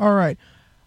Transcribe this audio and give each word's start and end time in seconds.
All 0.00 0.14
right. 0.14 0.38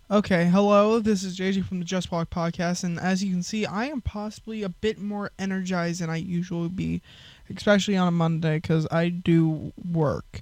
Okay, 0.10 0.46
hello. 0.46 1.00
This 1.00 1.22
is 1.22 1.38
JJ 1.38 1.66
from 1.66 1.80
the 1.80 1.86
Just 1.86 2.14
Walk 2.14 2.30
podcast, 2.30 2.86
and 2.86 2.98
as 2.98 3.22
you 3.22 3.30
can 3.30 3.44
see, 3.44 3.66
I 3.66 3.88
am 3.88 4.00
possibly 4.00 4.64
a 4.64 4.70
bit 4.70 5.00
more 5.00 5.32
energized 5.38 6.00
than 6.00 6.10
I 6.10 6.16
usually 6.16 6.70
be, 6.70 7.02
especially 7.54 7.98
on 7.98 8.08
a 8.08 8.12
Monday 8.12 8.60
because 8.60 8.88
I 8.90 9.10
do 9.10 9.74
work. 9.92 10.40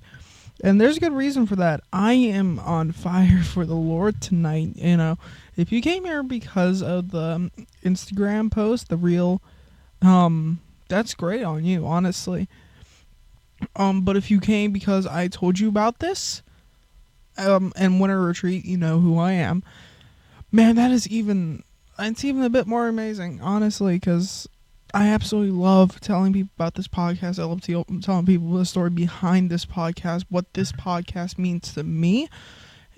And 0.63 0.79
there's 0.79 0.97
a 0.97 0.99
good 0.99 1.13
reason 1.13 1.47
for 1.47 1.55
that. 1.55 1.81
I 1.91 2.13
am 2.13 2.59
on 2.59 2.91
fire 2.91 3.41
for 3.41 3.65
the 3.65 3.73
Lord 3.73 4.21
tonight. 4.21 4.73
You 4.75 4.97
know, 4.97 5.17
if 5.57 5.71
you 5.71 5.81
came 5.81 6.05
here 6.05 6.21
because 6.21 6.83
of 6.83 7.09
the 7.09 7.49
Instagram 7.83 8.51
post, 8.51 8.89
the 8.89 8.97
reel, 8.97 9.41
um, 10.03 10.59
that's 10.89 11.15
great 11.15 11.41
on 11.41 11.65
you, 11.65 11.87
honestly. 11.87 12.47
Um, 13.75 14.01
but 14.01 14.15
if 14.15 14.29
you 14.29 14.39
came 14.39 14.71
because 14.71 15.07
I 15.07 15.27
told 15.27 15.57
you 15.57 15.69
about 15.69 15.97
this, 15.97 16.43
um, 17.39 17.73
and 17.75 17.99
winter 17.99 18.21
retreat, 18.21 18.65
you 18.65 18.77
know 18.77 18.99
who 18.99 19.17
I 19.17 19.33
am. 19.33 19.63
Man, 20.51 20.75
that 20.75 20.91
is 20.91 21.07
even 21.07 21.63
it's 21.97 22.23
even 22.23 22.43
a 22.43 22.49
bit 22.49 22.67
more 22.67 22.87
amazing, 22.87 23.41
honestly, 23.41 23.95
because 23.95 24.47
I 24.93 25.09
absolutely 25.09 25.51
love 25.51 25.99
telling 25.99 26.33
people 26.33 26.51
about 26.55 26.75
this 26.75 26.87
podcast. 26.87 27.39
I 27.39 27.43
love 27.43 27.61
telling 28.01 28.25
people 28.25 28.53
the 28.53 28.65
story 28.65 28.89
behind 28.89 29.49
this 29.49 29.65
podcast, 29.65 30.25
what 30.29 30.53
this 30.53 30.71
podcast 30.71 31.37
means 31.37 31.73
to 31.73 31.83
me. 31.83 32.29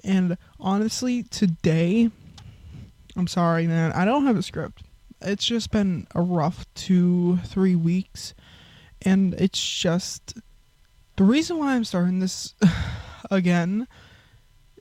And 0.03 0.37
honestly, 0.59 1.23
today, 1.23 2.09
I'm 3.15 3.27
sorry, 3.27 3.67
man, 3.67 3.91
I 3.91 4.05
don't 4.05 4.25
have 4.25 4.37
a 4.37 4.43
script. 4.43 4.83
It's 5.21 5.45
just 5.45 5.71
been 5.71 6.07
a 6.15 6.21
rough 6.21 6.65
two, 6.75 7.37
three 7.45 7.75
weeks. 7.75 8.33
And 9.01 9.33
it's 9.35 9.79
just 9.79 10.37
the 11.17 11.23
reason 11.23 11.57
why 11.57 11.75
I'm 11.75 11.83
starting 11.83 12.19
this 12.19 12.53
again 13.31 13.87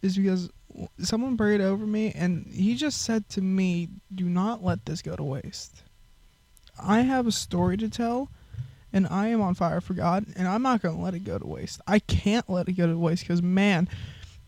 is 0.03 0.17
because 0.17 0.51
someone 0.99 1.37
prayed 1.37 1.61
over 1.61 1.87
me 1.87 2.13
and 2.15 2.47
he 2.47 2.75
just 2.75 3.03
said 3.03 3.29
to 3.31 3.41
me, 3.41 3.89
Do 4.15 4.29
not 4.29 4.65
let 4.65 4.87
this 4.87 5.03
go 5.03 5.17
to 5.17 5.23
waste. 5.23 5.83
I 6.83 7.01
have 7.01 7.27
a 7.27 7.33
story 7.33 7.77
to 7.79 7.89
tell 7.89 8.31
and 8.93 9.07
I 9.07 9.29
am 9.29 9.41
on 9.41 9.55
fire 9.55 9.81
for 9.81 9.95
God 9.95 10.27
and 10.37 10.49
I'm 10.49 10.63
not 10.63 10.83
going 10.83 10.97
to 10.97 11.03
let 11.03 11.15
it 11.15 11.25
go 11.25 11.39
to 11.39 11.47
waste. 11.47 11.81
I 11.87 11.99
can't 11.99 12.49
let 12.49 12.69
it 12.69 12.73
go 12.73 12.87
to 12.87 12.97
waste 12.97 13.25
because, 13.25 13.43
man, 13.43 13.89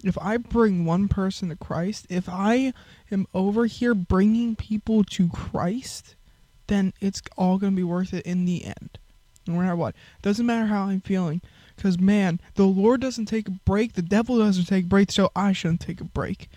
if 0.02 0.18
I 0.18 0.36
bring 0.36 0.84
one 0.84 1.08
person 1.08 1.48
to 1.50 1.56
Christ, 1.56 2.06
if 2.08 2.28
I 2.28 2.72
am 3.10 3.26
over 3.34 3.66
here 3.66 3.94
bringing 3.94 4.56
people 4.56 5.04
to 5.04 5.28
Christ, 5.28 6.16
then 6.66 6.92
it's 7.00 7.22
all 7.36 7.58
going 7.58 7.72
to 7.72 7.76
be 7.76 7.84
worth 7.84 8.12
it 8.14 8.26
in 8.26 8.44
the 8.44 8.64
end. 8.64 8.98
No 9.46 9.54
matter 9.54 9.76
what. 9.76 9.94
Doesn't 10.22 10.46
matter 10.46 10.66
how 10.66 10.84
I'm 10.84 11.00
feeling. 11.00 11.40
Because, 11.76 11.98
man, 11.98 12.40
the 12.54 12.66
Lord 12.66 13.00
doesn't 13.00 13.26
take 13.26 13.48
a 13.48 13.52
break, 13.52 13.94
the 13.94 14.02
devil 14.02 14.38
doesn't 14.38 14.66
take 14.66 14.84
a 14.84 14.88
break, 14.88 15.10
so 15.10 15.30
I 15.34 15.52
shouldn't 15.52 15.80
take 15.80 16.00
a 16.00 16.04
break. 16.04 16.48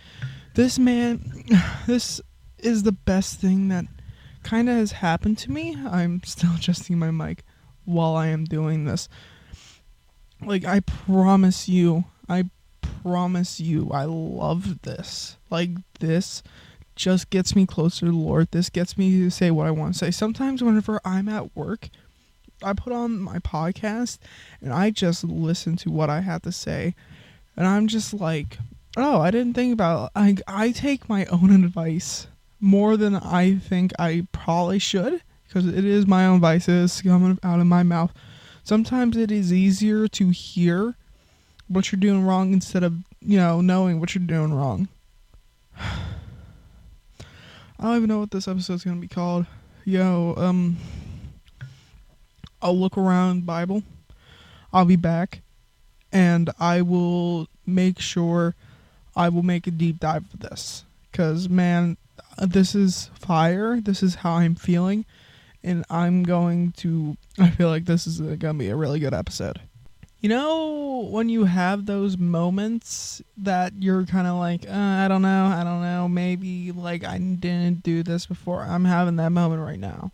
This 0.55 0.79
man, 0.79 1.45
this 1.87 2.21
is 2.59 2.83
the 2.83 2.91
best 2.91 3.39
thing 3.39 3.67
that 3.69 3.85
kind 4.43 4.69
of 4.69 4.75
has 4.75 4.93
happened 4.93 5.37
to 5.39 5.51
me. 5.51 5.77
I'm 5.89 6.21
still 6.25 6.55
adjusting 6.55 6.97
my 6.97 7.11
mic 7.11 7.43
while 7.85 8.15
I 8.15 8.27
am 8.27 8.45
doing 8.45 8.85
this. 8.85 9.09
Like, 10.41 10.65
I 10.65 10.81
promise 10.81 11.69
you, 11.69 12.05
I 12.27 12.49
promise 12.81 13.59
you, 13.59 13.89
I 13.91 14.05
love 14.05 14.81
this. 14.81 15.37
Like, 15.49 15.69
this 15.99 16.43
just 16.95 17.29
gets 17.29 17.55
me 17.55 17.65
closer 17.65 18.05
to 18.05 18.11
the 18.11 18.17
Lord. 18.17 18.49
This 18.51 18.69
gets 18.69 18.97
me 18.97 19.19
to 19.19 19.29
say 19.29 19.51
what 19.51 19.67
I 19.67 19.71
want 19.71 19.93
to 19.93 19.99
say. 19.99 20.11
Sometimes, 20.11 20.63
whenever 20.63 20.99
I'm 21.03 21.29
at 21.29 21.55
work, 21.55 21.89
I 22.63 22.73
put 22.73 22.93
on 22.93 23.19
my 23.19 23.39
podcast 23.39 24.17
and 24.61 24.73
I 24.73 24.89
just 24.89 25.23
listen 25.23 25.75
to 25.77 25.91
what 25.91 26.09
I 26.09 26.21
have 26.21 26.41
to 26.43 26.51
say, 26.51 26.95
and 27.55 27.67
I'm 27.67 27.87
just 27.87 28.13
like, 28.13 28.57
oh, 28.97 29.21
I 29.21 29.31
didn't 29.31 29.53
think 29.53 29.73
about. 29.73 30.11
I 30.15 30.37
I 30.47 30.71
take 30.71 31.09
my 31.09 31.25
own 31.25 31.63
advice 31.63 32.27
more 32.59 32.97
than 32.97 33.15
I 33.15 33.55
think 33.55 33.91
I 33.99 34.27
probably 34.31 34.79
should 34.79 35.21
because 35.47 35.67
it 35.67 35.85
is 35.85 36.07
my 36.07 36.25
own 36.25 36.39
vices 36.39 37.01
coming 37.01 37.37
out 37.43 37.59
of 37.59 37.67
my 37.67 37.83
mouth. 37.83 38.11
Sometimes 38.63 39.15
it 39.15 39.31
is 39.31 39.53
easier 39.53 40.07
to 40.07 40.29
hear 40.29 40.95
what 41.67 41.91
you're 41.91 41.99
doing 41.99 42.25
wrong 42.25 42.53
instead 42.53 42.83
of 42.83 42.93
you 43.21 43.37
know 43.37 43.61
knowing 43.61 43.99
what 43.99 44.15
you're 44.15 44.25
doing 44.25 44.53
wrong. 44.53 44.87
I 47.77 47.83
don't 47.83 47.97
even 47.97 48.09
know 48.09 48.19
what 48.19 48.31
this 48.31 48.47
episode's 48.47 48.83
gonna 48.83 48.99
be 48.99 49.07
called. 49.07 49.45
Yo, 49.83 50.33
um, 50.37 50.77
I'll 52.65 52.75
look 52.75 52.97
around 52.97 53.45
Bible. 53.45 53.83
I'll 54.73 54.85
be 54.85 54.95
back 54.95 55.41
and 56.11 56.49
I 56.59 56.81
will 56.81 57.47
make 57.63 57.99
sure 57.99 58.55
I 59.15 59.29
will 59.29 59.43
make 59.43 59.67
a 59.67 59.71
deep 59.71 59.99
dive 59.99 60.23
of 60.33 60.39
this 60.39 60.83
cuz 61.11 61.47
man 61.47 61.97
this 62.39 62.73
is 62.73 63.11
fire. 63.13 63.79
This 63.79 64.01
is 64.01 64.15
how 64.15 64.33
I'm 64.37 64.55
feeling 64.55 65.05
and 65.63 65.85
I'm 65.91 66.23
going 66.23 66.71
to 66.77 67.17
I 67.37 67.51
feel 67.51 67.69
like 67.69 67.85
this 67.85 68.07
is 68.07 68.19
going 68.19 68.39
to 68.39 68.53
be 68.55 68.69
a 68.69 68.75
really 68.75 68.99
good 68.99 69.13
episode. 69.13 69.61
You 70.19 70.29
know 70.29 71.07
when 71.11 71.29
you 71.29 71.43
have 71.43 71.85
those 71.85 72.17
moments 72.17 73.21
that 73.37 73.73
you're 73.77 74.07
kind 74.07 74.25
of 74.25 74.37
like, 74.37 74.65
uh, 74.67 74.73
I 74.73 75.07
don't 75.07 75.21
know, 75.21 75.45
I 75.45 75.63
don't 75.63 75.83
know, 75.83 76.07
maybe 76.07 76.71
like 76.71 77.03
I 77.03 77.19
didn't 77.19 77.83
do 77.83 78.01
this 78.01 78.25
before. 78.25 78.63
I'm 78.63 78.85
having 78.85 79.17
that 79.17 79.31
moment 79.31 79.61
right 79.61 79.79
now. 79.79 80.11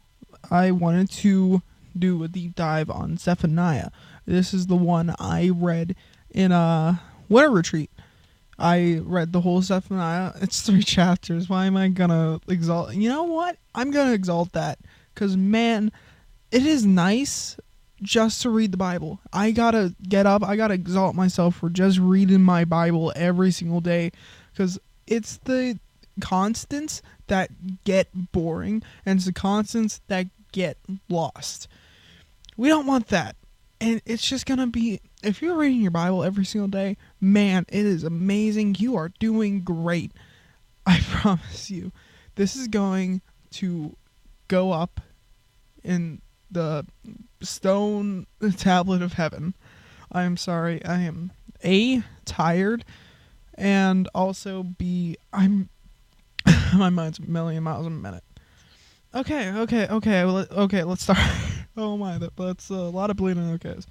I 0.50 0.72
wanted 0.72 1.10
to 1.12 1.62
do 1.98 2.24
a 2.24 2.28
deep 2.28 2.56
dive 2.56 2.90
on 2.90 3.18
Zephaniah. 3.18 3.90
This 4.26 4.54
is 4.54 4.68
the 4.68 4.76
one 4.76 5.16
I 5.20 5.50
read 5.50 5.96
in 6.30 6.52
a 6.52 7.02
winter 7.30 7.52
retreat. 7.52 7.90
I 8.58 9.02
read 9.04 9.34
the 9.34 9.42
whole 9.42 9.62
Zephaniah. 9.62 10.34
It's 10.42 10.62
three 10.62 10.84
chapters. 10.98 11.50
Why 11.50 11.66
am 11.66 11.76
I 11.76 11.88
gonna 11.90 12.40
exalt? 12.48 12.94
You 12.94 13.10
know 13.10 13.24
what? 13.24 13.58
I'm 13.74 13.92
gonna 13.92 14.14
exalt 14.14 14.52
that 14.54 14.80
because 15.14 15.36
man, 15.36 15.92
it 16.52 16.66
is 16.66 16.86
nice 16.86 17.58
just 18.02 18.42
to 18.42 18.50
read 18.50 18.72
the 18.72 18.78
Bible. 18.78 19.20
I 19.34 19.52
gotta 19.52 19.96
get 20.08 20.26
up. 20.26 20.44
I 20.44 20.56
gotta 20.56 20.74
exalt 20.74 21.16
myself 21.16 21.56
for 21.56 21.70
just 21.70 22.00
reading 22.00 22.42
my 22.42 22.66
Bible 22.66 23.12
every 23.16 23.52
single 23.52 23.82
day 23.82 24.12
because 24.52 24.80
it's 25.08 25.38
the 25.38 25.80
constants 26.20 27.02
that 27.28 27.84
get 27.84 28.10
boring 28.32 28.84
and 29.06 29.18
it's 29.18 29.26
the 29.26 29.34
constants 29.34 30.02
that 30.08 30.28
get 30.52 30.78
lost. 31.10 31.68
We 32.58 32.68
don't 32.68 32.88
want 32.88 33.08
that. 33.08 33.36
And 33.80 34.02
it's 34.06 34.28
just 34.28 34.46
going 34.46 34.60
to 34.60 34.68
be, 34.68 35.02
if 35.24 35.42
you're 35.42 35.58
reading 35.58 35.82
your 35.82 35.92
Bible 35.92 36.24
every 36.24 36.46
single 36.46 36.68
day, 36.68 36.98
man, 37.20 37.66
it 37.70 37.86
is 37.86 38.04
amazing. 38.04 38.76
You 38.78 38.96
are 38.96 39.10
doing 39.20 39.62
great. 39.62 40.12
I 40.86 41.00
promise 41.10 41.72
you. 41.72 41.92
This 42.36 42.56
is 42.56 42.68
going 42.68 43.22
to 43.52 43.96
go 44.48 44.72
up 44.72 45.02
in 45.84 46.22
the 46.52 46.86
stone 47.42 48.28
tablet 48.58 49.02
of 49.02 49.14
heaven. 49.14 49.56
I 50.12 50.24
am 50.24 50.38
sorry. 50.38 50.84
I 50.86 51.02
am 51.02 51.32
A, 51.64 52.04
tired, 52.26 52.86
and 53.56 54.08
also 54.14 54.64
B, 54.64 55.18
I'm. 55.34 55.70
my 56.76 56.90
mind's 56.90 57.20
a 57.20 57.24
million 57.24 57.64
miles 57.64 57.86
a 57.86 57.90
minute. 57.90 58.24
Okay, 59.14 59.50
okay, 59.50 59.88
okay, 59.88 60.24
okay, 60.24 60.84
let's 60.84 61.04
start. 61.04 61.20
oh 61.78 61.98
my, 61.98 62.18
that, 62.18 62.36
that's 62.38 62.70
a 62.70 62.76
lot 62.76 63.10
of 63.10 63.18
bleeding 63.18 63.58
okays. 63.58 63.86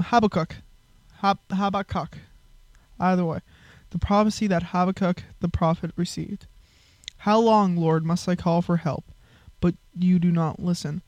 Habakkuk. 0.00 0.56
Hab- 1.18 1.38
Habakkuk. 1.52 2.18
Either 3.00 3.24
way. 3.24 3.40
The 3.90 3.98
prophecy 3.98 4.46
that 4.46 4.62
Habakkuk 4.64 5.24
the 5.40 5.48
prophet 5.48 5.90
received. 5.96 6.46
How 7.18 7.40
long, 7.40 7.76
Lord, 7.76 8.04
must 8.04 8.28
I 8.28 8.36
call 8.36 8.62
for 8.62 8.78
help, 8.78 9.04
but 9.60 9.74
you 9.98 10.18
do 10.18 10.30
not 10.30 10.60
listen, 10.60 11.02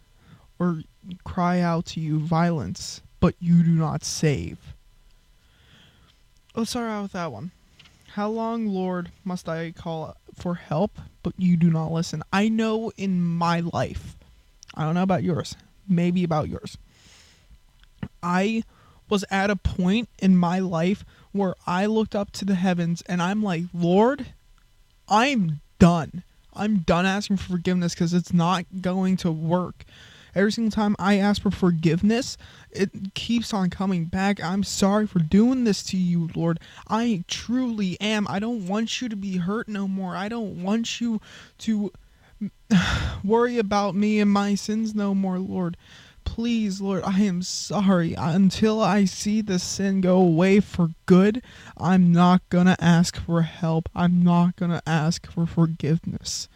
or 0.59 0.83
cry 1.25 1.61
out 1.61 1.87
to 1.87 2.01
you 2.01 2.19
violence, 2.19 3.01
but 3.21 3.37
you 3.39 3.63
do 3.63 3.71
not 3.71 4.05
save? 4.05 4.59
Let's 6.55 6.71
start 6.71 6.91
out 6.91 7.03
with 7.05 7.13
that 7.13 7.33
one. 7.33 7.53
How 8.15 8.29
long, 8.29 8.67
Lord, 8.67 9.11
must 9.25 9.49
I 9.49 9.73
call 9.73 10.19
for 10.35 10.57
help, 10.57 10.99
but 11.23 11.33
you 11.39 11.57
do 11.57 11.71
not 11.71 11.91
listen? 11.91 12.23
I 12.31 12.51
know 12.51 12.93
in 12.99 13.23
my 13.23 13.61
life, 13.61 14.19
I 14.75 14.85
don't 14.85 14.95
know 14.95 15.03
about 15.03 15.23
yours, 15.23 15.57
maybe 15.89 16.23
about 16.23 16.51
yours. 16.51 16.77
I 18.23 18.65
was 19.09 19.25
at 19.31 19.49
a 19.49 19.57
point 19.57 20.11
in 20.19 20.37
my 20.37 20.59
life 20.59 21.07
where 21.33 21.55
I 21.67 21.87
looked 21.87 22.15
up 22.15 22.33
to 22.33 22.45
the 22.45 22.55
heavens 22.55 23.03
and 23.07 23.23
I'm 23.23 23.43
like, 23.43 23.65
Lord, 23.73 24.27
I'm 25.09 25.63
done. 25.79 26.23
I'm 26.53 26.81
done 26.81 27.07
asking 27.07 27.39
for 27.39 27.53
forgiveness 27.53 27.95
because 27.95 28.13
it's 28.13 28.35
not 28.35 28.67
going 28.83 29.17
to 29.19 29.33
work. 29.33 29.87
Every 30.35 30.53
single 30.53 30.71
time 30.71 30.97
I 30.99 31.19
ask 31.19 31.43
for 31.43 31.51
forgiveness, 31.51 32.37
it 32.71 33.15
keeps 33.15 33.53
on 33.53 33.71
coming 33.71 34.07
back. 34.07 34.43
I'm 34.43 34.63
sorry 34.65 35.07
for 35.07 35.19
doing 35.19 35.65
this 35.65 35.83
to 35.85 35.97
you, 35.97 36.31
Lord. 36.35 36.59
I 36.89 37.25
truly 37.29 38.01
am. 38.01 38.27
I 38.29 38.39
don't 38.39 38.67
want 38.67 39.01
you 39.01 39.09
to 39.09 39.17
be 39.17 39.37
hurt 39.39 39.69
no 39.69 39.87
more. 39.87 40.17
I 40.17 40.29
don't 40.29 40.63
want 40.63 41.01
you 41.01 41.21
to 41.59 41.93
worry 43.25 43.59
about 43.59 43.95
me 43.95 44.21
and 44.21 44.31
my 44.31 44.55
sins 44.55 44.95
no 44.95 45.15
more, 45.15 45.39
Lord. 45.39 45.77
please, 46.25 46.81
Lord, 46.81 47.03
I 47.05 47.21
am 47.21 47.43
sorry. 47.43 48.15
Until 48.17 48.81
I 48.83 49.05
see 49.05 49.43
the 49.43 49.59
sin 49.59 50.01
go 50.01 50.17
away 50.19 50.61
for 50.61 50.91
good, 51.07 51.43
I'm 51.77 52.13
not 52.13 52.49
going 52.49 52.67
to 52.67 52.83
ask 52.83 53.17
for 53.17 53.43
help. 53.43 53.89
I'm 53.95 54.23
not 54.23 54.57
going 54.57 54.71
to 54.71 54.83
ask 54.87 55.31
for 55.31 55.47
forgiveness. 55.47 56.49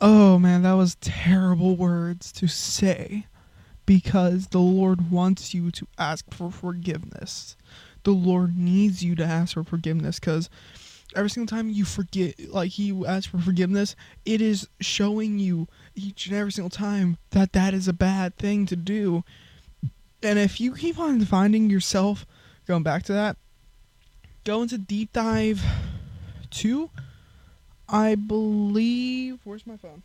Oh 0.00 0.38
man, 0.38 0.62
that 0.62 0.74
was 0.74 0.96
terrible 1.00 1.74
words 1.74 2.30
to 2.32 2.46
say 2.46 3.26
because 3.86 4.48
the 4.48 4.58
Lord 4.58 5.10
wants 5.10 5.54
you 5.54 5.70
to 5.70 5.86
ask 5.96 6.24
for 6.34 6.50
forgiveness. 6.50 7.56
The 8.02 8.10
Lord 8.10 8.58
needs 8.58 9.02
you 9.02 9.14
to 9.14 9.24
ask 9.24 9.54
for 9.54 9.64
forgiveness 9.64 10.20
because 10.20 10.50
every 11.14 11.30
single 11.30 11.56
time 11.56 11.70
you 11.70 11.84
forget, 11.84 12.34
like 12.50 12.72
He 12.72 13.04
asks 13.06 13.26
for 13.26 13.38
forgiveness, 13.38 13.96
it 14.26 14.42
is 14.42 14.68
showing 14.80 15.38
you 15.38 15.66
each 15.94 16.26
and 16.26 16.36
every 16.36 16.52
single 16.52 16.70
time 16.70 17.16
that 17.30 17.52
that 17.54 17.72
is 17.72 17.88
a 17.88 17.94
bad 17.94 18.36
thing 18.36 18.66
to 18.66 18.76
do. 18.76 19.24
And 20.22 20.38
if 20.38 20.60
you 20.60 20.74
keep 20.74 20.98
on 20.98 21.24
finding 21.24 21.70
yourself 21.70 22.26
going 22.66 22.82
back 22.82 23.04
to 23.04 23.12
that, 23.14 23.36
go 24.44 24.62
into 24.62 24.76
deep 24.76 25.12
dive 25.12 25.64
two. 26.50 26.90
I 27.88 28.14
believe. 28.14 29.38
Where's 29.44 29.66
my 29.66 29.76
phone? 29.76 30.02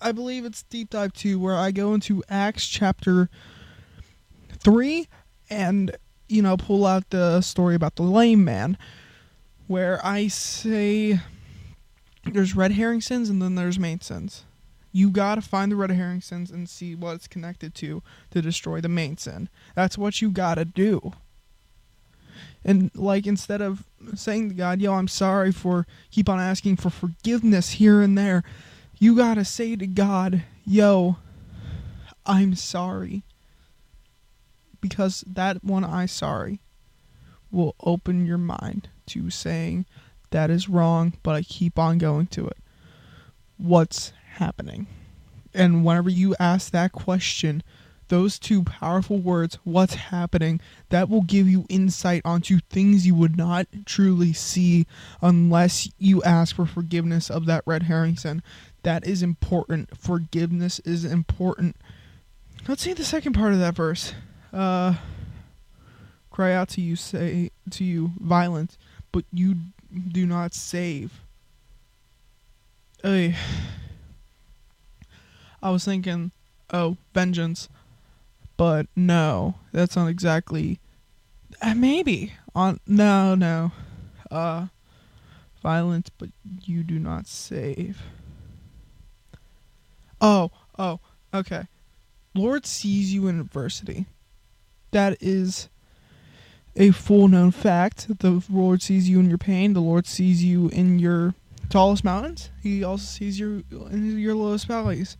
I 0.00 0.12
believe 0.12 0.44
it's 0.44 0.62
Deep 0.62 0.90
Dive 0.90 1.12
2 1.12 1.38
where 1.38 1.56
I 1.56 1.70
go 1.70 1.92
into 1.92 2.22
Acts 2.28 2.66
chapter 2.68 3.28
3 4.60 5.08
and, 5.50 5.96
you 6.28 6.40
know, 6.42 6.56
pull 6.56 6.86
out 6.86 7.10
the 7.10 7.40
story 7.40 7.74
about 7.74 7.96
the 7.96 8.04
lame 8.04 8.44
man 8.44 8.78
where 9.66 10.04
I 10.04 10.28
say 10.28 11.20
there's 12.24 12.54
red 12.54 12.72
herring 12.72 13.00
sins 13.00 13.28
and 13.28 13.42
then 13.42 13.54
there's 13.54 13.78
main 13.78 14.00
sins. 14.00 14.44
You 14.92 15.10
gotta 15.10 15.42
find 15.42 15.70
the 15.70 15.76
red 15.76 15.90
herring 15.90 16.20
sins 16.20 16.50
and 16.50 16.68
see 16.68 16.94
what 16.94 17.16
it's 17.16 17.28
connected 17.28 17.74
to 17.76 18.02
to 18.30 18.42
destroy 18.42 18.80
the 18.80 18.88
main 18.88 19.16
sin. 19.16 19.48
That's 19.74 19.98
what 19.98 20.22
you 20.22 20.30
gotta 20.30 20.64
do. 20.64 21.12
And 22.64 22.90
like 22.94 23.26
instead 23.26 23.60
of 23.60 23.84
saying 24.14 24.50
to 24.50 24.54
God, 24.54 24.80
"Yo, 24.80 24.92
I'm 24.94 25.08
sorry 25.08 25.52
for 25.52 25.86
keep 26.10 26.28
on 26.28 26.40
asking 26.40 26.76
for 26.76 26.90
forgiveness 26.90 27.70
here 27.72 28.00
and 28.00 28.16
there," 28.16 28.42
you 28.98 29.16
got 29.16 29.34
to 29.34 29.44
say 29.44 29.76
to 29.76 29.86
God, 29.86 30.42
"Yo, 30.64 31.16
I'm 32.26 32.54
sorry." 32.54 33.22
Because 34.80 35.24
that 35.26 35.64
one 35.64 35.84
I 35.84 36.06
sorry 36.06 36.60
will 37.50 37.74
open 37.80 38.26
your 38.26 38.38
mind 38.38 38.88
to 39.06 39.30
saying 39.30 39.86
that 40.30 40.50
is 40.50 40.68
wrong, 40.68 41.14
but 41.22 41.34
I 41.34 41.42
keep 41.42 41.78
on 41.78 41.98
going 41.98 42.26
to 42.28 42.46
it. 42.46 42.58
What's 43.56 44.12
happening? 44.34 44.86
And 45.54 45.84
whenever 45.84 46.10
you 46.10 46.36
ask 46.38 46.70
that 46.70 46.92
question, 46.92 47.62
those 48.08 48.38
two 48.38 48.62
powerful 48.64 49.18
words, 49.18 49.58
what's 49.64 49.94
happening, 49.94 50.60
that 50.88 51.08
will 51.08 51.22
give 51.22 51.48
you 51.48 51.66
insight 51.68 52.22
onto 52.24 52.58
things 52.70 53.06
you 53.06 53.14
would 53.14 53.36
not 53.36 53.66
truly 53.86 54.32
see 54.32 54.86
unless 55.22 55.90
you 55.98 56.22
ask 56.22 56.56
for 56.56 56.66
forgiveness 56.66 57.30
of 57.30 57.46
that 57.46 57.62
red 57.66 57.84
herring 57.84 58.16
sin. 58.16 58.42
That 58.82 59.06
is 59.06 59.22
important. 59.22 59.96
Forgiveness 59.96 60.78
is 60.80 61.04
important. 61.04 61.76
Let's 62.66 62.82
see 62.82 62.92
the 62.92 63.04
second 63.04 63.34
part 63.34 63.52
of 63.52 63.60
that 63.60 63.74
verse. 63.74 64.14
Uh, 64.52 64.94
cry 66.30 66.52
out 66.52 66.68
to 66.70 66.80
you, 66.80 66.96
say 66.96 67.50
to 67.70 67.84
you, 67.84 68.12
violence, 68.18 68.78
but 69.12 69.24
you 69.32 69.56
do 70.12 70.26
not 70.26 70.54
save. 70.54 71.20
Hey, 73.02 73.36
I 75.62 75.70
was 75.70 75.84
thinking, 75.84 76.32
oh, 76.72 76.96
vengeance, 77.14 77.68
but 78.58 78.86
no, 78.94 79.54
that's 79.72 79.96
not 79.96 80.08
exactly. 80.08 80.80
Uh, 81.62 81.74
maybe 81.74 82.34
on 82.54 82.78
no 82.86 83.34
no, 83.34 83.72
uh, 84.30 84.66
violence, 85.62 86.10
but 86.10 86.28
you 86.64 86.82
do 86.82 86.98
not 86.98 87.26
save. 87.26 88.02
Oh 90.20 90.50
oh 90.78 91.00
okay, 91.32 91.68
Lord 92.34 92.66
sees 92.66 93.14
you 93.14 93.28
in 93.28 93.40
adversity. 93.40 94.04
That 94.90 95.16
is 95.20 95.68
a 96.76 96.90
full 96.90 97.28
known 97.28 97.52
fact. 97.52 98.18
The 98.18 98.42
Lord 98.50 98.82
sees 98.82 99.08
you 99.08 99.20
in 99.20 99.28
your 99.28 99.38
pain. 99.38 99.72
The 99.72 99.80
Lord 99.80 100.06
sees 100.06 100.44
you 100.44 100.68
in 100.68 100.98
your 100.98 101.34
tallest 101.70 102.04
mountains. 102.04 102.50
He 102.62 102.82
also 102.82 103.04
sees 103.04 103.38
you 103.38 103.64
in 103.70 104.18
your 104.18 104.34
lowest 104.34 104.66
valleys 104.66 105.16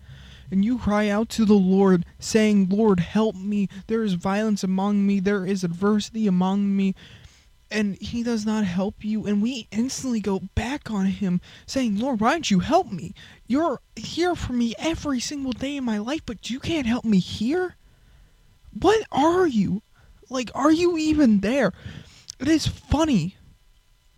and 0.51 0.65
you 0.65 0.79
cry 0.79 1.09
out 1.09 1.29
to 1.31 1.45
the 1.45 1.55
Lord, 1.55 2.05
saying, 2.19 2.69
Lord, 2.69 3.01
help 3.01 3.37
me. 3.37 3.69
There 3.87 4.03
is 4.03 4.15
violence 4.15 4.65
among 4.65 5.07
me, 5.07 5.21
there 5.21 5.47
is 5.47 5.65
adversity 5.65 6.27
among 6.27 6.77
me. 6.77 6.95
And 7.71 8.01
he 8.01 8.23
does 8.23 8.47
not 8.47 8.65
help 8.65 9.05
you, 9.05 9.27
and 9.27 9.43
we 9.43 9.69
instantly 9.71 10.21
go 10.21 10.41
back 10.55 10.91
on 10.91 11.07
him, 11.07 11.43
saying, 11.67 11.99
Lord, 11.99 12.19
why 12.21 12.33
don't 12.33 12.51
you 12.51 12.61
help 12.61 12.91
me? 12.91 13.15
You're 13.47 13.81
here 13.95 14.35
for 14.35 14.55
me 14.55 14.75
every 14.79 15.21
single 15.21 15.53
day 15.53 15.77
in 15.77 15.85
my 15.85 15.99
life, 15.99 16.23
but 16.25 16.49
you 16.49 16.61
can't 16.61 16.87
help 16.87 17.05
me 17.05 17.19
here? 17.19 17.77
What 18.73 19.07
are 19.13 19.47
you? 19.47 19.83
Like, 20.31 20.51
are 20.55 20.73
you 20.73 20.97
even 20.97 21.41
there? 21.41 21.73
It 22.39 22.49
is 22.49 22.67
funny 22.67 23.37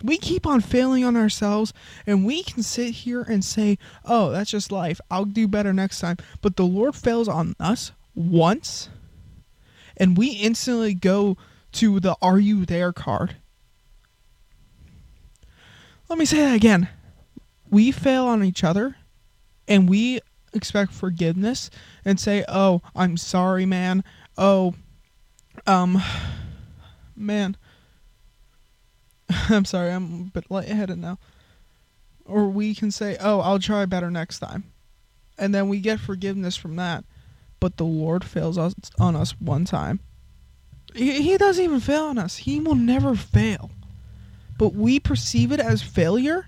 we 0.02 0.16
keep 0.16 0.46
on 0.46 0.60
failing 0.60 1.04
on 1.04 1.16
ourselves 1.16 1.72
and 2.06 2.24
we 2.24 2.42
can 2.42 2.62
sit 2.62 2.90
here 2.90 3.22
and 3.22 3.44
say 3.44 3.78
oh 4.04 4.30
that's 4.30 4.50
just 4.50 4.72
life. 4.72 5.00
I'll 5.10 5.24
do 5.24 5.46
better 5.48 5.72
next 5.72 6.00
time. 6.00 6.16
But 6.40 6.56
the 6.56 6.64
lord 6.64 6.94
fails 6.94 7.28
on 7.28 7.54
us 7.60 7.92
once 8.14 8.88
and 9.96 10.16
we 10.16 10.28
instantly 10.28 10.94
go 10.94 11.36
to 11.72 12.00
the 12.00 12.16
are 12.20 12.38
you 12.38 12.64
there? 12.64 12.92
card. 12.92 13.36
Let 16.08 16.18
me 16.18 16.24
say 16.24 16.38
that 16.38 16.56
again. 16.56 16.88
We 17.68 17.92
fail 17.92 18.26
on 18.26 18.42
each 18.42 18.64
other 18.64 18.96
and 19.68 19.88
we 19.88 20.20
expect 20.52 20.92
forgiveness 20.92 21.70
and 22.04 22.18
say 22.18 22.44
oh 22.48 22.82
i'm 22.96 23.16
sorry 23.16 23.66
man. 23.66 24.02
Oh 24.36 24.74
um 25.66 26.02
man 27.16 27.56
I'm 29.48 29.64
sorry, 29.64 29.90
I'm 29.90 30.04
a 30.04 30.30
bit 30.30 30.50
lightheaded 30.50 30.98
now. 30.98 31.18
Or 32.24 32.48
we 32.48 32.74
can 32.74 32.90
say, 32.90 33.16
oh, 33.20 33.40
I'll 33.40 33.58
try 33.58 33.84
better 33.86 34.10
next 34.10 34.38
time. 34.38 34.64
And 35.38 35.54
then 35.54 35.68
we 35.68 35.80
get 35.80 36.00
forgiveness 36.00 36.56
from 36.56 36.76
that. 36.76 37.04
But 37.58 37.76
the 37.76 37.84
Lord 37.84 38.24
fails 38.24 38.56
us 38.56 38.74
on 38.98 39.16
us 39.16 39.32
one 39.40 39.64
time. 39.64 40.00
He, 40.94 41.22
he 41.22 41.36
doesn't 41.36 41.62
even 41.62 41.80
fail 41.80 42.04
on 42.04 42.18
us. 42.18 42.38
He 42.38 42.60
will 42.60 42.74
never 42.74 43.14
fail. 43.14 43.70
But 44.58 44.74
we 44.74 45.00
perceive 45.00 45.52
it 45.52 45.60
as 45.60 45.82
failure, 45.82 46.46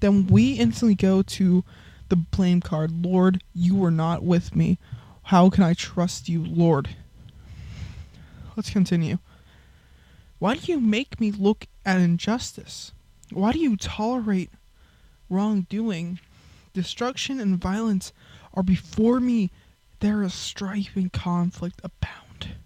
then 0.00 0.26
we 0.26 0.52
instantly 0.52 0.94
go 0.94 1.22
to 1.22 1.64
the 2.08 2.16
blame 2.16 2.60
card. 2.60 3.04
Lord, 3.04 3.42
you 3.54 3.76
were 3.76 3.90
not 3.90 4.22
with 4.22 4.54
me. 4.54 4.78
How 5.24 5.50
can 5.50 5.64
I 5.64 5.74
trust 5.74 6.28
you, 6.28 6.44
Lord? 6.44 6.90
Let's 8.56 8.70
continue. 8.70 9.18
Why 10.38 10.54
do 10.54 10.70
you 10.70 10.80
make 10.80 11.20
me 11.20 11.32
look 11.32 11.66
at 11.84 12.00
injustice? 12.00 12.92
Why 13.32 13.52
do 13.52 13.58
you 13.58 13.76
tolerate 13.76 14.50
wrongdoing? 15.28 16.20
Destruction 16.72 17.40
and 17.40 17.58
violence 17.58 18.12
are 18.54 18.62
before 18.62 19.18
me. 19.20 19.50
There 20.00 20.22
is 20.22 20.32
strife 20.32 20.94
and 20.94 21.12
conflict 21.12 21.80
abound. 21.82 22.56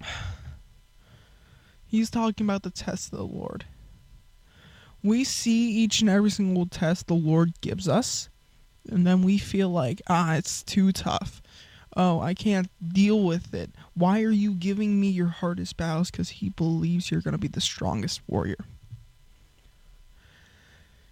He's 1.86 2.10
talking 2.10 2.46
about 2.46 2.62
the 2.62 2.70
test 2.70 3.12
of 3.12 3.18
the 3.18 3.24
Lord. 3.24 3.64
We 5.02 5.24
see 5.24 5.70
each 5.70 6.00
and 6.00 6.10
every 6.10 6.30
single 6.30 6.66
test 6.66 7.06
the 7.06 7.14
Lord 7.14 7.60
gives 7.60 7.88
us, 7.88 8.28
and 8.88 9.06
then 9.06 9.22
we 9.22 9.38
feel 9.38 9.70
like, 9.70 10.02
ah, 10.08 10.34
it's 10.34 10.62
too 10.62 10.92
tough 10.92 11.42
oh, 11.98 12.20
I 12.20 12.32
can't 12.32 12.70
deal 12.92 13.24
with 13.24 13.52
it. 13.52 13.70
Why 13.94 14.22
are 14.22 14.30
you 14.30 14.54
giving 14.54 15.00
me 15.00 15.08
your 15.08 15.26
hardest 15.26 15.76
battles? 15.76 16.10
Because 16.10 16.30
he 16.30 16.48
believes 16.50 17.10
you're 17.10 17.20
going 17.20 17.32
to 17.32 17.38
be 17.38 17.48
the 17.48 17.60
strongest 17.60 18.20
warrior. 18.28 18.64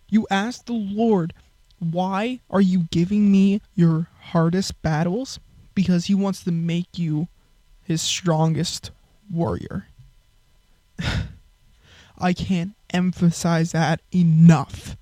You 0.08 0.28
ask 0.30 0.64
the 0.64 0.72
Lord, 0.72 1.34
why 1.80 2.38
are 2.48 2.60
you 2.60 2.86
giving 2.92 3.32
me 3.32 3.60
your 3.74 4.06
hardest 4.20 4.80
battles? 4.80 5.40
Because 5.74 6.06
he 6.06 6.14
wants 6.14 6.44
to 6.44 6.52
make 6.52 6.96
you 6.96 7.26
his 7.82 8.00
strongest 8.00 8.92
warrior. 9.30 9.88
I 12.18 12.32
can't 12.32 12.72
emphasize 12.94 13.72
that 13.72 14.00
enough 14.14 14.96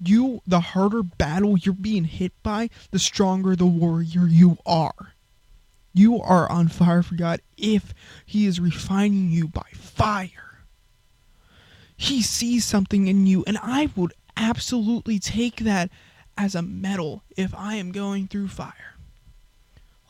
you 0.00 0.42
the 0.46 0.60
harder 0.60 1.02
battle 1.02 1.56
you're 1.56 1.74
being 1.74 2.04
hit 2.04 2.32
by, 2.42 2.70
the 2.90 2.98
stronger 2.98 3.56
the 3.56 3.66
warrior 3.66 4.26
you 4.26 4.58
are. 4.66 5.14
You 5.92 6.20
are 6.20 6.50
on 6.50 6.68
fire 6.68 7.02
for 7.02 7.14
God 7.14 7.40
if 7.56 7.94
He 8.24 8.46
is 8.46 8.60
refining 8.60 9.30
you 9.30 9.48
by 9.48 9.68
fire. 9.72 10.64
He 11.96 12.20
sees 12.20 12.64
something 12.64 13.08
in 13.08 13.26
you, 13.26 13.42
and 13.46 13.58
I 13.62 13.88
would 13.96 14.12
absolutely 14.36 15.18
take 15.18 15.60
that 15.60 15.90
as 16.36 16.54
a 16.54 16.60
medal 16.60 17.22
if 17.36 17.54
I 17.54 17.76
am 17.76 17.92
going 17.92 18.28
through 18.28 18.48
fire. 18.48 18.95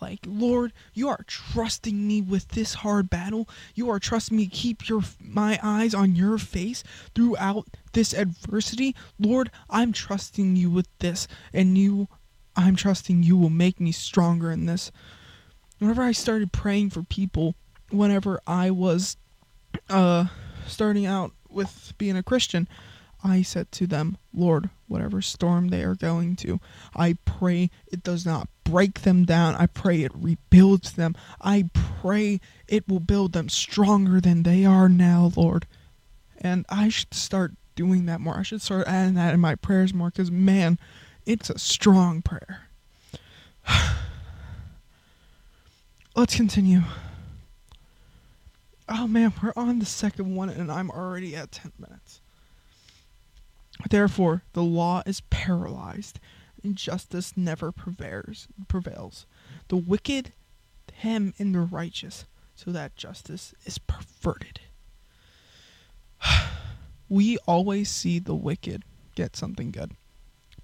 Like, 0.01 0.21
Lord, 0.27 0.73
you 0.95 1.09
are 1.09 1.25
trusting 1.27 2.07
me 2.07 2.21
with 2.21 2.49
this 2.49 2.75
hard 2.75 3.09
battle. 3.09 3.49
You 3.75 3.91
are 3.91 3.99
trusting 3.99 4.37
me 4.37 4.47
to 4.47 4.51
keep 4.51 4.89
your 4.89 5.03
my 5.21 5.59
eyes 5.63 5.95
on 5.95 6.15
your 6.15 6.39
face 6.39 6.83
throughout 7.15 7.67
this 7.93 8.13
adversity. 8.13 8.95
Lord, 9.19 9.51
I'm 9.71 9.93
trusting 9.93 10.57
you 10.57 10.71
with 10.71 10.89
this 10.99 11.27
and 11.53 11.79
you 11.79 12.09
I'm 12.57 12.77
trusting 12.77 13.23
you 13.23 13.37
will 13.37 13.51
make 13.51 13.81
me 13.81 13.93
stronger 13.93 14.51
in 14.51 14.67
this. 14.67 14.91
Whenever 15.79 16.03
I 16.03 16.13
started 16.13 16.53
praying 16.53 16.91
for 16.91 17.03
people 17.03 17.55
whenever 17.91 18.41
I 18.47 18.71
was 18.71 19.17
uh 19.89 20.27
starting 20.67 21.07
out 21.07 21.33
with 21.49 21.95
being 21.97 22.17
a 22.17 22.23
Christian, 22.23 22.69
I 23.23 23.43
said 23.43 23.71
to 23.73 23.87
them, 23.87 24.19
Lord, 24.35 24.69
whatever 24.89 25.23
storm 25.23 25.69
they 25.69 25.83
are 25.83 25.95
going 25.95 26.37
to, 26.37 26.61
I 26.95 27.17
pray 27.25 27.71
it 27.87 28.03
does 28.03 28.27
not 28.27 28.49
break 28.67 29.03
them 29.03 29.25
down. 29.25 29.55
I 29.55 29.67
pray 29.67 30.03
it 30.03 30.13
rebuilds 30.15 30.93
them. 30.93 31.15
I 31.41 31.71
pray 32.01 32.41
it 32.69 32.89
will 32.89 33.01
build 33.01 33.33
them 33.33 33.49
stronger 33.49 34.21
than 34.21 34.43
they 34.43 34.65
are 34.65 34.89
now, 34.89 35.33
Lord. 35.37 35.67
And 36.39 36.67
I 36.69 36.89
should 36.89 37.15
start 37.15 37.53
doing 37.75 38.07
that 38.07 38.21
more. 38.21 38.37
I 38.37 38.43
should 38.43 38.63
start 38.63 38.87
adding 38.87 39.15
that 39.15 39.35
in 39.35 39.41
my 39.41 39.55
prayers 39.55 39.95
more 39.95 40.11
because, 40.11 40.31
man, 40.31 40.79
it's 41.25 41.51
a 41.51 41.59
strong 41.59 42.23
prayer. 42.23 42.69
Let's 46.17 46.35
continue. 46.35 46.83
Oh 48.89 49.07
man, 49.07 49.33
we're 49.43 49.53
on 49.57 49.79
the 49.81 49.87
second 49.87 50.35
one 50.35 50.49
and 50.49 50.71
I'm 50.71 50.91
already 50.91 51.35
at 51.37 51.53
10 51.53 51.73
minutes. 51.79 52.21
Therefore, 53.91 54.43
the 54.53 54.63
law 54.63 55.03
is 55.05 55.21
paralyzed, 55.29 56.19
justice 56.75 57.37
never 57.37 57.73
prevails. 57.73 58.49
prevails. 58.69 59.27
The 59.69 59.77
wicked 59.77 60.33
hem 60.95 61.35
in 61.37 61.53
the 61.53 61.61
righteous, 61.61 62.25
so 62.55 62.71
that 62.71 62.97
justice 62.97 63.55
is 63.65 63.79
perverted. 63.79 64.61
we 67.09 67.39
always 67.47 67.91
see 67.91 68.19
the 68.19 68.35
wicked 68.35 68.83
get 69.15 69.37
something 69.37 69.71
good. 69.71 69.93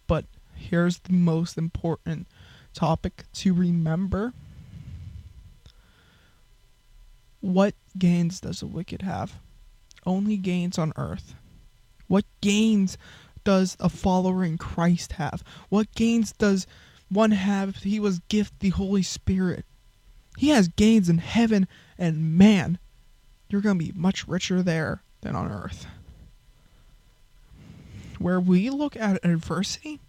But 0.06 0.26
here's 0.54 0.98
the 1.00 1.12
most 1.12 1.58
important 1.58 2.26
topic 2.74 3.24
to 3.34 3.52
remember. 3.52 4.32
What 7.40 7.74
gains 7.98 8.40
does 8.40 8.60
the 8.60 8.66
wicked 8.66 9.02
have? 9.02 9.38
Only 10.06 10.36
gains 10.36 10.78
on 10.78 10.92
earth. 10.96 11.34
What 12.06 12.24
gains 12.40 12.96
does 13.44 13.76
a 13.80 13.88
follower 13.88 14.44
in 14.44 14.58
Christ 14.58 15.12
have? 15.12 15.42
What 15.68 15.94
gains 15.94 16.32
does 16.32 16.66
one 17.08 17.32
have 17.32 17.70
if 17.70 17.82
he 17.82 18.00
was 18.00 18.20
gift 18.28 18.60
the 18.60 18.70
Holy 18.70 19.02
Spirit? 19.02 19.64
He 20.36 20.48
has 20.48 20.68
gains 20.68 21.08
in 21.08 21.18
heaven, 21.18 21.68
and 21.98 22.36
man, 22.36 22.78
you're 23.48 23.60
going 23.60 23.78
to 23.78 23.84
be 23.84 23.92
much 23.94 24.26
richer 24.26 24.62
there 24.62 25.02
than 25.20 25.36
on 25.36 25.50
earth. 25.50 25.86
Where 28.18 28.40
we 28.40 28.70
look 28.70 28.96
at 28.96 29.24
adversity, 29.24 30.00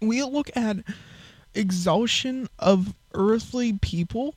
we 0.00 0.22
look 0.22 0.50
at 0.56 0.78
exhaustion 1.54 2.48
of 2.58 2.94
earthly 3.14 3.74
people 3.74 4.34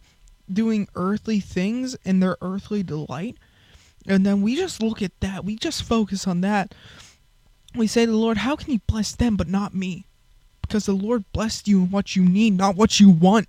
doing 0.52 0.88
earthly 0.96 1.40
things 1.40 1.96
in 2.04 2.20
their 2.20 2.38
earthly 2.42 2.84
delight 2.84 3.38
and 4.08 4.26
then 4.26 4.42
we 4.42 4.56
just 4.56 4.82
look 4.82 5.02
at 5.02 5.20
that. 5.22 5.46
We 5.46 5.56
just 5.56 5.84
focus 5.84 6.28
on 6.28 6.42
that. 6.42 6.76
We 7.76 7.88
say 7.88 8.06
to 8.06 8.12
the 8.12 8.18
Lord, 8.18 8.38
How 8.38 8.56
can 8.56 8.72
you 8.72 8.80
bless 8.88 9.14
them 9.14 9.36
but 9.36 9.48
not 9.48 9.76
me? 9.76 10.06
Because 10.62 10.86
the 10.86 10.94
Lord 10.94 11.26
blessed 11.34 11.68
you 11.68 11.82
in 11.82 11.92
what 11.92 12.16
you 12.16 12.24
need, 12.24 12.58
not 12.58 12.76
what 12.76 13.00
you 13.00 13.10
want. 13.10 13.48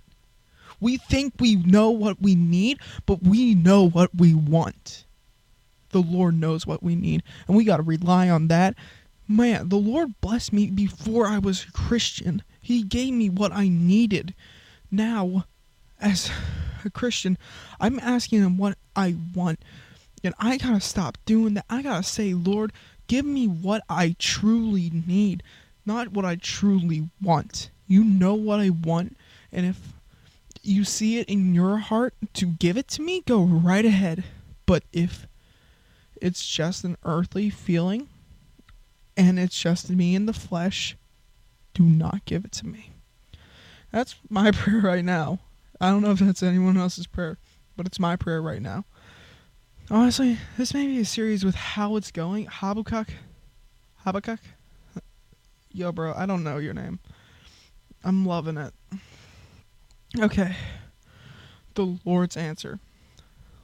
We 0.79 0.97
think 0.97 1.33
we 1.39 1.55
know 1.55 1.89
what 1.89 2.21
we 2.21 2.35
need, 2.35 2.79
but 3.05 3.23
we 3.23 3.55
know 3.55 3.87
what 3.87 4.13
we 4.15 4.33
want. 4.33 5.05
The 5.89 6.01
Lord 6.01 6.39
knows 6.39 6.67
what 6.67 6.83
we 6.83 6.95
need, 6.95 7.23
and 7.47 7.57
we 7.57 7.63
got 7.63 7.77
to 7.77 7.83
rely 7.83 8.29
on 8.29 8.49
that. 8.49 8.75
Man, 9.27 9.69
the 9.69 9.77
Lord 9.77 10.19
blessed 10.21 10.53
me 10.53 10.67
before 10.69 11.27
I 11.27 11.39
was 11.39 11.65
a 11.65 11.71
Christian. 11.71 12.43
He 12.61 12.83
gave 12.83 13.13
me 13.13 13.29
what 13.29 13.51
I 13.51 13.67
needed. 13.67 14.35
Now, 14.91 15.45
as 15.99 16.29
a 16.85 16.89
Christian, 16.89 17.37
I'm 17.79 17.99
asking 17.99 18.43
Him 18.43 18.57
what 18.57 18.77
I 18.95 19.15
want. 19.33 19.59
And 20.23 20.33
I 20.39 20.57
gotta 20.57 20.81
stop 20.81 21.17
doing 21.25 21.55
that. 21.55 21.65
I 21.69 21.81
gotta 21.81 22.03
say, 22.03 22.33
Lord, 22.33 22.71
give 23.07 23.25
me 23.25 23.47
what 23.47 23.83
I 23.89 24.15
truly 24.19 24.91
need, 25.07 25.43
not 25.85 26.11
what 26.11 26.25
I 26.25 26.35
truly 26.35 27.09
want. 27.21 27.69
You 27.87 28.03
know 28.03 28.33
what 28.33 28.59
I 28.59 28.69
want, 28.69 29.17
and 29.51 29.65
if 29.65 29.93
you 30.61 30.83
see 30.83 31.17
it 31.19 31.29
in 31.29 31.55
your 31.55 31.77
heart 31.77 32.13
to 32.33 32.45
give 32.45 32.77
it 32.77 32.87
to 32.89 33.01
me, 33.01 33.21
go 33.25 33.41
right 33.43 33.85
ahead. 33.85 34.25
But 34.65 34.83
if 34.91 35.27
it's 36.21 36.45
just 36.45 36.83
an 36.83 36.97
earthly 37.03 37.49
feeling 37.49 38.09
and 39.15 39.39
it's 39.39 39.59
just 39.59 39.89
me 39.89 40.13
in 40.13 40.25
the 40.25 40.33
flesh, 40.33 40.97
do 41.73 41.83
not 41.83 42.25
give 42.25 42.43
it 42.43 42.51
to 42.53 42.67
me. 42.67 42.91
That's 43.91 44.15
my 44.29 44.51
prayer 44.53 44.81
right 44.81 45.05
now. 45.05 45.39
I 45.79 45.89
don't 45.89 46.01
know 46.01 46.11
if 46.11 46.19
that's 46.19 46.43
anyone 46.43 46.77
else's 46.77 47.07
prayer, 47.07 47.37
but 47.77 47.85
it's 47.85 47.99
my 47.99 48.15
prayer 48.15 48.41
right 48.41 48.61
now. 48.61 48.85
Honestly, 49.89 50.37
this 50.57 50.73
may 50.73 50.85
be 50.85 50.99
a 50.99 51.05
series 51.05 51.45
with 51.45 51.55
how 51.55 51.95
it's 51.95 52.11
going. 52.11 52.45
Habakkuk? 52.45 53.07
Habakkuk? 54.03 54.39
Yo, 55.71 55.93
bro, 55.93 56.13
I 56.13 56.25
don't 56.25 56.43
know 56.43 56.57
your 56.57 56.73
name. 56.73 56.99
I'm 58.03 58.25
loving 58.25 58.57
it. 58.57 58.73
Okay. 60.19 60.55
The 61.75 61.97
Lord's 62.03 62.35
answer. 62.35 62.79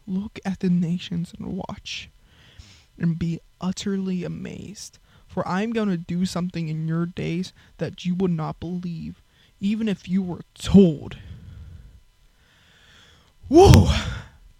Look 0.07 0.39
at 0.45 0.61
the 0.61 0.69
nations 0.69 1.33
and 1.37 1.57
watch, 1.57 2.09
and 2.97 3.19
be 3.19 3.41
utterly 3.59 4.23
amazed. 4.23 4.99
For 5.27 5.45
I 5.45 5.61
am 5.61 5.73
going 5.73 5.89
to 5.89 5.97
do 5.97 6.25
something 6.25 6.69
in 6.69 6.87
your 6.87 7.05
days 7.05 7.51
that 7.79 8.05
you 8.05 8.15
would 8.15 8.31
not 8.31 8.61
believe, 8.61 9.21
even 9.59 9.89
if 9.89 10.07
you 10.07 10.21
were 10.21 10.43
told. 10.53 11.17
Whoa! 13.49 13.89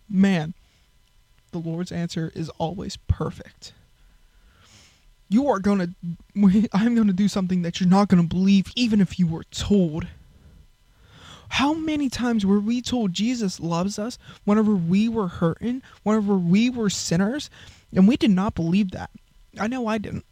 Man, 0.10 0.55
the 1.53 1.60
Lord's 1.60 1.91
answer 1.91 2.31
is 2.36 2.50
always 2.57 2.98
perfect. 2.98 3.74
You 5.29 5.48
are 5.48 5.60
going 5.60 5.79
to, 6.36 6.69
I'm 6.74 6.95
going 6.95 7.07
to 7.07 7.13
do 7.13 7.27
something 7.27 7.62
that 7.62 7.79
you're 7.79 7.89
not 7.89 8.10
going 8.10 8.22
to 8.22 8.27
believe, 8.27 8.72
even 8.75 9.00
if 9.00 9.17
you 9.17 9.27
were 9.27 9.45
told. 9.45 10.07
How 11.50 11.74
many 11.74 12.10
times 12.10 12.45
were 12.45 12.60
we 12.60 12.81
told 12.81 13.13
Jesus 13.13 13.60
loves 13.60 14.00
us 14.00 14.17
whenever 14.43 14.74
we 14.74 15.07
were 15.07 15.27
hurting, 15.27 15.83
whenever 16.01 16.36
we 16.36 16.69
were 16.69 16.89
sinners, 16.89 17.50
and 17.95 18.07
we 18.07 18.17
did 18.17 18.31
not 18.31 18.55
believe 18.55 18.91
that? 18.91 19.12
I 19.60 19.67
know 19.67 19.86
I 19.88 20.00
didn't. 20.00 20.25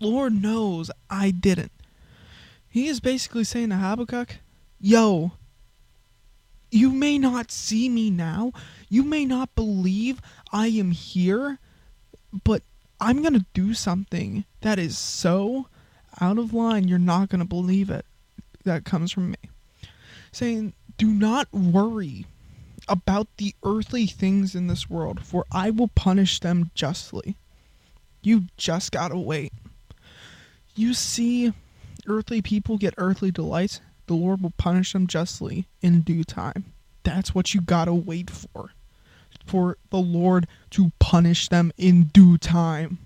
Lord 0.00 0.40
knows 0.40 0.90
I 1.08 1.30
didn't. 1.30 1.72
He 2.68 2.88
is 2.88 2.98
basically 2.98 3.44
saying 3.44 3.68
to 3.68 3.76
Habakkuk, 3.76 4.38
Yo, 4.80 5.32
you 6.70 6.90
may 6.90 7.18
not 7.18 7.52
see 7.52 7.88
me 7.88 8.10
now. 8.10 8.52
You 8.94 9.02
may 9.02 9.24
not 9.24 9.52
believe 9.56 10.20
I 10.52 10.68
am 10.68 10.92
here, 10.92 11.58
but 12.44 12.62
I'm 13.00 13.22
going 13.22 13.34
to 13.34 13.44
do 13.52 13.74
something 13.74 14.44
that 14.60 14.78
is 14.78 14.96
so 14.96 15.66
out 16.20 16.38
of 16.38 16.54
line, 16.54 16.86
you're 16.86 17.00
not 17.00 17.28
going 17.28 17.40
to 17.40 17.44
believe 17.44 17.90
it. 17.90 18.06
That 18.62 18.84
comes 18.84 19.10
from 19.10 19.32
me. 19.32 19.36
Saying, 20.30 20.74
Do 20.96 21.08
not 21.08 21.52
worry 21.52 22.26
about 22.86 23.26
the 23.38 23.52
earthly 23.64 24.06
things 24.06 24.54
in 24.54 24.68
this 24.68 24.88
world, 24.88 25.26
for 25.26 25.44
I 25.50 25.70
will 25.70 25.88
punish 25.88 26.38
them 26.38 26.70
justly. 26.76 27.36
You 28.22 28.44
just 28.56 28.92
gotta 28.92 29.18
wait. 29.18 29.52
You 30.76 30.94
see 30.94 31.52
earthly 32.06 32.42
people 32.42 32.78
get 32.78 32.94
earthly 32.96 33.32
delights, 33.32 33.80
the 34.06 34.14
Lord 34.14 34.40
will 34.40 34.54
punish 34.56 34.92
them 34.92 35.08
justly 35.08 35.66
in 35.82 36.02
due 36.02 36.22
time. 36.22 36.66
That's 37.02 37.34
what 37.34 37.54
you 37.54 37.60
gotta 37.60 37.92
wait 37.92 38.30
for. 38.30 38.70
For 39.44 39.76
the 39.90 39.98
Lord 39.98 40.46
to 40.70 40.92
punish 40.98 41.48
them 41.48 41.72
in 41.76 42.04
due 42.04 42.38
time. 42.38 42.98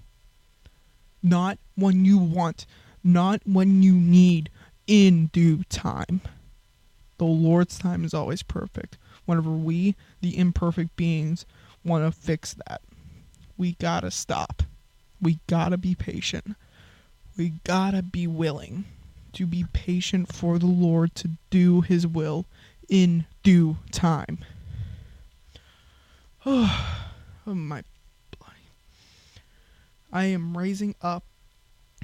Not 1.22 1.58
when 1.74 2.04
you 2.04 2.18
want, 2.18 2.66
not 3.02 3.40
when 3.44 3.82
you 3.82 3.92
need, 3.94 4.50
in 4.86 5.26
due 5.26 5.64
time. 5.64 6.20
The 7.18 7.24
Lord's 7.24 7.78
time 7.78 8.04
is 8.04 8.14
always 8.14 8.42
perfect. 8.42 8.96
Whenever 9.26 9.50
we, 9.50 9.96
the 10.20 10.38
imperfect 10.38 10.96
beings, 10.96 11.44
want 11.84 12.04
to 12.04 12.18
fix 12.18 12.54
that, 12.66 12.80
we 13.56 13.72
gotta 13.74 14.10
stop. 14.10 14.62
We 15.20 15.40
gotta 15.48 15.76
be 15.76 15.94
patient. 15.94 16.56
We 17.36 17.54
gotta 17.64 18.02
be 18.02 18.26
willing 18.26 18.84
to 19.32 19.46
be 19.46 19.64
patient 19.72 20.32
for 20.32 20.58
the 20.58 20.66
Lord 20.66 21.14
to 21.16 21.30
do 21.50 21.80
His 21.80 22.06
will 22.06 22.46
in 22.88 23.26
due 23.42 23.76
time. 23.92 24.38
Oh, 26.50 27.04
oh 27.46 27.54
my. 27.54 27.82
I 30.10 30.24
am 30.24 30.56
raising 30.56 30.94
up 31.02 31.24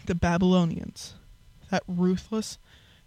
the 0.05 0.15
Babylonians, 0.15 1.15
that 1.71 1.83
ruthless 1.89 2.59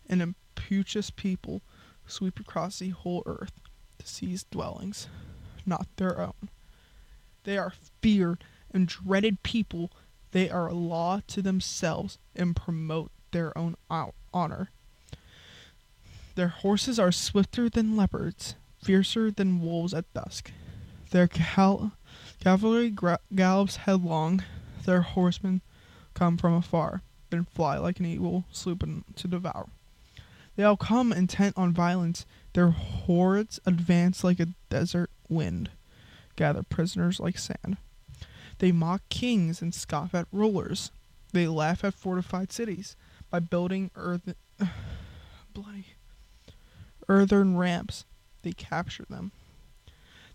and 0.10 0.20
impetuous 0.24 1.12
people 1.12 1.62
sweep 2.08 2.40
across 2.40 2.80
the 2.80 2.90
whole 2.90 3.22
earth 3.28 3.52
to 4.00 4.08
seize 4.08 4.46
dwellings, 4.46 5.08
not 5.68 5.86
their 5.98 6.20
own. 6.20 6.50
They 7.44 7.60
are 7.60 7.74
feared 8.02 8.44
and 8.72 8.88
dreaded 8.88 9.44
people. 9.44 9.92
They 10.32 10.50
are 10.50 10.68
a 10.68 10.74
law 10.74 11.22
to 11.28 11.44
themselves 11.44 12.18
and 12.36 12.56
promote 12.56 13.12
their 13.30 13.56
own 13.56 13.76
honor. 14.34 14.72
Their 16.34 16.48
horses 16.48 16.98
are 16.98 17.12
swifter 17.12 17.70
than 17.70 17.96
leopards, 17.96 18.56
fiercer 18.82 19.30
than 19.30 19.62
wolves 19.62 19.94
at 19.94 20.12
dusk. 20.16 20.52
Their 21.12 21.28
cal- 21.28 21.94
cavalry 22.40 22.90
gra- 22.90 23.20
gallops 23.34 23.78
headlong. 23.78 24.44
Their 24.86 25.02
horsemen 25.02 25.62
come 26.14 26.38
from 26.38 26.54
afar, 26.54 27.02
then 27.30 27.46
fly 27.46 27.78
like 27.78 28.00
an 28.00 28.06
eagle, 28.06 28.46
swooping 28.52 29.04
to 29.16 29.28
devour. 29.28 29.68
They 30.56 30.64
all 30.64 30.78
come 30.78 31.14
intent 31.14 31.56
on 31.58 31.74
violence. 31.74 32.26
Their 32.54 32.72
hordes 32.72 33.60
advance 33.66 34.24
like 34.24 34.40
a 34.40 34.54
desert 34.70 35.12
wind, 35.30 35.70
gather 36.36 36.64
prisoners 36.64 37.20
like 37.20 37.38
sand. 37.38 37.78
They 38.60 38.72
mock 38.72 39.02
kings 39.10 39.62
and 39.62 39.74
scoff 39.74 40.16
at 40.16 40.28
rulers. 40.32 40.92
They 41.32 41.48
laugh 41.48 41.84
at 41.84 41.94
fortified 41.94 42.52
cities 42.52 42.96
by 43.30 43.40
building 43.40 43.92
earth, 43.96 44.34
bloody 45.54 45.88
earthen 47.08 47.58
ramps. 47.58 48.06
They 48.42 48.54
capture 48.54 49.06
them. 49.10 49.32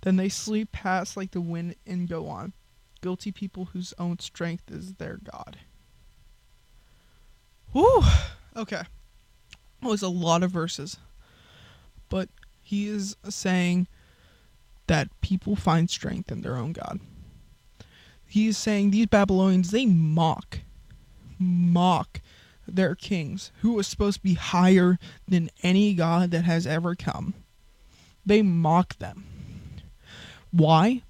Then 0.02 0.16
they 0.16 0.28
sleep 0.28 0.72
past 0.72 1.16
like 1.16 1.30
the 1.30 1.40
wind 1.40 1.76
and 1.86 2.08
go 2.08 2.28
on. 2.28 2.52
Guilty 3.00 3.32
people 3.32 3.66
whose 3.66 3.94
own 3.98 4.18
strength 4.18 4.70
is 4.70 4.94
their 4.94 5.18
God. 5.18 5.58
Whew. 7.72 8.02
Okay. 8.54 8.82
That 9.80 9.88
was 9.88 10.02
a 10.02 10.08
lot 10.08 10.42
of 10.42 10.50
verses. 10.50 10.98
But 12.08 12.28
he 12.60 12.86
is 12.86 13.16
saying 13.28 13.88
that 14.86 15.08
people 15.20 15.56
find 15.56 15.88
strength 15.88 16.30
in 16.30 16.42
their 16.42 16.56
own 16.56 16.72
God. 16.72 17.00
He 18.26 18.48
is 18.48 18.58
saying 18.58 18.90
these 18.90 19.06
Babylonians, 19.06 19.70
they 19.70 19.86
mock, 19.86 20.60
mock 21.38 22.20
their 22.66 22.94
kings, 22.94 23.50
who 23.60 23.72
was 23.72 23.86
supposed 23.86 24.18
to 24.18 24.22
be 24.22 24.34
higher 24.34 24.98
than 25.28 25.50
any 25.62 25.94
god 25.94 26.30
that 26.30 26.44
has 26.44 26.66
ever 26.66 26.94
come. 26.94 27.34
They 28.24 28.42
mock 28.42 28.98
them. 28.98 29.24
Why? 30.52 31.02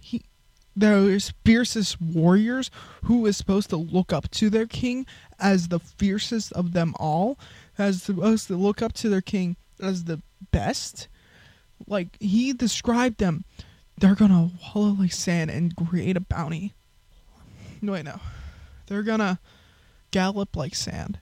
He, 0.00 0.22
those 0.74 1.32
fiercest 1.44 2.00
warriors 2.00 2.70
who 3.04 3.20
was 3.20 3.36
supposed 3.36 3.70
to 3.70 3.76
look 3.76 4.12
up 4.12 4.30
to 4.32 4.50
their 4.50 4.66
king 4.66 5.06
as 5.38 5.68
the 5.68 5.78
fiercest 5.78 6.52
of 6.52 6.72
them 6.72 6.94
all, 6.98 7.38
as 7.78 8.02
supposed 8.02 8.48
to 8.48 8.56
look 8.56 8.82
up 8.82 8.92
to 8.94 9.08
their 9.08 9.20
king 9.20 9.56
as 9.80 10.04
the 10.04 10.20
best. 10.50 11.08
Like 11.86 12.16
he 12.20 12.52
described 12.52 13.18
them, 13.18 13.44
they're 13.98 14.14
gonna 14.14 14.50
wallow 14.74 14.92
like 14.92 15.12
sand 15.12 15.50
and 15.50 15.76
create 15.76 16.16
a 16.16 16.20
bounty. 16.20 16.72
No, 17.82 17.92
wait, 17.92 18.04
no, 18.04 18.18
they're 18.86 19.02
gonna 19.02 19.38
gallop 20.10 20.56
like 20.56 20.74
sand 20.74 21.18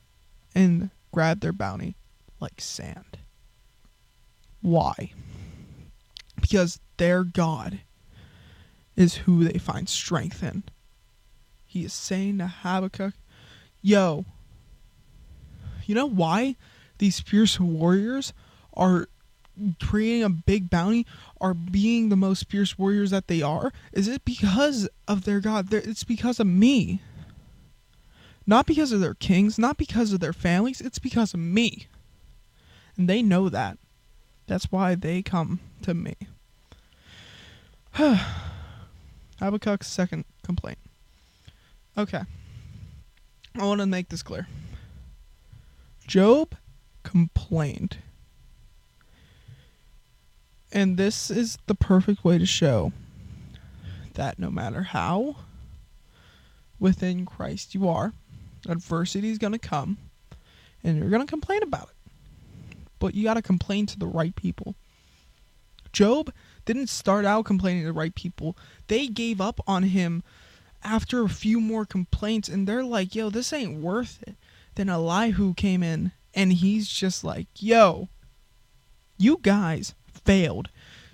and 0.54 0.90
grab 1.12 1.40
their 1.40 1.52
bounty 1.52 1.96
like 2.40 2.61
sand. 2.61 3.18
Why? 4.61 5.12
Because 6.42 6.78
their 6.99 7.25
God 7.25 7.80
is 8.94 9.14
who 9.14 9.44
they 9.44 9.58
find 9.58 9.88
strength 9.88 10.42
in. 10.42 10.64
He 11.66 11.84
is 11.84 11.94
saying 11.94 12.38
to 12.38 12.46
Habakkuk, 12.46 13.14
Yo, 13.80 14.26
you 15.87 15.94
know 15.94 16.06
why 16.06 16.56
these 16.99 17.18
fierce 17.18 17.58
warriors 17.58 18.34
are 18.75 19.08
creating 19.80 20.22
a 20.22 20.30
big 20.30 20.70
bounty, 20.70 21.06
are 21.40 21.54
being 21.54 22.08
the 22.08 22.16
most 22.16 22.49
fierce 22.49 22.78
warriors 22.78 23.11
that 23.11 23.28
they 23.28 23.42
are? 23.42 23.72
Is 23.92 24.08
it 24.08 24.25
because 24.25 24.88
of 25.09 25.24
their 25.24 25.40
God? 25.40 25.72
It's 25.72 26.05
because 26.05 26.38
of 26.38 26.46
me. 26.46 27.00
Not 28.46 28.66
because 28.66 28.92
of 28.92 29.00
their 29.00 29.14
kings, 29.14 29.59
not 29.59 29.76
because 29.76 30.12
of 30.12 30.20
their 30.20 30.33
families, 30.33 30.81
it's 30.81 30.98
because 30.98 31.33
of 31.33 31.40
me. 31.40 31.87
And 32.96 33.09
they 33.09 33.22
know 33.22 33.48
that. 33.48 33.78
That's 34.46 34.70
why 34.70 34.94
they 34.94 35.22
come 35.22 35.61
to 35.83 35.94
me. 35.94 36.14
Habakkuk's 39.38 39.87
second 39.87 40.24
complaint. 40.42 40.78
Okay. 41.98 42.22
I 43.59 43.64
want 43.64 43.81
to 43.81 43.87
make 43.87 44.09
this 44.09 44.22
clear. 44.22 44.46
Job 46.07 46.55
complained. 47.02 47.98
And 50.72 50.96
this 50.96 51.31
is 51.31 51.59
the 51.66 51.74
perfect 51.74 52.24
way 52.24 52.38
to 52.38 52.46
show 52.46 52.92
that 54.14 54.38
no 54.38 54.50
matter 54.50 54.83
how 54.83 55.37
within 56.81 57.26
Christ 57.26 57.74
you 57.74 57.88
are, 57.88 58.12
Adversity 58.68 59.31
is 59.31 59.38
going 59.38 59.52
to 59.52 59.59
come, 59.59 59.98
and 60.85 60.96
you're 60.96 61.11
going 61.11 61.22
to 61.22 61.31
complain 61.31 61.62
about 61.62 61.88
it. 61.88 62.76
But 62.98 63.14
you 63.14 63.24
got 63.24 63.35
to 63.35 63.42
complain 63.42 63.87
to 63.87 63.98
the 63.98 64.07
right 64.07 64.35
people. 64.35 64.76
Job 65.92 66.33
didn't 66.64 66.88
start 66.88 67.25
out 67.25 67.44
complaining 67.44 67.83
to 67.83 67.87
the 67.87 67.92
right 67.92 68.14
people. 68.14 68.57
They 68.88 69.07
gave 69.07 69.40
up 69.40 69.61
on 69.66 69.85
him 69.85 70.22
after 70.85 71.22
a 71.22 71.29
few 71.29 71.61
more 71.61 71.85
complaints, 71.85 72.48
and 72.48 72.66
they're 72.66 72.85
like, 72.85 73.14
yo, 73.14 73.31
this 73.31 73.53
ain't 73.53 73.81
worth 73.81 74.22
it. 74.27 74.37
Then 74.75 74.88
Elihu 74.88 75.55
came 75.55 75.83
in, 75.83 76.12
and 76.35 76.53
he's 76.53 76.88
just 76.88 77.22
like, 77.25 77.46
yo, 77.59 78.09
you 79.18 79.38
guys 79.42 79.94
failed. 80.25 80.68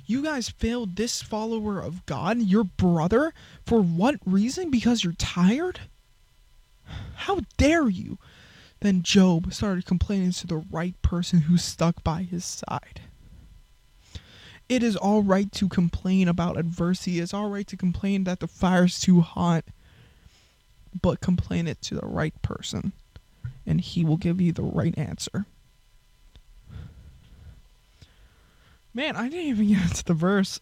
You 0.06 0.22
guys 0.22 0.48
failed 0.48 0.96
this 0.96 1.20
follower 1.20 1.80
of 1.80 2.06
God, 2.06 2.38
your 2.38 2.64
brother, 2.64 3.34
for 3.66 3.82
what 3.82 4.16
reason? 4.24 4.70
Because 4.70 5.04
you're 5.04 5.12
tired? 5.14 5.80
How 7.14 7.40
dare 7.58 7.88
you? 7.88 8.18
Then 8.80 9.02
Job 9.02 9.52
started 9.52 9.84
complaining 9.84 10.32
to 10.32 10.46
the 10.46 10.64
right 10.70 11.00
person 11.02 11.40
who 11.42 11.58
stuck 11.58 12.02
by 12.02 12.22
his 12.22 12.44
side. 12.44 13.02
It 14.68 14.82
is 14.82 14.96
all 14.96 15.22
right 15.22 15.50
to 15.52 15.68
complain 15.68 16.28
about 16.28 16.58
adversity. 16.58 17.20
It's 17.20 17.32
all 17.32 17.48
right 17.48 17.66
to 17.66 17.76
complain 17.76 18.24
that 18.24 18.40
the 18.40 18.46
fire's 18.46 19.00
too 19.00 19.20
hot. 19.22 19.64
But 21.00 21.20
complain 21.20 21.66
it 21.66 21.80
to 21.82 21.94
the 21.94 22.06
right 22.06 22.40
person, 22.42 22.92
and 23.66 23.80
he 23.80 24.04
will 24.04 24.16
give 24.16 24.40
you 24.40 24.52
the 24.52 24.62
right 24.62 24.96
answer. 24.96 25.46
Man, 28.94 29.14
I 29.16 29.28
didn't 29.28 29.46
even 29.46 29.68
get 29.68 29.82
into 29.82 30.04
the 30.04 30.14
verse. 30.14 30.60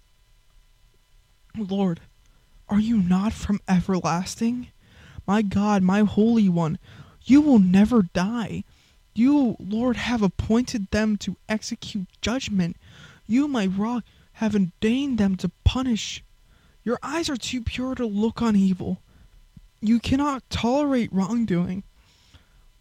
Lord, 1.56 2.00
are 2.68 2.80
you 2.80 2.98
not 2.98 3.32
from 3.32 3.60
everlasting? 3.68 4.68
My 5.26 5.42
God, 5.42 5.82
my 5.82 6.00
Holy 6.00 6.48
One, 6.48 6.78
you 7.24 7.40
will 7.40 7.58
never 7.58 8.02
die. 8.02 8.64
You, 9.14 9.56
Lord, 9.58 9.96
have 9.96 10.22
appointed 10.22 10.90
them 10.90 11.16
to 11.18 11.36
execute 11.48 12.06
judgment. 12.20 12.76
You, 13.26 13.48
my 13.48 13.66
rock, 13.66 14.04
have 14.34 14.54
ordained 14.54 15.18
them 15.18 15.36
to 15.36 15.50
punish. 15.64 16.22
Your 16.84 16.98
eyes 17.02 17.28
are 17.28 17.36
too 17.36 17.62
pure 17.62 17.94
to 17.94 18.06
look 18.06 18.40
on 18.40 18.54
evil. 18.54 19.00
You 19.80 19.98
cannot 19.98 20.48
tolerate 20.50 21.12
wrongdoing. 21.12 21.82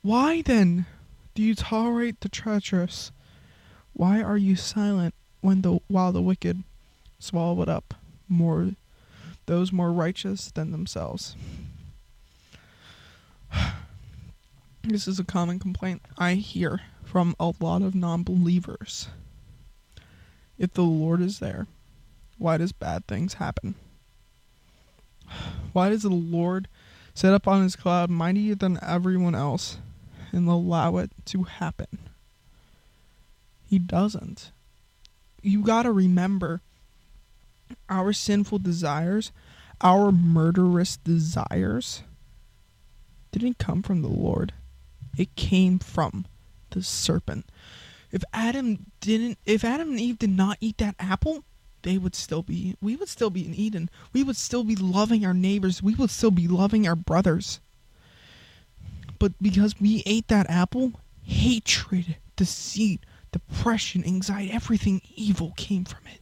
Why 0.02 0.42
then 0.42 0.86
do 1.34 1.42
you 1.42 1.56
tolerate 1.56 2.22
the 2.22 2.30
treacherous? 2.30 3.12
Why 3.94 4.22
are 4.22 4.38
you 4.38 4.56
silent 4.56 5.16
when 5.42 5.62
the 5.62 5.80
while 5.88 6.12
the 6.12 6.22
wicked 6.22 6.64
swallow 7.20 7.62
it 7.62 7.70
up 7.70 7.94
more 8.28 8.72
those 9.46 9.72
more 9.72 9.92
righteous 9.92 10.52
than 10.52 10.72
themselves? 10.72 11.36
This 14.84 15.08
is 15.08 15.18
a 15.20 15.24
common 15.24 15.58
complaint 15.58 16.04
I 16.16 16.36
hear 16.36 16.82
from 17.04 17.36
a 17.40 17.54
lot 17.60 17.82
of 17.82 17.96
non 17.96 18.22
believers. 18.22 19.08
If 20.58 20.74
the 20.74 20.84
Lord 20.84 21.22
is 21.22 21.39
there, 21.39 21.68
why 22.38 22.58
does 22.58 22.72
bad 22.72 23.08
things 23.08 23.36
happen? 23.36 23.76
Why 25.74 25.89
does 25.89 26.04
the 26.04 26.10
Lord 26.10 26.68
set 27.13 27.34
up 27.34 27.48
on 27.48 27.63
his 27.63 27.76
cloud 27.76 28.10
mightier 28.10 28.56
than 28.56 28.80
everyone 28.82 29.36
else 29.36 29.78
and 30.32 30.48
allow 30.48 30.98
it 30.98 31.12
to 31.26 31.44
happen? 31.44 32.00
He 33.68 33.80
doesn't. 33.80 34.52
You 35.41 35.62
gotta 35.62 35.91
remember 35.91 36.62
our 37.89 38.13
sinful 38.13 38.60
desires, 38.60 39.32
our 39.82 40.12
murderous 40.12 40.98
desires 40.98 42.04
didn't 43.32 43.58
come 43.58 43.84
from 43.84 44.02
the 44.02 44.08
Lord. 44.08 44.54
It 45.18 45.36
came 45.36 45.80
from 45.80 46.26
the 46.70 46.82
serpent. 46.82 47.46
If 48.12 48.24
Adam 48.34 48.91
didn't 49.00 49.38
if 49.46 49.63
Adam 49.63 49.89
and 49.89 50.00
Eve 50.00 50.20
did 50.20 50.30
not 50.30 50.58
eat 50.62 50.78
that 50.78 50.96
apple, 51.00 51.44
they 51.82 51.98
would 51.98 52.15
still 52.15 52.44
be 52.44 52.76
we 52.82 52.96
would 52.96 53.10
still 53.10 53.30
be 53.30 53.46
in 53.46 53.54
Eden. 53.54 53.89
We 54.13 54.24
would 54.24 54.38
still 54.38 54.63
be 54.63 54.76
loving 54.76 55.26
our 55.26 55.34
neighbors. 55.34 55.84
We 55.84 55.96
would 55.96 56.10
still 56.10 56.32
be 56.32 56.48
loving 56.48 56.88
our 56.88 56.96
brothers. 56.96 57.60
But 59.20 59.34
because 59.41 59.80
we 59.80 60.04
ate 60.06 60.28
that 60.28 60.50
apple, 60.50 60.94
hatred, 61.24 62.18
deceit, 62.36 63.06
depression, 63.32 64.04
anxiety, 64.06 64.52
everything 64.52 65.02
evil 65.15 65.54
came 65.56 65.86
from 65.86 66.06
it. 66.08 66.22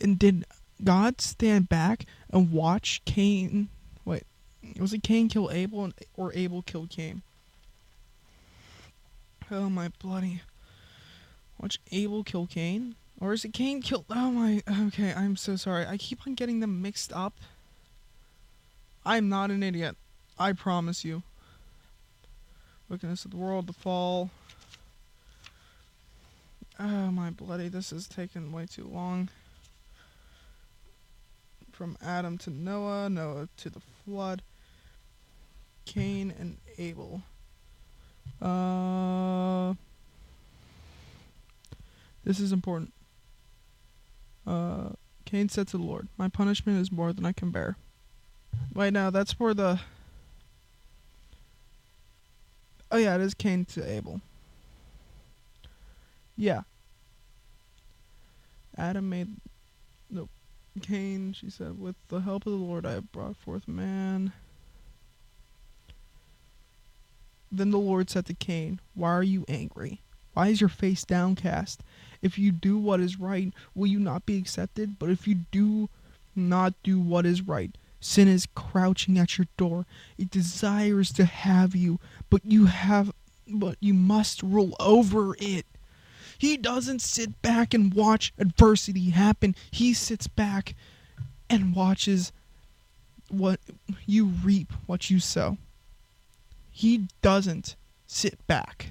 And 0.00 0.18
did 0.18 0.44
God 0.82 1.20
stand 1.20 1.68
back 1.68 2.06
and 2.30 2.52
watch 2.52 3.02
Cain? 3.04 3.68
Wait, 4.04 4.24
was 4.78 4.92
it 4.92 5.02
Cain 5.02 5.28
kill 5.28 5.50
Abel 5.50 5.92
or 6.16 6.32
Abel 6.34 6.62
kill 6.62 6.86
Cain? 6.88 7.22
Oh 9.52 9.68
my 9.68 9.90
bloody. 10.00 10.40
Watch 11.60 11.78
Abel 11.92 12.24
kill 12.24 12.46
Cain? 12.46 12.94
Or 13.20 13.34
is 13.34 13.44
it 13.44 13.52
Cain 13.52 13.82
kill. 13.82 14.06
Oh 14.08 14.30
my. 14.30 14.62
Okay, 14.86 15.12
I'm 15.12 15.36
so 15.36 15.56
sorry. 15.56 15.84
I 15.86 15.98
keep 15.98 16.26
on 16.26 16.34
getting 16.34 16.60
them 16.60 16.80
mixed 16.80 17.12
up. 17.12 17.34
I'm 19.04 19.28
not 19.28 19.50
an 19.50 19.62
idiot. 19.62 19.96
I 20.38 20.54
promise 20.54 21.04
you. 21.04 21.22
Wickedness 22.88 23.26
of 23.26 23.30
the 23.30 23.36
world, 23.36 23.66
the 23.66 23.74
fall. 23.74 24.30
Oh 26.80 27.10
my 27.10 27.28
bloody. 27.28 27.68
This 27.68 27.92
is 27.92 28.06
taking 28.06 28.52
way 28.52 28.64
too 28.64 28.88
long. 28.90 29.28
From 31.72 31.98
Adam 32.02 32.38
to 32.38 32.50
Noah, 32.50 33.10
Noah 33.10 33.50
to 33.58 33.68
the 33.68 33.82
flood. 34.04 34.40
Cain 35.84 36.32
and 36.38 36.56
Abel. 36.78 37.20
Uh, 38.40 39.74
this 42.24 42.40
is 42.40 42.52
important. 42.52 42.92
Uh, 44.46 44.90
Cain 45.24 45.48
said 45.48 45.68
to 45.68 45.78
the 45.78 45.82
Lord, 45.82 46.08
My 46.18 46.28
punishment 46.28 46.80
is 46.80 46.90
more 46.90 47.12
than 47.12 47.24
I 47.24 47.32
can 47.32 47.50
bear. 47.50 47.76
Right 48.74 48.92
now, 48.92 49.10
that's 49.10 49.32
for 49.32 49.54
the. 49.54 49.80
Oh, 52.90 52.98
yeah, 52.98 53.14
it 53.14 53.20
is 53.20 53.34
Cain 53.34 53.64
to 53.66 53.90
Abel. 53.90 54.20
Yeah. 56.36 56.62
Adam 58.76 59.08
made. 59.08 59.28
Nope. 60.10 60.30
Cain, 60.80 61.32
she 61.32 61.48
said, 61.50 61.78
With 61.78 61.96
the 62.08 62.20
help 62.20 62.46
of 62.46 62.52
the 62.52 62.58
Lord 62.58 62.84
I 62.84 62.92
have 62.92 63.12
brought 63.12 63.36
forth 63.36 63.68
man. 63.68 64.32
Then 67.52 67.70
the 67.70 67.78
Lord 67.78 68.08
said 68.08 68.24
to 68.26 68.34
Cain, 68.34 68.80
Why 68.94 69.10
are 69.10 69.22
you 69.22 69.44
angry? 69.46 70.00
Why 70.32 70.48
is 70.48 70.62
your 70.62 70.70
face 70.70 71.04
downcast? 71.04 71.82
If 72.22 72.38
you 72.38 72.50
do 72.50 72.78
what 72.78 73.00
is 73.00 73.20
right, 73.20 73.52
will 73.74 73.88
you 73.88 74.00
not 74.00 74.24
be 74.24 74.38
accepted? 74.38 74.98
But 74.98 75.10
if 75.10 75.28
you 75.28 75.34
do 75.50 75.90
not 76.34 76.72
do 76.82 76.98
what 76.98 77.26
is 77.26 77.42
right, 77.42 77.76
sin 78.00 78.26
is 78.26 78.48
crouching 78.54 79.18
at 79.18 79.36
your 79.36 79.48
door. 79.58 79.84
It 80.16 80.30
desires 80.30 81.12
to 81.12 81.26
have 81.26 81.76
you, 81.76 82.00
but 82.30 82.40
you 82.44 82.66
have 82.66 83.12
but 83.46 83.76
you 83.80 83.92
must 83.92 84.42
rule 84.42 84.74
over 84.80 85.36
it. 85.38 85.66
He 86.38 86.56
doesn't 86.56 87.02
sit 87.02 87.42
back 87.42 87.74
and 87.74 87.92
watch 87.92 88.32
adversity 88.38 89.10
happen. 89.10 89.54
He 89.70 89.92
sits 89.92 90.26
back 90.26 90.74
and 91.50 91.74
watches 91.74 92.32
what 93.28 93.60
you 94.06 94.26
reap 94.26 94.72
what 94.86 95.10
you 95.10 95.20
sow. 95.20 95.58
He 96.72 97.06
doesn't 97.20 97.76
sit 98.06 98.44
back. 98.46 98.90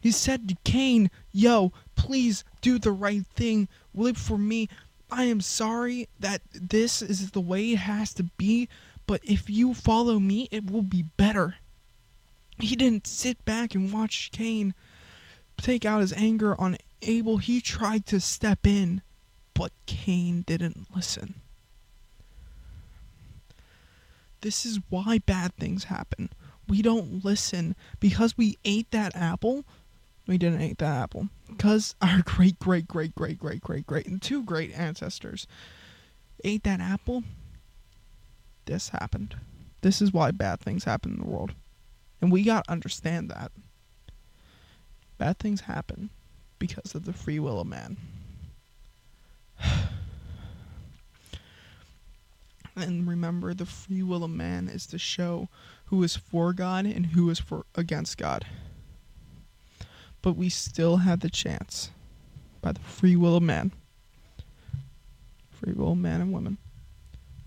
He 0.00 0.12
said 0.12 0.48
to 0.48 0.56
Cain, 0.62 1.10
Yo, 1.32 1.72
please 1.96 2.44
do 2.60 2.78
the 2.78 2.92
right 2.92 3.26
thing. 3.34 3.66
Live 3.94 4.16
for 4.16 4.38
me. 4.38 4.68
I 5.10 5.24
am 5.24 5.40
sorry 5.40 6.08
that 6.20 6.42
this 6.52 7.02
is 7.02 7.30
the 7.30 7.40
way 7.40 7.72
it 7.72 7.78
has 7.78 8.12
to 8.14 8.24
be, 8.24 8.68
but 9.06 9.20
if 9.24 9.48
you 9.48 9.74
follow 9.74 10.18
me, 10.18 10.48
it 10.50 10.70
will 10.70 10.82
be 10.82 11.02
better. 11.16 11.56
He 12.58 12.76
didn't 12.76 13.06
sit 13.06 13.44
back 13.44 13.74
and 13.74 13.92
watch 13.92 14.30
Cain 14.32 14.74
take 15.56 15.84
out 15.84 16.00
his 16.00 16.12
anger 16.12 16.60
on 16.60 16.76
Abel. 17.02 17.38
He 17.38 17.60
tried 17.60 18.06
to 18.06 18.20
step 18.20 18.66
in, 18.66 19.02
but 19.54 19.72
Cain 19.86 20.42
didn't 20.42 20.94
listen. 20.94 21.40
This 24.46 24.64
is 24.64 24.78
why 24.90 25.18
bad 25.18 25.56
things 25.56 25.82
happen. 25.82 26.30
We 26.68 26.80
don't 26.80 27.24
listen 27.24 27.74
because 27.98 28.38
we 28.38 28.58
ate 28.64 28.88
that 28.92 29.16
apple. 29.16 29.64
We 30.28 30.38
didn't 30.38 30.62
eat 30.62 30.78
that 30.78 31.02
apple 31.02 31.30
because 31.48 31.96
our 32.00 32.22
great, 32.24 32.60
great, 32.60 32.86
great, 32.86 33.16
great, 33.16 33.40
great, 33.40 33.60
great, 33.60 33.86
great, 33.88 34.06
and 34.06 34.22
two 34.22 34.44
great 34.44 34.72
ancestors 34.72 35.48
ate 36.44 36.62
that 36.62 36.78
apple. 36.80 37.24
This 38.66 38.90
happened. 38.90 39.34
This 39.80 40.00
is 40.00 40.12
why 40.12 40.30
bad 40.30 40.60
things 40.60 40.84
happen 40.84 41.14
in 41.14 41.18
the 41.18 41.26
world. 41.26 41.52
And 42.20 42.30
we 42.30 42.44
got 42.44 42.66
to 42.66 42.70
understand 42.70 43.28
that. 43.30 43.50
Bad 45.18 45.40
things 45.40 45.62
happen 45.62 46.10
because 46.60 46.94
of 46.94 47.04
the 47.04 47.12
free 47.12 47.40
will 47.40 47.58
of 47.58 47.66
man. 47.66 47.96
And 52.76 53.08
remember 53.08 53.54
the 53.54 53.66
free 53.66 54.02
will 54.02 54.22
of 54.22 54.30
man 54.30 54.68
is 54.68 54.86
to 54.88 54.98
show 54.98 55.48
who 55.86 56.02
is 56.02 56.16
for 56.16 56.52
God 56.52 56.84
and 56.84 57.06
who 57.06 57.30
is 57.30 57.40
for 57.40 57.64
against 57.74 58.18
God. 58.18 58.44
But 60.20 60.36
we 60.36 60.48
still 60.48 60.98
have 60.98 61.20
the 61.20 61.30
chance 61.30 61.90
by 62.60 62.72
the 62.72 62.80
free 62.80 63.16
will 63.16 63.36
of 63.36 63.42
man, 63.42 63.72
free 65.50 65.72
will 65.72 65.92
of 65.92 65.98
man 65.98 66.20
and 66.20 66.32
women, 66.32 66.58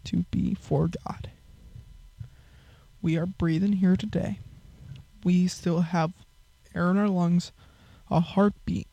to 0.05 0.25
be 0.31 0.55
for 0.55 0.89
God. 1.05 1.29
We 3.01 3.17
are 3.17 3.25
breathing 3.25 3.73
here 3.73 3.95
today. 3.95 4.39
We 5.23 5.47
still 5.47 5.81
have 5.81 6.13
air 6.73 6.89
in 6.89 6.97
our 6.97 7.07
lungs, 7.07 7.51
a 8.09 8.19
heartbeat 8.19 8.87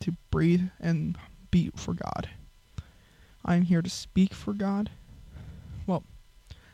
to 0.00 0.12
breathe 0.30 0.68
and 0.78 1.16
beat 1.50 1.78
for 1.78 1.94
God. 1.94 2.28
I'm 3.44 3.62
here 3.62 3.82
to 3.82 3.90
speak 3.90 4.34
for 4.34 4.52
God 4.52 4.90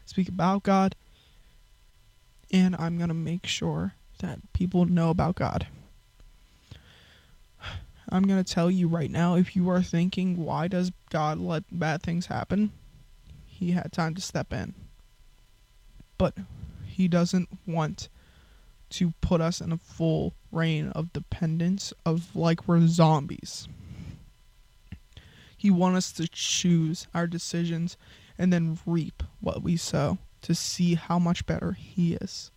speak 0.06 0.28
about 0.28 0.62
God, 0.62 0.96
and 2.50 2.74
I'm 2.76 2.96
going 2.96 3.08
to 3.08 3.14
make 3.14 3.46
sure 3.46 3.94
that 4.20 4.38
people 4.52 4.86
know 4.86 5.10
about 5.10 5.34
God. 5.34 5.66
I'm 8.08 8.22
going 8.22 8.42
to 8.42 8.54
tell 8.54 8.70
you 8.70 8.88
right 8.88 9.10
now 9.10 9.34
if 9.34 9.56
you 9.56 9.68
are 9.68 9.82
thinking, 9.82 10.36
why 10.36 10.68
does 10.68 10.92
God 11.10 11.38
let 11.38 11.64
bad 11.70 12.02
things 12.02 12.26
happen? 12.26 12.72
He 13.44 13.72
had 13.72 13.92
time 13.92 14.14
to 14.14 14.22
step 14.22 14.52
in. 14.52 14.74
But 16.16 16.34
he 16.86 17.08
doesn't 17.08 17.48
want 17.66 18.08
to 18.90 19.12
put 19.20 19.40
us 19.40 19.60
in 19.60 19.72
a 19.72 19.76
full 19.76 20.34
reign 20.52 20.90
of 20.90 21.12
dependence 21.12 21.92
of 22.04 22.34
like 22.34 22.68
we're 22.68 22.86
zombies. 22.86 23.66
He 25.56 25.70
wants 25.70 25.98
us 25.98 26.12
to 26.12 26.28
choose 26.28 27.08
our 27.12 27.26
decisions 27.26 27.96
and 28.38 28.52
then 28.52 28.78
reap 28.86 29.22
what 29.40 29.62
we 29.62 29.76
sow 29.76 30.18
to 30.42 30.54
see 30.54 30.94
how 30.94 31.18
much 31.18 31.46
better 31.46 31.72
He 31.72 32.14
is. 32.14 32.50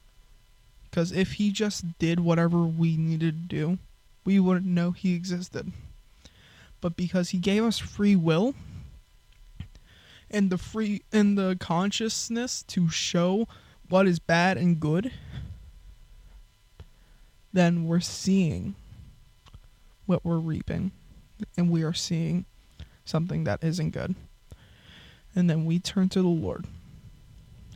Because 0.84 1.12
if 1.12 1.34
He 1.34 1.52
just 1.52 1.98
did 2.00 2.20
whatever 2.20 2.60
we 2.60 2.98
needed 2.98 3.50
to 3.50 3.56
do, 3.56 3.78
we 4.26 4.40
wouldn't 4.40 4.66
know 4.66 4.92
He 4.92 5.16
existed. 5.16 5.72
But 6.82 6.96
because 6.96 7.30
He 7.30 7.38
gave 7.38 7.64
us 7.64 7.80
free 7.80 8.16
will 8.16 8.56
and 10.30 10.50
the 10.50 10.58
free 10.58 11.02
and 11.12 11.38
the 11.38 11.58
consciousness 11.60 12.64
to 12.64 12.90
show 12.90 13.48
what 13.90 14.08
is 14.08 14.20
bad 14.20 14.58
and 14.58 14.80
good, 14.80 15.12
then 17.52 17.86
we're 17.86 18.00
seeing 18.00 18.76
what 20.06 20.24
we're 20.24 20.38
reaping 20.38 20.92
and 21.58 21.70
we 21.70 21.84
are 21.84 21.94
seeing 21.94 22.46
something 23.06 23.44
that 23.46 23.64
isn't 23.64 23.92
good 23.92 24.16
and 25.36 25.50
then 25.50 25.66
we 25.66 25.80
turn 25.80 26.10
to 26.10 26.22
the 26.22 26.28
Lord, 26.28 26.66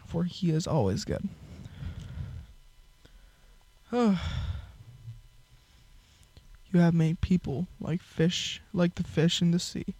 for 0.05 0.23
he 0.23 0.51
is 0.51 0.67
always 0.67 1.05
good. 1.05 1.29
you 3.91 4.17
have 6.73 6.93
made 6.93 7.21
people 7.21 7.67
like 7.79 8.01
fish, 8.01 8.61
like 8.73 8.95
the 8.95 9.03
fish 9.03 9.41
in 9.41 9.51
the 9.51 9.59
sea, 9.59 9.93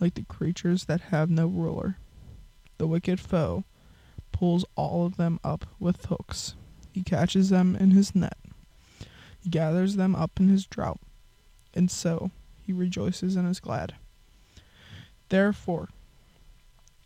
like 0.00 0.14
the 0.14 0.24
creatures 0.24 0.84
that 0.84 1.02
have 1.02 1.28
no 1.28 1.46
ruler. 1.46 1.96
The 2.78 2.86
wicked 2.86 3.20
foe 3.20 3.64
pulls 4.32 4.64
all 4.74 5.06
of 5.06 5.16
them 5.16 5.40
up 5.44 5.66
with 5.78 6.06
hooks. 6.06 6.54
He 6.92 7.02
catches 7.02 7.50
them 7.50 7.76
in 7.76 7.90
his 7.90 8.14
net. 8.14 8.38
He 9.38 9.50
gathers 9.50 9.96
them 9.96 10.16
up 10.16 10.40
in 10.40 10.48
his 10.48 10.66
drought, 10.66 11.00
and 11.74 11.90
so 11.90 12.30
he 12.62 12.72
rejoices 12.72 13.36
and 13.36 13.48
is 13.48 13.60
glad. 13.60 13.94
Therefore, 15.28 15.88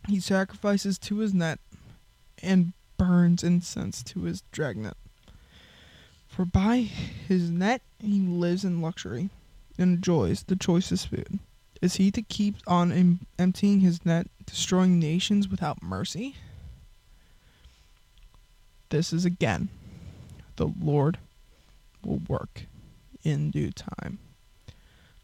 he 0.09 0.21
sacrifices 0.21 0.99
to 0.99 1.19
his 1.19 1.35
net 1.35 1.59
and 2.43 2.73
burns 2.97 3.43
incense 3.43 4.03
to 4.05 4.23
his 4.23 4.43
dragnet. 4.53 4.97
For 6.29 6.45
by 6.45 6.79
his 6.79 7.51
net 7.51 7.83
he 7.99 8.21
lives 8.21 8.65
in 8.65 8.81
luxury, 8.81 9.31
and 9.81 9.95
enjoys 9.95 10.43
the 10.45 10.57
choicest 10.57 11.09
food? 11.09 11.39
Is 11.81 11.97
he 11.97 12.11
to 12.11 12.23
keep 12.23 12.57
on 12.67 12.93
em- 12.93 13.27
emptying 13.39 13.81
his 13.81 14.05
net, 14.05 14.27
destroying 14.45 14.99
nations 14.99 15.49
without 15.49 15.83
mercy? 15.83 16.37
This 18.91 19.13
is 19.13 19.25
again, 19.25 19.71
the 20.57 20.67
Lord 20.67 21.19
will 22.05 22.21
work 22.29 22.67
in 23.25 23.51
due 23.51 23.71
time. 23.71 24.19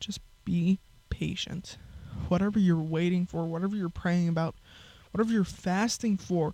Just 0.01 0.21
be 0.45 0.79
patient. 1.11 1.77
Whatever 2.29 2.59
you're 2.59 2.77
waiting 2.77 3.27
for, 3.27 3.45
whatever 3.45 3.77
you're 3.77 3.89
praying 3.89 4.29
about, 4.29 4.55
whatever 5.17 5.33
you're 5.33 5.45
fasting 5.45 6.19
for, 6.19 6.53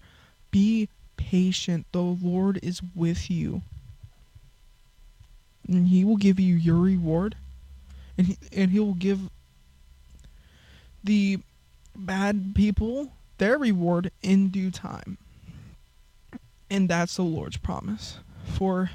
be 0.52 0.88
patient. 1.16 1.84
The 1.90 2.00
Lord 2.00 2.60
is 2.62 2.80
with 2.94 3.28
you. 3.28 3.62
And 5.66 5.88
he 5.88 6.04
will 6.04 6.16
give 6.16 6.38
you 6.38 6.54
your 6.54 6.76
reward. 6.76 7.34
And 8.16 8.28
he, 8.28 8.38
and 8.52 8.70
he 8.70 8.78
will 8.78 8.94
give 8.94 9.18
the 11.02 11.40
bad 11.96 12.52
people 12.54 13.10
their 13.38 13.58
reward 13.58 14.12
in 14.22 14.50
due 14.50 14.70
time. 14.70 15.18
And 16.70 16.88
that's 16.88 17.16
the 17.16 17.22
Lord's 17.22 17.56
promise. 17.56 18.18
For 18.44 18.90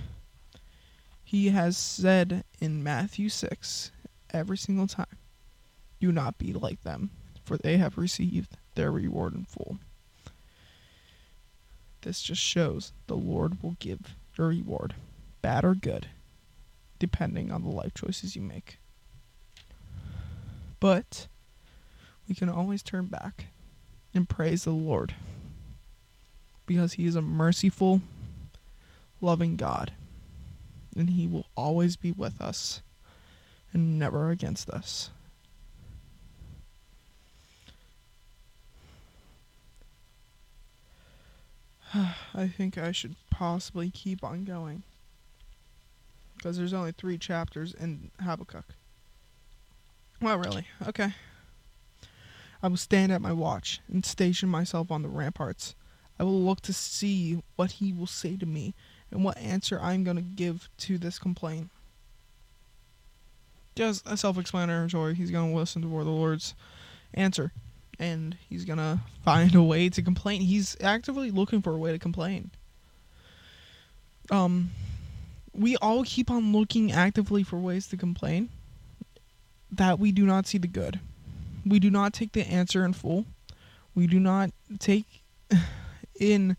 he 1.25 1.49
has 1.49 1.75
said 1.75 2.45
in 2.61 2.83
Matthew 2.83 3.27
6 3.27 3.91
every 4.31 4.57
single 4.57 4.87
time 4.87 5.17
do 5.99 6.13
not 6.13 6.37
be 6.37 6.53
like 6.53 6.83
them, 6.83 7.09
for 7.43 7.57
they 7.57 7.75
have 7.77 7.97
received 7.97 8.55
their 8.77 8.91
reward 8.91 9.33
in 9.33 9.43
full. 9.43 9.79
This 12.01 12.21
just 12.21 12.41
shows 12.41 12.93
the 13.07 13.17
Lord 13.17 13.61
will 13.61 13.75
give 13.79 14.15
your 14.37 14.47
reward, 14.47 14.93
bad 15.41 15.65
or 15.65 15.73
good, 15.73 16.07
depending 16.99 17.51
on 17.51 17.63
the 17.63 17.69
life 17.69 17.93
choices 17.95 18.35
you 18.35 18.41
make. 18.43 18.77
But 20.79 21.27
we 22.29 22.35
can 22.35 22.49
always 22.49 22.83
turn 22.83 23.07
back 23.07 23.47
and 24.13 24.29
praise 24.29 24.63
the 24.63 24.71
Lord 24.71 25.15
because 26.67 26.93
He 26.93 27.07
is 27.07 27.15
a 27.15 27.21
merciful, 27.21 28.01
loving 29.19 29.55
God, 29.55 29.91
and 30.95 31.09
He 31.09 31.25
will 31.25 31.47
always 31.57 31.95
be 31.95 32.11
with 32.11 32.39
us 32.39 32.81
and 33.73 33.97
never 33.97 34.29
against 34.29 34.69
us. 34.69 35.09
I 41.93 42.47
think 42.47 42.77
I 42.77 42.91
should 42.91 43.15
possibly 43.29 43.89
keep 43.89 44.23
on 44.23 44.43
going. 44.43 44.83
Because 46.35 46.57
there's 46.57 46.73
only 46.73 46.91
three 46.91 47.17
chapters 47.17 47.73
in 47.73 48.11
Habakkuk. 48.19 48.65
Well, 50.21 50.37
really. 50.37 50.67
Okay. 50.87 51.13
I 52.61 52.67
will 52.67 52.77
stand 52.77 53.11
at 53.11 53.21
my 53.21 53.31
watch 53.31 53.81
and 53.91 54.05
station 54.05 54.49
myself 54.49 54.91
on 54.91 55.01
the 55.01 55.09
ramparts. 55.09 55.75
I 56.19 56.23
will 56.23 56.41
look 56.41 56.61
to 56.61 56.73
see 56.73 57.41
what 57.55 57.73
he 57.73 57.93
will 57.93 58.07
say 58.07 58.35
to 58.37 58.45
me 58.45 58.73
and 59.11 59.23
what 59.23 59.37
answer 59.37 59.79
I 59.79 59.93
am 59.93 60.03
going 60.03 60.17
to 60.17 60.23
give 60.23 60.69
to 60.79 60.97
this 60.97 61.19
complaint. 61.19 61.69
Just 63.75 64.07
a 64.07 64.17
self 64.17 64.39
explanatory. 64.39 65.13
He's 65.13 65.29
going 65.29 65.51
to 65.51 65.57
listen 65.57 65.83
to 65.83 65.87
the 65.87 65.93
Lord's 65.93 66.55
answer 67.13 67.51
and 67.99 68.37
he's 68.49 68.65
to 68.65 68.99
find 69.23 69.55
a 69.55 69.63
way 69.63 69.89
to 69.89 70.01
complain. 70.01 70.41
He's 70.41 70.77
actively 70.81 71.31
looking 71.31 71.61
for 71.61 71.73
a 71.73 71.77
way 71.77 71.91
to 71.91 71.99
complain. 71.99 72.51
Um, 74.29 74.71
we 75.53 75.77
all 75.77 76.03
keep 76.03 76.29
on 76.29 76.53
looking 76.53 76.91
actively 76.91 77.43
for 77.43 77.57
ways 77.57 77.87
to 77.87 77.97
complain 77.97 78.49
that 79.71 79.99
we 79.99 80.11
do 80.11 80.25
not 80.25 80.47
see 80.47 80.57
the 80.57 80.67
good. 80.67 80.99
We 81.65 81.79
do 81.79 81.89
not 81.89 82.13
take 82.13 82.31
the 82.33 82.47
answer 82.47 82.85
in 82.85 82.93
full. 82.93 83.25
We 83.95 84.07
do 84.07 84.19
not 84.19 84.51
take 84.79 85.23
in 86.19 86.55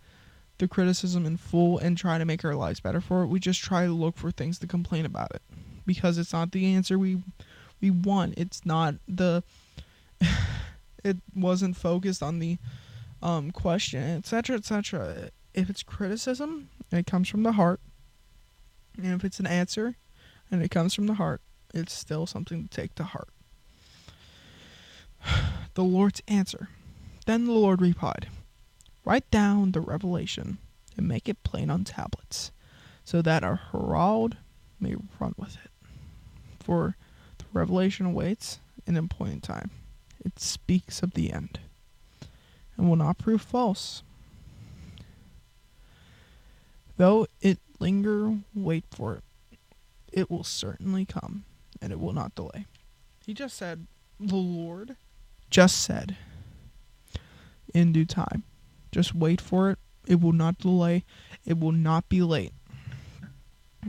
the 0.58 0.68
criticism 0.68 1.24
in 1.24 1.36
full 1.36 1.78
and 1.78 1.96
try 1.96 2.18
to 2.18 2.24
make 2.24 2.44
our 2.44 2.54
lives 2.54 2.80
better 2.80 3.00
for 3.00 3.22
it. 3.22 3.28
We 3.28 3.38
just 3.38 3.62
try 3.62 3.86
to 3.86 3.92
look 3.92 4.16
for 4.16 4.30
things 4.30 4.58
to 4.58 4.66
complain 4.66 5.06
about 5.06 5.30
it 5.34 5.42
because 5.86 6.18
it's 6.18 6.32
not 6.32 6.52
the 6.52 6.74
answer 6.74 6.98
we 6.98 7.22
we 7.80 7.90
want. 7.90 8.34
It's 8.36 8.66
not 8.66 8.96
the 9.06 9.44
it 11.04 11.18
wasn't 11.34 11.76
focused 11.76 12.22
on 12.22 12.38
the 12.38 12.58
um, 13.22 13.50
question, 13.50 14.02
etc., 14.02 14.56
etc. 14.56 15.30
If 15.54 15.70
it's 15.70 15.82
criticism 15.82 16.68
it 16.90 17.06
comes 17.06 17.28
from 17.28 17.42
the 17.42 17.52
heart, 17.52 17.80
and 18.96 19.14
if 19.14 19.24
it's 19.24 19.40
an 19.40 19.46
answer 19.46 19.96
and 20.50 20.62
it 20.62 20.70
comes 20.70 20.94
from 20.94 21.06
the 21.06 21.14
heart, 21.14 21.40
it's 21.74 21.92
still 21.92 22.26
something 22.26 22.66
to 22.66 22.68
take 22.68 22.94
to 22.96 23.04
heart. 23.04 23.28
The 25.74 25.84
Lord's 25.84 26.22
answer. 26.26 26.70
Then 27.26 27.44
the 27.44 27.52
Lord 27.52 27.80
replied, 27.80 28.26
Write 29.04 29.30
down 29.30 29.70
the 29.70 29.80
revelation 29.80 30.58
and 30.96 31.06
make 31.06 31.28
it 31.28 31.44
plain 31.44 31.70
on 31.70 31.84
tablets, 31.84 32.50
so 33.04 33.22
that 33.22 33.44
our 33.44 33.60
herald 33.70 34.38
may 34.80 34.96
run 35.20 35.34
with 35.36 35.56
it. 35.64 35.70
For 36.58 36.96
the 37.38 37.44
revelation 37.52 38.06
awaits 38.06 38.58
an 38.88 38.96
appointed 38.96 39.44
time. 39.44 39.70
It 40.24 40.38
speaks 40.38 41.02
of 41.02 41.12
the 41.12 41.32
end 41.32 41.60
and 42.76 42.88
will 42.88 42.96
not 42.96 43.18
prove 43.18 43.42
false. 43.42 44.02
Though 46.96 47.26
it 47.40 47.58
linger, 47.78 48.38
wait 48.54 48.84
for 48.90 49.14
it. 49.16 49.24
It 50.12 50.30
will 50.30 50.44
certainly 50.44 51.04
come, 51.04 51.44
and 51.80 51.92
it 51.92 52.00
will 52.00 52.12
not 52.12 52.34
delay. 52.34 52.66
He 53.24 53.34
just 53.34 53.56
said, 53.56 53.86
The 54.18 54.36
Lord 54.36 54.96
just 55.50 55.80
said, 55.82 56.16
in 57.74 57.92
due 57.92 58.06
time. 58.06 58.42
Just 58.90 59.14
wait 59.14 59.40
for 59.40 59.70
it. 59.70 59.78
It 60.06 60.20
will 60.20 60.32
not 60.32 60.58
delay. 60.58 61.04
It 61.44 61.58
will 61.60 61.72
not 61.72 62.08
be 62.08 62.22
late. 62.22 62.52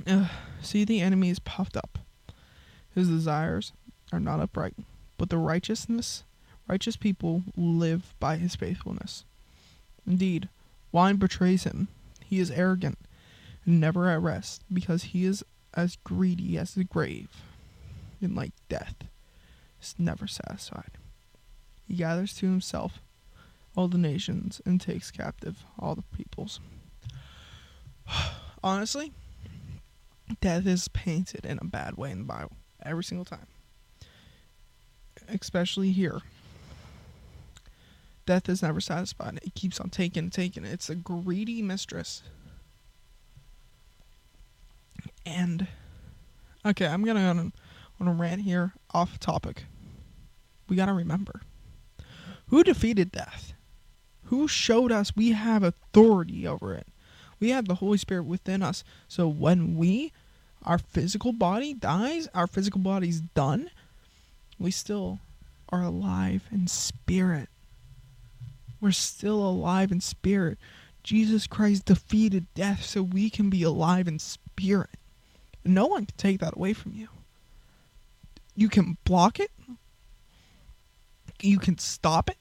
Ugh. 0.05 0.27
See, 0.61 0.83
the 0.83 0.99
enemy 0.99 1.29
is 1.29 1.39
puffed 1.39 1.77
up. 1.77 1.99
His 2.93 3.07
desires 3.07 3.71
are 4.11 4.19
not 4.19 4.41
upright, 4.41 4.75
but 5.19 5.29
the 5.29 5.37
righteousness, 5.37 6.23
righteous 6.67 6.95
people 6.95 7.43
live 7.55 8.15
by 8.19 8.37
his 8.37 8.55
faithfulness. 8.55 9.25
Indeed, 10.07 10.47
wine 10.93 11.17
betrays 11.17 11.65
him. 11.65 11.89
He 12.25 12.39
is 12.39 12.49
arrogant 12.49 12.97
and 13.65 13.79
never 13.79 14.09
at 14.09 14.21
rest, 14.21 14.63
because 14.71 15.03
he 15.03 15.25
is 15.25 15.43
as 15.73 15.97
greedy 16.03 16.57
as 16.57 16.73
the 16.73 16.85
grave, 16.85 17.29
and 18.21 18.33
like 18.33 18.53
death, 18.69 18.95
is 19.81 19.93
never 19.99 20.25
satisfied. 20.25 20.91
He 21.85 21.95
gathers 21.95 22.33
to 22.35 22.45
himself 22.45 22.99
all 23.75 23.89
the 23.89 23.97
nations 23.97 24.61
and 24.65 24.79
takes 24.79 25.11
captive 25.11 25.63
all 25.77 25.95
the 25.95 26.03
peoples. 26.15 26.61
Honestly, 28.63 29.11
death 30.39 30.65
is 30.65 30.87
painted 30.87 31.45
in 31.45 31.59
a 31.61 31.65
bad 31.65 31.97
way 31.97 32.11
in 32.11 32.19
the 32.19 32.23
Bible 32.23 32.55
every 32.81 33.03
single 33.03 33.25
time, 33.25 33.47
especially 35.31 35.91
here. 35.91 36.21
Death 38.25 38.47
is 38.47 38.61
never 38.61 38.79
satisfied. 38.79 39.39
It 39.43 39.55
keeps 39.55 39.79
on 39.79 39.89
taking 39.89 40.25
and 40.25 40.33
taking. 40.33 40.63
It's 40.63 40.89
a 40.89 40.95
greedy 40.95 41.61
mistress. 41.61 42.21
And 45.25 45.67
okay, 46.65 46.85
I'm 46.85 47.03
gonna 47.03 47.21
on 47.21 47.53
on 47.99 48.07
a 48.07 48.13
rant 48.13 48.41
here 48.41 48.73
off 48.93 49.19
topic. 49.19 49.65
We 50.67 50.75
gotta 50.75 50.93
remember 50.93 51.41
who 52.49 52.63
defeated 52.63 53.11
death? 53.11 53.53
Who 54.25 54.47
showed 54.47 54.91
us 54.91 55.15
we 55.15 55.31
have 55.31 55.63
authority 55.63 56.47
over 56.47 56.73
it? 56.73 56.87
We 57.39 57.49
have 57.51 57.67
the 57.67 57.75
Holy 57.75 57.97
Spirit 57.97 58.23
within 58.23 58.61
us. 58.61 58.83
So 59.07 59.27
when 59.27 59.75
we, 59.77 60.11
our 60.63 60.77
physical 60.77 61.31
body 61.31 61.73
dies, 61.73 62.27
our 62.33 62.47
physical 62.47 62.79
body's 62.79 63.21
done, 63.21 63.69
we 64.59 64.71
still 64.71 65.19
are 65.69 65.83
alive 65.83 66.43
in 66.51 66.67
spirit. 66.67 67.49
We're 68.81 68.91
still 68.91 69.45
alive 69.45 69.91
in 69.91 70.01
spirit. 70.01 70.57
Jesus 71.03 71.47
Christ 71.47 71.85
defeated 71.85 72.45
death 72.53 72.83
so 72.83 73.01
we 73.01 73.29
can 73.29 73.49
be 73.49 73.63
alive 73.63 74.07
in 74.07 74.19
spirit. 74.19 74.89
No 75.65 75.85
one 75.85 76.05
can 76.05 76.17
take 76.17 76.39
that 76.39 76.55
away 76.55 76.73
from 76.73 76.93
you. 76.93 77.07
You 78.55 78.69
can 78.69 78.97
block 79.05 79.39
it. 79.39 79.51
You 81.41 81.59
can 81.59 81.77
stop 81.77 82.29
it. 82.29 82.37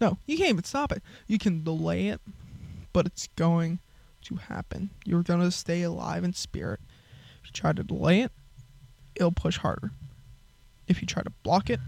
No, 0.00 0.18
you 0.26 0.38
can't 0.38 0.50
even 0.50 0.64
stop 0.64 0.92
it. 0.92 1.02
You 1.26 1.38
can 1.38 1.62
delay 1.62 2.08
it, 2.08 2.20
but 2.92 3.06
it's 3.06 3.28
going 3.36 3.80
to 4.22 4.36
happen. 4.36 4.90
You're 5.04 5.22
going 5.22 5.40
to 5.40 5.50
stay 5.50 5.82
alive 5.82 6.24
in 6.24 6.32
spirit. 6.32 6.80
If 7.42 7.48
you 7.48 7.52
try 7.52 7.72
to 7.72 7.82
delay 7.82 8.20
it, 8.20 8.32
it'll 9.14 9.32
push 9.32 9.58
harder. 9.58 9.90
If 10.90 11.00
you 11.00 11.06
try 11.06 11.22
to 11.22 11.30
block 11.44 11.70
it, 11.70 11.78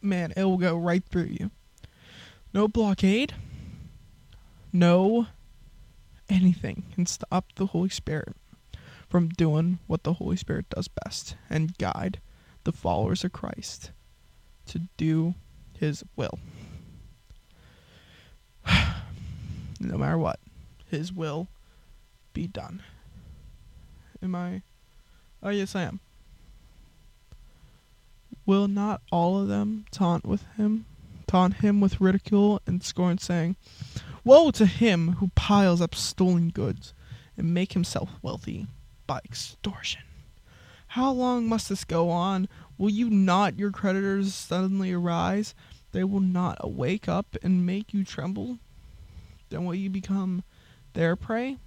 man, 0.00 0.32
it 0.34 0.44
will 0.44 0.56
go 0.56 0.74
right 0.74 1.04
through 1.04 1.36
you. 1.38 1.50
No 2.54 2.66
blockade, 2.66 3.34
no 4.72 5.26
anything 6.30 6.84
can 6.94 7.04
stop 7.04 7.52
the 7.56 7.66
Holy 7.66 7.90
Spirit 7.90 8.34
from 9.06 9.28
doing 9.28 9.80
what 9.86 10.02
the 10.02 10.14
Holy 10.14 10.38
Spirit 10.38 10.70
does 10.70 10.88
best 10.88 11.36
and 11.50 11.76
guide 11.76 12.20
the 12.64 12.72
followers 12.72 13.22
of 13.22 13.32
Christ 13.32 13.90
to 14.68 14.88
do 14.96 15.34
his 15.78 16.04
will. 16.16 16.38
no 19.78 19.98
matter 19.98 20.16
what, 20.16 20.40
his 20.90 21.12
will 21.12 21.48
be 22.32 22.46
done. 22.46 22.82
Am 24.22 24.34
I? 24.34 24.62
Oh, 25.42 25.50
yes, 25.50 25.76
I 25.76 25.82
am. 25.82 26.00
Will 28.46 28.68
not 28.68 29.02
all 29.10 29.40
of 29.40 29.48
them 29.48 29.86
taunt 29.90 30.24
with 30.24 30.46
him, 30.56 30.86
taunt 31.26 31.54
him 31.54 31.80
with 31.80 32.00
ridicule 32.00 32.62
and 32.64 32.82
scorn, 32.82 33.18
saying, 33.18 33.56
Woe 34.22 34.52
to 34.52 34.66
him 34.66 35.14
who 35.14 35.32
piles 35.34 35.80
up 35.80 35.96
stolen 35.96 36.50
goods 36.50 36.94
and 37.36 37.52
make 37.52 37.72
himself 37.72 38.10
wealthy 38.22 38.68
by 39.06 39.18
extortion. 39.24 40.02
How 40.88 41.10
long 41.10 41.48
must 41.48 41.68
this 41.68 41.84
go 41.84 42.08
on? 42.08 42.48
Will 42.78 42.90
you 42.90 43.10
not, 43.10 43.58
your 43.58 43.72
creditors, 43.72 44.32
suddenly 44.32 44.92
arise? 44.92 45.54
They 45.90 46.04
will 46.04 46.20
not 46.20 46.56
awake 46.60 47.08
up 47.08 47.36
and 47.42 47.66
make 47.66 47.92
you 47.92 48.04
tremble? 48.04 48.58
Then 49.50 49.64
will 49.64 49.74
you 49.74 49.90
become 49.90 50.44
their 50.92 51.16
prey? 51.16 51.58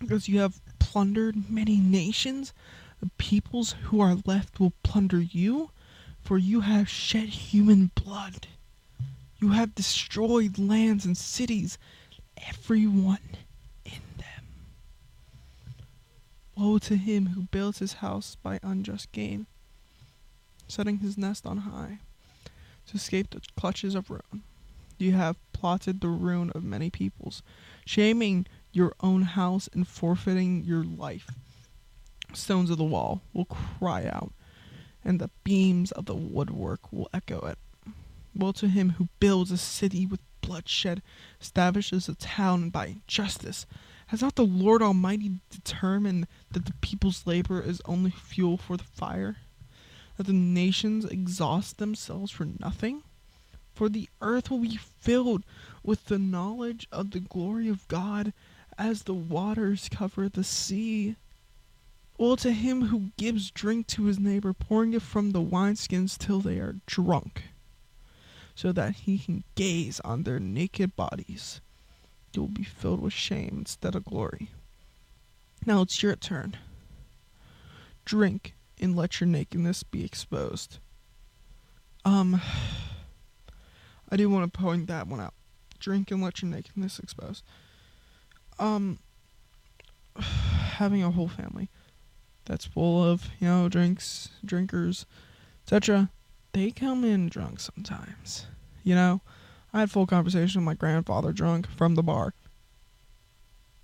Because 0.00 0.28
you 0.28 0.38
have 0.38 0.60
plundered 0.78 1.50
many 1.50 1.78
nations, 1.78 2.52
the 3.00 3.10
peoples 3.18 3.74
who 3.84 4.00
are 4.00 4.18
left 4.24 4.60
will 4.60 4.72
plunder 4.82 5.20
you, 5.20 5.70
for 6.28 6.36
you 6.36 6.60
have 6.60 6.90
shed 6.90 7.26
human 7.30 7.90
blood. 7.94 8.48
You 9.38 9.52
have 9.52 9.74
destroyed 9.74 10.58
lands 10.58 11.06
and 11.06 11.16
cities, 11.16 11.78
everyone 12.46 13.38
in 13.86 14.02
them. 14.18 14.44
Woe 16.54 16.76
to 16.80 16.96
him 16.96 17.28
who 17.28 17.44
builds 17.44 17.78
his 17.78 17.94
house 17.94 18.36
by 18.42 18.60
unjust 18.62 19.10
gain, 19.10 19.46
setting 20.68 20.98
his 20.98 21.16
nest 21.16 21.46
on 21.46 21.58
high 21.58 22.00
to 22.88 22.96
escape 22.96 23.30
the 23.30 23.40
clutches 23.58 23.94
of 23.94 24.10
ruin. 24.10 24.42
You 24.98 25.12
have 25.12 25.36
plotted 25.54 26.02
the 26.02 26.08
ruin 26.08 26.50
of 26.50 26.62
many 26.62 26.90
peoples, 26.90 27.42
shaming 27.86 28.44
your 28.70 28.92
own 29.00 29.22
house 29.22 29.66
and 29.72 29.88
forfeiting 29.88 30.62
your 30.62 30.84
life. 30.84 31.30
Stones 32.34 32.68
of 32.68 32.76
the 32.76 32.84
wall 32.84 33.22
will 33.32 33.46
cry 33.46 34.04
out, 34.04 34.34
and 35.04 35.20
the 35.20 35.30
beams 35.44 35.92
of 35.92 36.06
the 36.06 36.14
woodwork 36.14 36.92
will 36.92 37.08
echo 37.12 37.40
it. 37.46 37.58
Woe 38.34 38.52
to 38.52 38.68
him 38.68 38.90
who 38.90 39.08
builds 39.20 39.50
a 39.50 39.56
city 39.56 40.06
with 40.06 40.20
bloodshed, 40.40 41.02
establishes 41.40 42.08
a 42.08 42.14
town 42.14 42.70
by 42.70 42.86
injustice. 42.86 43.66
Has 44.06 44.22
not 44.22 44.36
the 44.36 44.46
Lord 44.46 44.80
Almighty 44.80 45.40
determined 45.50 46.26
that 46.52 46.64
the 46.64 46.72
people's 46.80 47.26
labor 47.26 47.60
is 47.60 47.82
only 47.84 48.10
fuel 48.10 48.56
for 48.56 48.78
the 48.78 48.84
fire? 48.84 49.36
That 50.16 50.26
the 50.26 50.32
nations 50.32 51.04
exhaust 51.04 51.76
themselves 51.76 52.30
for 52.30 52.46
nothing? 52.58 53.02
For 53.74 53.88
the 53.88 54.08
earth 54.22 54.50
will 54.50 54.60
be 54.60 54.76
filled 54.76 55.44
with 55.82 56.06
the 56.06 56.18
knowledge 56.18 56.88
of 56.90 57.10
the 57.10 57.20
glory 57.20 57.68
of 57.68 57.86
God 57.88 58.32
as 58.78 59.02
the 59.02 59.14
waters 59.14 59.88
cover 59.90 60.28
the 60.28 60.44
sea. 60.44 61.16
Woe 62.18 62.36
to 62.36 62.52
him 62.52 62.86
who 62.86 63.12
gives 63.16 63.50
drink 63.50 63.86
to 63.88 64.04
his 64.04 64.18
neighbor, 64.18 64.52
pouring 64.52 64.92
it 64.92 65.02
from 65.02 65.30
the 65.30 65.40
wineskins 65.40 66.18
till 66.18 66.40
they 66.40 66.58
are 66.58 66.76
drunk, 66.86 67.44
so 68.54 68.72
that 68.72 68.96
he 68.96 69.18
can 69.18 69.44
gaze 69.54 70.00
on 70.00 70.24
their 70.24 70.40
naked 70.40 70.96
bodies. 70.96 71.60
You 72.34 72.42
will 72.42 72.48
be 72.48 72.64
filled 72.64 73.00
with 73.00 73.12
shame 73.12 73.54
instead 73.58 73.94
of 73.94 74.04
glory. 74.04 74.50
Now 75.64 75.82
it's 75.82 76.02
your 76.02 76.16
turn. 76.16 76.56
Drink 78.04 78.54
and 78.80 78.96
let 78.96 79.20
your 79.20 79.28
nakedness 79.28 79.82
be 79.84 80.04
exposed. 80.04 80.78
Um, 82.04 82.40
I 84.10 84.16
do 84.16 84.28
want 84.28 84.52
to 84.52 84.58
point 84.58 84.88
that 84.88 85.06
one 85.06 85.20
out. 85.20 85.34
Drink 85.78 86.10
and 86.10 86.22
let 86.22 86.42
your 86.42 86.50
nakedness 86.50 86.98
exposed 86.98 87.44
um 88.58 88.98
having 90.18 91.02
a 91.02 91.10
whole 91.10 91.28
family 91.28 91.68
that's 92.48 92.64
full 92.64 93.04
of 93.04 93.28
you 93.38 93.46
know 93.46 93.68
drinks 93.68 94.30
drinkers 94.44 95.06
etc 95.64 96.10
they 96.52 96.70
come 96.70 97.04
in 97.04 97.28
drunk 97.28 97.60
sometimes 97.60 98.46
you 98.88 98.94
know? 98.94 99.20
I 99.72 99.80
had 99.80 99.90
full 99.90 100.06
conversation 100.06 100.62
with 100.62 100.66
my 100.66 100.72
grandfather 100.72 101.30
drunk 101.30 101.68
from 101.68 101.94
the 101.94 102.02
bar. 102.02 102.32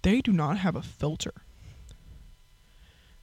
They 0.00 0.22
do 0.22 0.32
not 0.32 0.56
have 0.56 0.76
a 0.76 0.82
filter. 0.82 1.34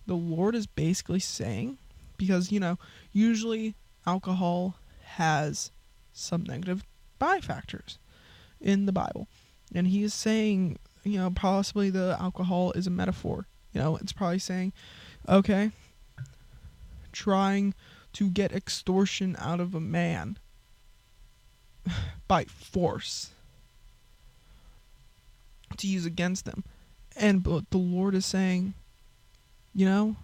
The 0.05 0.13
lord 0.13 0.53
is 0.53 0.67
basically 0.67 1.19
saying 1.19 1.79
because 2.17 2.51
you 2.51 2.59
know 2.59 2.77
usually 3.11 3.75
alcohol 4.05 4.75
has 5.03 5.71
some 6.13 6.43
negative 6.43 6.83
by 7.17 7.39
factors 7.39 7.97
in 8.59 8.85
the 8.85 8.91
bible. 8.91 9.27
And 9.73 9.87
he 9.87 10.03
is 10.03 10.13
saying 10.13 10.77
you 11.03 11.17
know, 11.17 11.31
possibly 11.31 11.89
the 11.89 12.15
alcohol 12.19 12.73
is 12.73 12.85
a 12.85 12.91
metaphor. 12.91 13.47
You 13.73 13.81
know, 13.81 13.95
it's 13.97 14.11
probably 14.11 14.37
saying, 14.37 14.73
okay, 15.27 15.71
trying 17.11 17.73
to 18.13 18.29
get 18.29 18.51
extortion 18.51 19.35
out 19.39 19.59
of 19.59 19.73
a 19.73 19.79
man 19.79 20.37
by 22.27 22.45
force 22.45 23.31
to 25.77 25.87
use 25.87 26.05
against 26.05 26.45
them. 26.45 26.63
And 27.15 27.43
but 27.43 27.69
the 27.69 27.77
Lord 27.77 28.15
is 28.15 28.25
saying, 28.25 28.73
you 29.73 29.85
know, 29.85 30.15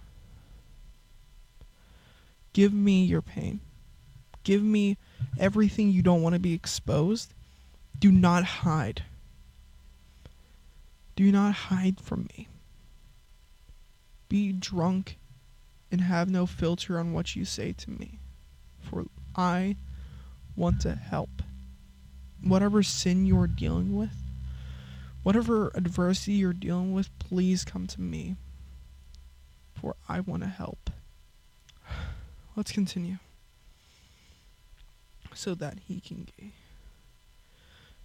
give 2.52 2.72
me 2.72 3.04
your 3.04 3.22
pain. 3.22 3.60
Give 4.44 4.62
me 4.62 4.96
everything 5.38 5.90
you 5.90 6.02
don't 6.02 6.22
want 6.22 6.34
to 6.34 6.40
be 6.40 6.54
exposed. 6.54 7.34
Do 7.98 8.10
not 8.10 8.44
hide. 8.44 9.02
Do 11.16 11.30
not 11.32 11.52
hide 11.52 12.00
from 12.00 12.28
me. 12.36 12.48
Be 14.28 14.52
drunk 14.52 15.18
and 15.90 16.00
have 16.00 16.28
no 16.28 16.46
filter 16.46 16.98
on 16.98 17.12
what 17.12 17.34
you 17.34 17.44
say 17.44 17.72
to 17.72 17.90
me, 17.90 18.18
for 18.80 19.06
I 19.34 19.76
want 20.54 20.80
to 20.82 20.94
help. 20.94 21.42
Whatever 22.42 22.82
sin 22.82 23.26
you 23.26 23.38
are 23.40 23.46
dealing 23.46 23.96
with, 23.96 24.12
whatever 25.22 25.70
adversity 25.74 26.32
you're 26.32 26.52
dealing 26.52 26.92
with, 26.92 27.16
please 27.18 27.64
come 27.64 27.86
to 27.86 28.00
me, 28.00 28.36
for 29.74 29.96
I 30.08 30.20
want 30.20 30.42
to 30.42 30.48
help. 30.48 30.90
Let's 32.56 32.72
continue. 32.72 33.18
So 35.34 35.54
that 35.54 35.78
he 35.86 36.00
can 36.00 36.26
gain. 36.38 36.52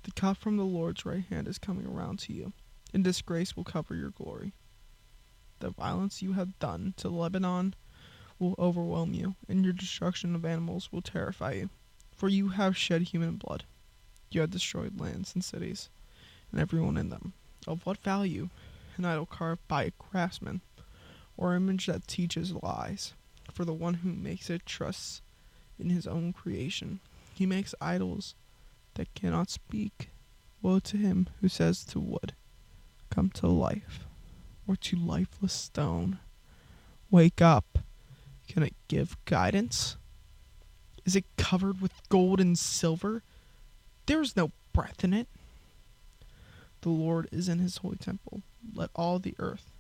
The 0.03 0.11
cup 0.11 0.37
from 0.37 0.57
the 0.57 0.63
Lord's 0.63 1.05
right 1.05 1.23
hand 1.29 1.47
is 1.47 1.57
coming 1.57 1.87
around 1.87 2.19
to 2.19 2.33
you 2.33 2.53
and 2.93 3.03
disgrace 3.03 3.55
will 3.55 3.63
cover 3.63 3.95
your 3.95 4.11
glory. 4.11 4.53
The 5.63 5.69
violence 5.69 6.21
you 6.21 6.33
have 6.33 6.59
done 6.59 6.93
to 6.97 7.07
Lebanon 7.07 7.73
will 8.37 8.53
overwhelm 8.59 9.13
you, 9.13 9.35
and 9.47 9.63
your 9.63 9.71
destruction 9.71 10.35
of 10.35 10.43
animals 10.43 10.91
will 10.91 11.01
terrify 11.01 11.53
you. 11.53 11.69
For 12.11 12.27
you 12.27 12.49
have 12.49 12.75
shed 12.75 13.03
human 13.03 13.37
blood. 13.37 13.63
You 14.29 14.41
have 14.41 14.51
destroyed 14.51 14.99
lands 14.99 15.33
and 15.33 15.41
cities, 15.41 15.87
and 16.51 16.59
everyone 16.59 16.97
in 16.97 17.07
them. 17.07 17.31
Of 17.65 17.85
what 17.85 18.03
value 18.03 18.49
an 18.97 19.05
idol 19.05 19.25
carved 19.25 19.65
by 19.69 19.83
a 19.85 19.91
craftsman, 19.91 20.59
or 21.37 21.55
an 21.55 21.63
image 21.63 21.85
that 21.85 22.09
teaches 22.09 22.51
lies? 22.51 23.13
For 23.49 23.63
the 23.63 23.73
one 23.73 23.93
who 23.93 24.11
makes 24.11 24.49
it 24.49 24.65
trusts 24.65 25.21
in 25.79 25.91
his 25.91 26.05
own 26.05 26.33
creation. 26.33 26.99
He 27.33 27.45
makes 27.45 27.73
idols 27.79 28.35
that 28.95 29.15
cannot 29.15 29.49
speak. 29.49 30.09
Woe 30.61 30.79
to 30.79 30.97
him 30.97 31.29
who 31.39 31.47
says 31.47 31.85
to 31.85 32.01
wood, 32.01 32.33
come 33.09 33.29
to 33.35 33.47
life, 33.47 34.02
or 34.67 34.75
to 34.75 34.95
lifeless 34.95 35.53
stone. 35.53 36.19
Wake 37.09 37.41
up. 37.41 37.79
Can 38.47 38.63
it 38.63 38.75
give 38.87 39.17
guidance? 39.25 39.97
Is 41.05 41.15
it 41.15 41.25
covered 41.37 41.81
with 41.81 41.91
gold 42.09 42.39
and 42.39 42.57
silver? 42.57 43.23
There 44.05 44.21
is 44.21 44.35
no 44.35 44.51
breath 44.73 45.03
in 45.03 45.13
it. 45.13 45.27
The 46.81 46.89
Lord 46.89 47.29
is 47.31 47.47
in 47.47 47.59
his 47.59 47.77
holy 47.77 47.97
temple. 47.97 48.41
Let 48.73 48.89
all 48.95 49.19
the 49.19 49.35
earth 49.39 49.71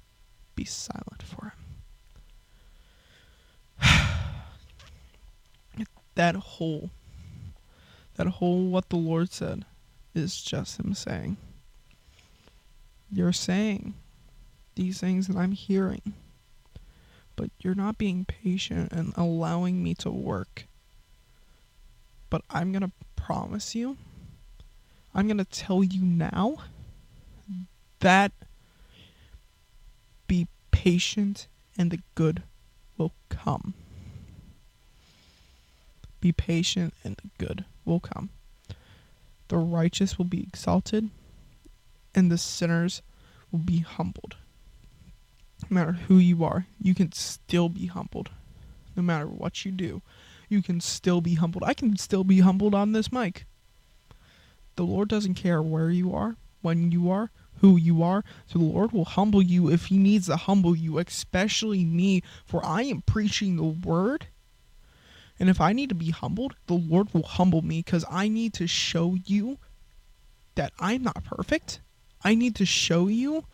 be 0.55 0.65
silent 0.65 1.23
for 1.23 1.53
him. 3.81 5.85
that 6.15 6.35
whole, 6.35 6.91
that 8.15 8.27
whole 8.27 8.67
what 8.67 8.89
the 8.89 8.95
Lord 8.95 9.31
said 9.31 9.65
is 10.13 10.41
just 10.41 10.79
him 10.79 10.93
saying, 10.93 11.37
you're 13.11 13.33
saying 13.33 13.93
these 14.75 14.99
things 14.99 15.27
that 15.27 15.37
I'm 15.37 15.51
hearing, 15.51 16.13
but 17.35 17.49
you're 17.59 17.75
not 17.75 17.97
being 17.97 18.25
patient 18.25 18.91
and 18.91 19.13
allowing 19.15 19.83
me 19.83 19.93
to 19.95 20.09
work. 20.09 20.65
But 22.29 22.41
I'm 22.49 22.71
going 22.71 22.83
to 22.83 22.91
promise 23.15 23.75
you, 23.75 23.97
I'm 25.13 25.27
going 25.27 25.37
to 25.37 25.45
tell 25.45 25.83
you 25.83 26.01
now 26.01 26.57
that 27.99 28.31
be 30.27 30.47
patient, 30.71 31.47
and 31.77 31.91
the 31.91 31.99
good 32.15 32.43
will 32.97 33.13
come. 33.29 33.73
Be 36.19 36.31
patient, 36.31 36.93
and 37.03 37.15
the 37.17 37.29
good 37.45 37.65
will 37.85 37.99
come. 37.99 38.29
The 39.49 39.57
righteous 39.57 40.17
will 40.17 40.25
be 40.25 40.41
exalted, 40.41 41.09
and 42.15 42.31
the 42.31 42.37
sinners 42.37 43.01
will 43.51 43.59
be 43.59 43.79
humbled. 43.79 44.37
No 45.69 45.75
matter 45.75 45.91
who 45.93 46.17
you 46.17 46.43
are, 46.43 46.67
you 46.81 46.93
can 46.93 47.11
still 47.11 47.69
be 47.69 47.87
humbled. 47.87 48.29
No 48.95 49.03
matter 49.03 49.27
what 49.27 49.65
you 49.65 49.71
do, 49.71 50.01
you 50.49 50.61
can 50.61 50.81
still 50.81 51.21
be 51.21 51.35
humbled. 51.35 51.63
I 51.65 51.73
can 51.73 51.97
still 51.97 52.23
be 52.23 52.41
humbled 52.41 52.75
on 52.75 52.91
this 52.91 53.11
mic. 53.11 53.45
The 54.75 54.83
Lord 54.83 55.09
doesn't 55.09 55.35
care 55.35 55.61
where 55.61 55.89
you 55.89 56.13
are, 56.13 56.35
when 56.61 56.91
you 56.91 57.09
are, 57.09 57.31
who 57.61 57.77
you 57.77 58.03
are. 58.03 58.23
So 58.47 58.59
the 58.59 58.65
Lord 58.65 58.91
will 58.91 59.05
humble 59.05 59.41
you 59.41 59.69
if 59.69 59.85
He 59.85 59.97
needs 59.97 60.27
to 60.27 60.35
humble 60.35 60.75
you, 60.75 60.97
especially 60.97 61.85
me, 61.85 62.21
for 62.45 62.63
I 62.65 62.83
am 62.83 63.01
preaching 63.01 63.55
the 63.55 63.63
word. 63.63 64.27
And 65.39 65.49
if 65.49 65.59
I 65.59 65.73
need 65.73 65.89
to 65.89 65.95
be 65.95 66.11
humbled, 66.11 66.55
the 66.67 66.75
Lord 66.75 67.13
will 67.13 67.23
humble 67.23 67.61
me 67.61 67.79
because 67.79 68.05
I 68.09 68.27
need 68.27 68.53
to 68.55 68.67
show 68.67 69.17
you 69.25 69.57
that 70.55 70.73
I'm 70.79 71.03
not 71.03 71.23
perfect. 71.23 71.79
I 72.23 72.35
need 72.35 72.55
to 72.55 72.65
show 72.65 73.07
you 73.07 73.45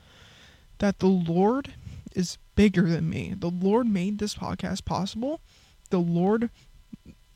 that 0.79 0.99
the 0.99 1.07
Lord 1.07 1.73
is 2.15 2.37
bigger 2.55 2.83
than 2.83 3.09
me. 3.09 3.33
The 3.37 3.49
Lord 3.49 3.87
made 3.87 4.17
this 4.19 4.35
podcast 4.35 4.85
possible. 4.85 5.41
The 5.89 5.99
Lord 5.99 6.49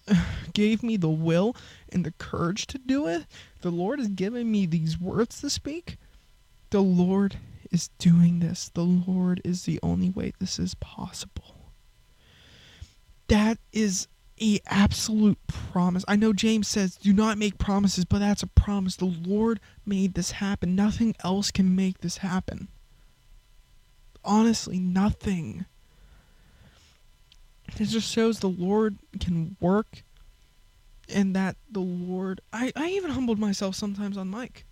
gave 0.54 0.84
me 0.84 0.98
the 0.98 1.10
will 1.10 1.56
and 1.92 2.06
the 2.06 2.12
courage 2.12 2.68
to 2.68 2.78
do 2.78 3.08
it. 3.08 3.26
The 3.62 3.72
Lord 3.72 4.00
has 4.00 4.10
given 4.10 4.52
me 4.52 4.66
these 4.66 5.00
words 5.00 5.42
to 5.42 5.50
speak. 5.50 5.98
The 6.70 6.82
Lord 6.82 7.38
is 7.72 7.90
doing 8.00 8.40
this. 8.40 8.70
The 8.74 8.84
Lord 8.84 9.42
is 9.44 9.64
the 9.64 9.80
only 9.84 10.10
way 10.10 10.34
this 10.40 10.60
is 10.60 10.76
possible. 10.76 11.72
That 13.28 13.58
is 13.72 14.08
a 14.42 14.60
absolute 14.66 15.40
promise. 15.48 16.04
I 16.08 16.16
know 16.16 16.34
James 16.34 16.68
says 16.68 16.96
do 16.96 17.14
not 17.14 17.38
make 17.38 17.58
promises, 17.58 18.06
but 18.06 18.20
that's 18.20 18.44
a 18.44 18.48
promise. 18.48 18.96
The 18.96 19.06
Lord 19.06 19.60
made 19.86 20.14
this 20.14 20.32
happen. 20.32 20.76
Nothing 20.76 21.16
else 21.24 21.52
can 21.52 21.76
make 21.76 22.00
this 22.00 22.18
happen. 22.18 22.68
Honestly, 24.24 24.80
nothing. 24.80 25.66
It 27.80 27.86
just 27.86 28.12
shows 28.12 28.40
the 28.40 28.50
Lord 28.50 28.98
can 29.20 29.58
work 29.60 30.04
and 31.14 31.36
that 31.36 31.56
the 31.70 31.80
Lord 31.80 32.42
I, 32.52 32.72
I 32.76 32.90
even 32.90 33.12
humbled 33.12 33.40
myself 33.40 33.76
sometimes 33.76 34.18
on 34.18 34.30
mic. 34.30 34.66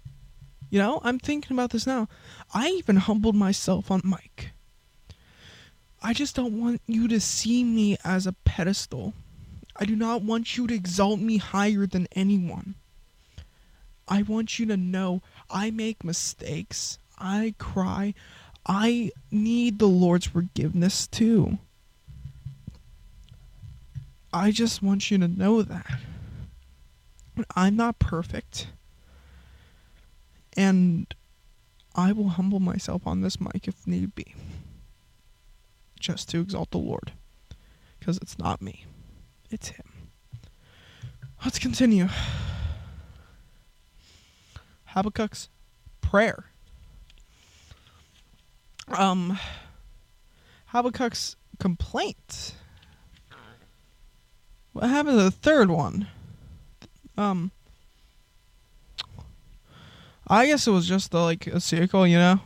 You 0.70 0.80
know, 0.80 1.02
I'm 1.04 1.20
thinking 1.20 1.56
about 1.56 1.72
this 1.72 1.86
now. 1.86 2.08
I 2.54 2.70
even 2.70 2.95
humbled 2.95 3.36
myself 3.36 3.91
on 3.91 4.02
mic. 4.04 4.52
I 6.02 6.14
just 6.14 6.36
don't 6.36 6.60
want 6.60 6.82
you 6.88 7.08
to 7.10 7.20
see 7.20 7.64
me 7.64 7.97
as 8.04 8.26
a 8.26 8.34
pedestal. 8.34 9.14
I 9.76 9.86
do 9.86 9.95
not 9.95 10.22
want 10.22 10.58
you 10.58 10.68
to 10.68 10.74
exalt 10.74 11.20
me 11.20 11.38
higher 11.38 11.86
than 11.86 12.08
anyone. 12.14 12.76
I 14.08 14.24
want 14.24 14.60
you 14.60 14.66
to 14.68 14.78
know 14.78 15.22
I 15.49 15.72
make 15.72 16.04
mistakes. 16.04 16.97
I 17.18 17.54
cry. 17.58 18.14
I 18.66 19.12
need 19.32 19.80
the 19.80 19.88
Lord's 19.88 20.28
forgiveness 20.28 21.07
too. 21.07 21.57
I 24.34 24.51
just 24.51 24.82
want 24.82 25.12
you 25.12 25.18
to 25.18 25.28
know 25.28 25.62
that. 25.62 25.99
I'm 27.55 27.76
not 27.76 27.99
perfect. 27.99 28.68
And 30.55 31.14
I 31.95 32.12
will 32.12 32.30
humble 32.30 32.59
myself 32.59 33.05
on 33.05 33.22
this 33.22 33.39
mic 33.41 33.68
if 33.68 33.86
need 33.86 34.16
be. 34.16 34.36
Just 35.99 36.30
to 36.30 36.39
exalt 36.39 36.72
the 36.72 36.78
Lord. 36.78 37.12
Because 37.99 38.18
it's 38.18 38.39
not 38.39 38.62
me, 38.62 38.86
it's 39.49 39.70
Him. 39.70 39.86
Let's 41.43 41.59
continue. 41.59 42.07
Habakkuk's 44.89 45.49
prayer. 46.01 46.51
Um, 48.98 49.39
Habakkuk's 50.68 51.36
complaint 51.60 52.56
what 54.74 54.89
happened 54.89 55.18
to 55.18 55.24
the 55.24 55.32
third 55.32 55.70
one? 55.70 56.08
Um, 57.18 57.52
I 60.28 60.46
guess 60.46 60.66
it 60.66 60.72
was 60.72 60.88
just 60.88 61.12
the, 61.12 61.20
like 61.20 61.48
a 61.48 61.60
sequel, 61.60 62.08
you 62.08 62.18
know. 62.18 62.39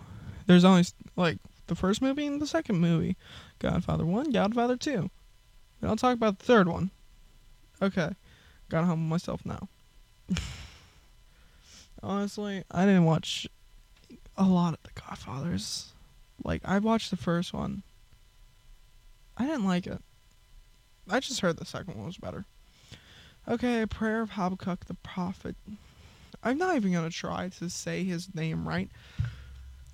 There's 0.48 0.66
only 0.66 0.84
like 1.16 1.38
the 1.68 1.76
first 1.76 2.02
movie 2.02 2.26
and 2.26 2.42
the 2.42 2.48
second 2.48 2.78
movie, 2.78 3.16
Godfather 3.60 4.06
One, 4.06 4.32
Godfather 4.32 4.76
Two. 4.76 5.10
We 5.82 5.88
don't 5.88 6.00
talk 6.00 6.16
about 6.16 6.40
the 6.40 6.46
third 6.46 6.68
one. 6.68 6.92
Okay, 7.82 8.10
gotta 8.70 8.88
humble 8.88 9.08
myself 9.08 9.46
now. 9.46 9.70
Honestly, 12.04 12.64
I 12.72 12.86
didn't 12.86 13.06
watch 13.06 13.48
a 14.38 14.44
lot 14.44 14.74
of 14.74 14.80
the 14.84 15.00
Godfathers. 15.00 15.94
Like 16.44 16.62
I 16.66 16.80
watched 16.80 17.12
the 17.12 17.18
first 17.18 17.54
one. 17.54 17.84
I 19.38 19.46
didn't 19.46 19.66
like 19.66 19.88
it. 19.88 20.02
I 21.10 21.20
just 21.20 21.42
heard 21.42 21.58
the 21.58 21.66
second 21.66 21.96
one 21.96 22.06
was 22.08 22.18
better. 22.18 22.46
Okay, 23.48 23.86
prayer 23.86 24.22
of 24.22 24.32
Habakkuk 24.32 24.86
the 24.86 24.96
prophet. 24.96 25.56
I'm 26.44 26.58
not 26.58 26.76
even 26.76 26.94
gonna 26.94 27.10
try 27.10 27.50
to 27.60 27.70
say 27.70 28.04
his 28.04 28.34
name 28.34 28.68
right. 28.68 28.90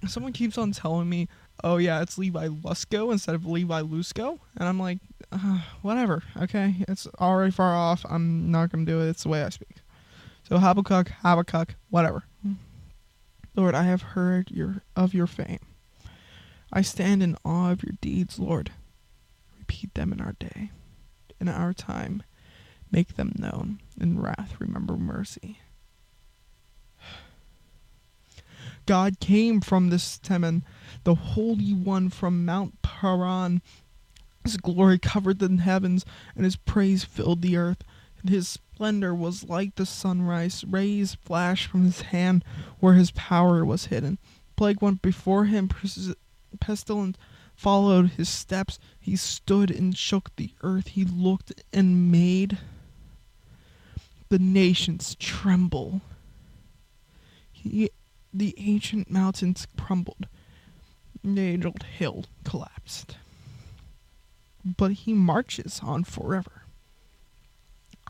Someone 0.07 0.33
keeps 0.33 0.57
on 0.57 0.71
telling 0.71 1.09
me, 1.09 1.27
"Oh 1.63 1.77
yeah, 1.77 2.01
it's 2.01 2.17
Levi 2.17 2.47
Lusko 2.47 3.11
instead 3.11 3.35
of 3.35 3.45
Levi 3.45 3.81
Lusco," 3.81 4.39
and 4.57 4.67
I'm 4.67 4.79
like, 4.79 4.99
uh, 5.31 5.61
"Whatever, 5.81 6.23
okay, 6.37 6.75
it's 6.87 7.07
already 7.19 7.51
far 7.51 7.75
off. 7.75 8.05
I'm 8.09 8.51
not 8.51 8.71
gonna 8.71 8.85
do 8.85 9.01
it. 9.01 9.09
It's 9.09 9.23
the 9.23 9.29
way 9.29 9.43
I 9.43 9.49
speak." 9.49 9.75
So 10.47 10.57
Habakkuk, 10.59 11.09
Habakkuk, 11.21 11.75
whatever. 11.89 12.23
Lord, 13.55 13.75
I 13.75 13.83
have 13.83 14.01
heard 14.01 14.49
your 14.49 14.81
of 14.95 15.13
your 15.13 15.27
fame. 15.27 15.59
I 16.71 16.81
stand 16.81 17.21
in 17.21 17.37
awe 17.43 17.71
of 17.71 17.83
your 17.83 17.95
deeds, 18.01 18.39
Lord. 18.39 18.71
Repeat 19.59 19.93
them 19.93 20.13
in 20.13 20.21
our 20.21 20.33
day 20.33 20.71
in 21.41 21.49
our 21.49 21.73
time. 21.73 22.23
Make 22.91 23.15
them 23.15 23.33
known. 23.37 23.81
In 23.99 24.21
wrath, 24.21 24.55
remember 24.59 24.95
mercy. 24.95 25.59
God 28.85 29.19
came 29.19 29.59
from 29.59 29.89
this 29.89 30.17
Teman, 30.19 30.63
the 31.03 31.15
Holy 31.15 31.73
One 31.73 32.09
from 32.09 32.45
Mount 32.45 32.81
Paran. 32.81 33.61
His 34.43 34.57
glory 34.57 34.97
covered 34.99 35.39
the 35.39 35.55
heavens, 35.57 36.05
and 36.35 36.45
his 36.45 36.55
praise 36.55 37.03
filled 37.03 37.41
the 37.41 37.57
earth. 37.57 37.83
And 38.21 38.29
his 38.29 38.47
splendor 38.47 39.13
was 39.15 39.43
like 39.43 39.75
the 39.75 39.85
sunrise. 39.85 40.63
Rays 40.67 41.15
flashed 41.15 41.67
from 41.67 41.85
his 41.85 42.01
hand 42.01 42.43
where 42.79 42.93
his 42.93 43.11
power 43.11 43.63
was 43.65 43.85
hidden. 43.85 44.17
Plague 44.55 44.81
went 44.81 45.01
before 45.01 45.45
him, 45.45 45.69
pestilence 46.61 47.17
followed 47.55 48.11
his 48.11 48.29
steps. 48.29 48.79
He 48.99 49.17
stood 49.17 49.69
and 49.69 49.97
shook 49.97 50.33
the 50.35 50.51
earth. 50.61 50.87
He 50.87 51.03
looked 51.03 51.51
and 51.73 52.09
made 52.11 52.57
the 54.29 54.39
nations 54.39 55.15
tremble. 55.19 56.01
He, 57.51 57.89
the 58.33 58.55
ancient 58.57 59.11
mountains 59.11 59.67
crumbled. 59.77 60.27
The 61.23 61.41
age-old 61.41 61.83
hill 61.83 62.25
collapsed. 62.45 63.17
But 64.63 64.91
he 64.91 65.13
marches 65.13 65.81
on 65.83 66.03
forever. 66.03 66.63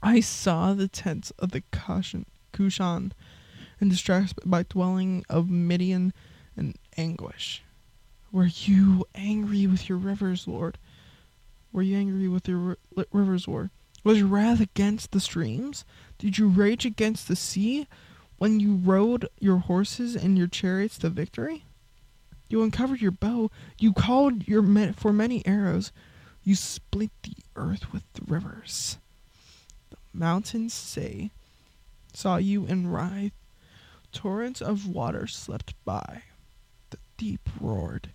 I 0.04 0.20
saw 0.20 0.74
the 0.74 0.88
tents 0.88 1.32
of 1.40 1.52
the 1.52 1.62
Cushan, 1.72 2.26
Cushan 2.54 3.12
and 3.82 3.90
distressed 3.90 4.40
by 4.46 4.64
dwelling 4.64 5.26
of 5.30 5.50
Midian 5.50 6.14
and 6.56 6.78
anguish. 6.96 7.64
Were 8.32 8.46
you 8.46 9.06
angry 9.14 9.68
with 9.68 9.90
your 9.90 9.98
rivers, 9.98 10.48
Lord? 10.48 10.78
Were 11.74 11.82
you 11.82 11.98
angry 11.98 12.30
with 12.30 12.48
your 12.48 12.78
rivers, 13.12 13.48
Lord? 13.48 13.70
Was 14.04 14.20
your 14.20 14.28
wrath 14.28 14.62
against 14.62 15.12
the 15.12 15.20
streams? 15.20 15.84
Did 16.18 16.38
you 16.38 16.48
rage 16.48 16.86
against 16.86 17.28
the 17.28 17.36
sea 17.36 17.88
when 18.38 18.60
you 18.60 18.76
rode 18.76 19.28
your 19.40 19.58
horses 19.58 20.16
and 20.16 20.38
your 20.38 20.48
chariots 20.48 20.98
to 21.00 21.10
victory? 21.10 21.66
You 22.48 22.64
uncovered 22.64 23.02
your 23.02 23.12
bow. 23.12 23.52
You 23.78 23.94
called 23.94 24.48
your 24.48 24.64
for 24.94 25.14
many 25.14 25.46
arrows. 25.46 25.92
You 26.44 26.56
split 26.56 27.12
the 27.24 27.36
earth 27.56 27.94
with 27.94 28.04
the 28.14 28.24
rivers. 28.26 28.98
The 29.90 29.98
mountains 30.14 30.74
say, 30.74 31.32
saw 32.14 32.38
you 32.38 32.66
and 32.66 32.94
writhed. 32.94 33.34
Torrents 34.12 34.62
of 34.62 34.88
water 34.88 35.28
swept 35.28 35.74
by. 35.86 36.24
The 36.90 36.98
deep 37.18 37.48
roared 37.60 38.10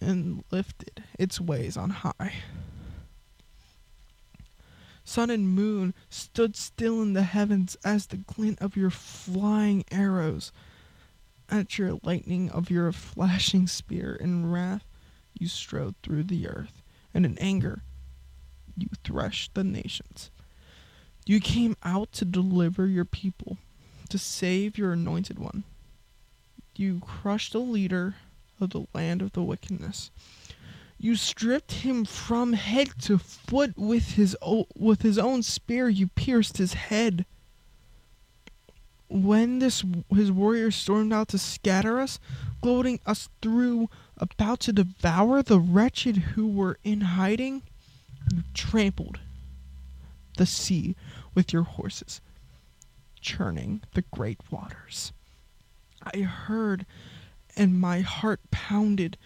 and 0.00 0.44
lifted 0.50 1.04
its 1.18 1.40
ways 1.40 1.76
on 1.76 1.90
high. 1.90 2.34
Sun 5.04 5.30
and 5.30 5.48
moon 5.48 5.94
stood 6.10 6.56
still 6.56 7.00
in 7.00 7.12
the 7.12 7.22
heavens 7.22 7.76
as 7.84 8.06
the 8.06 8.16
glint 8.16 8.60
of 8.60 8.76
your 8.76 8.90
flying 8.90 9.84
arrows, 9.92 10.50
at 11.48 11.78
your 11.78 12.00
lightning 12.02 12.50
of 12.50 12.70
your 12.70 12.90
flashing 12.90 13.68
spear 13.68 14.16
in 14.16 14.50
wrath. 14.50 14.84
you 15.38 15.46
strode 15.48 15.94
through 16.02 16.24
the 16.24 16.48
earth, 16.48 16.82
and 17.14 17.24
in 17.24 17.38
anger 17.38 17.82
you 18.76 18.88
threshed 19.04 19.54
the 19.54 19.64
nations. 19.64 20.30
You 21.24 21.40
came 21.40 21.76
out 21.82 22.12
to 22.12 22.24
deliver 22.24 22.86
your 22.86 23.04
people, 23.04 23.58
to 24.08 24.18
save 24.18 24.78
your 24.78 24.92
anointed 24.92 25.38
one. 25.38 25.64
You 26.74 27.00
crushed 27.00 27.52
the 27.52 27.60
leader 27.60 28.16
of 28.60 28.70
the 28.70 28.86
land 28.94 29.22
of 29.22 29.32
the 29.32 29.42
wickedness. 29.42 30.10
You 30.98 31.14
stripped 31.16 31.72
him 31.72 32.04
from 32.04 32.54
head 32.54 32.88
to 33.02 33.18
foot 33.18 33.76
with 33.76 34.12
his 34.12 34.36
o- 34.40 34.66
with 34.76 35.02
his 35.02 35.18
own 35.18 35.42
spear. 35.42 35.88
You 35.88 36.08
pierced 36.08 36.56
his 36.58 36.72
head. 36.74 37.26
When 39.08 39.58
this 39.58 39.84
his 40.10 40.32
warriors 40.32 40.74
stormed 40.74 41.12
out 41.12 41.28
to 41.28 41.38
scatter 41.38 42.00
us, 42.00 42.18
gloating 42.60 42.98
us 43.06 43.28
through, 43.42 43.88
about 44.16 44.60
to 44.60 44.72
devour 44.72 45.42
the 45.42 45.60
wretched 45.60 46.16
who 46.16 46.48
were 46.48 46.78
in 46.82 47.02
hiding, 47.02 47.62
you 48.32 48.42
trampled 48.54 49.20
the 50.38 50.46
sea 50.46 50.96
with 51.34 51.52
your 51.52 51.62
horses, 51.62 52.20
churning 53.20 53.82
the 53.94 54.04
great 54.10 54.38
waters. 54.50 55.12
I 56.02 56.20
heard, 56.20 56.86
and 57.56 57.80
my 57.80 58.00
heart 58.00 58.40
pounded. 58.50 59.16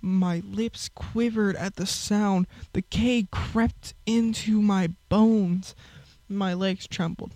My 0.00 0.42
lips 0.44 0.88
quivered 0.94 1.56
at 1.56 1.76
the 1.76 1.86
sound. 1.86 2.46
The 2.72 2.82
K 2.82 3.26
crept 3.30 3.94
into 4.06 4.62
my 4.62 4.90
bones. 5.08 5.74
My 6.28 6.54
legs 6.54 6.86
trembled. 6.86 7.32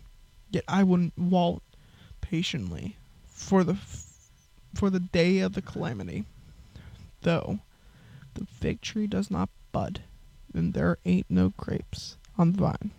Yet 0.50 0.64
I 0.68 0.82
wouldn't 0.82 1.14
wait 1.18 1.60
patiently 2.20 2.96
for 3.26 3.64
the 3.64 3.76
for 4.74 4.90
the 4.90 5.00
day 5.00 5.40
of 5.40 5.54
the 5.54 5.62
calamity. 5.62 6.24
Though 7.22 7.60
the 8.34 8.46
fig 8.46 8.80
tree 8.80 9.06
does 9.06 9.30
not 9.30 9.48
bud, 9.72 10.02
and 10.52 10.72
there 10.72 10.98
ain't 11.04 11.30
no 11.30 11.52
grapes 11.56 12.16
on 12.38 12.52
the 12.52 12.58
vine. 12.58 12.90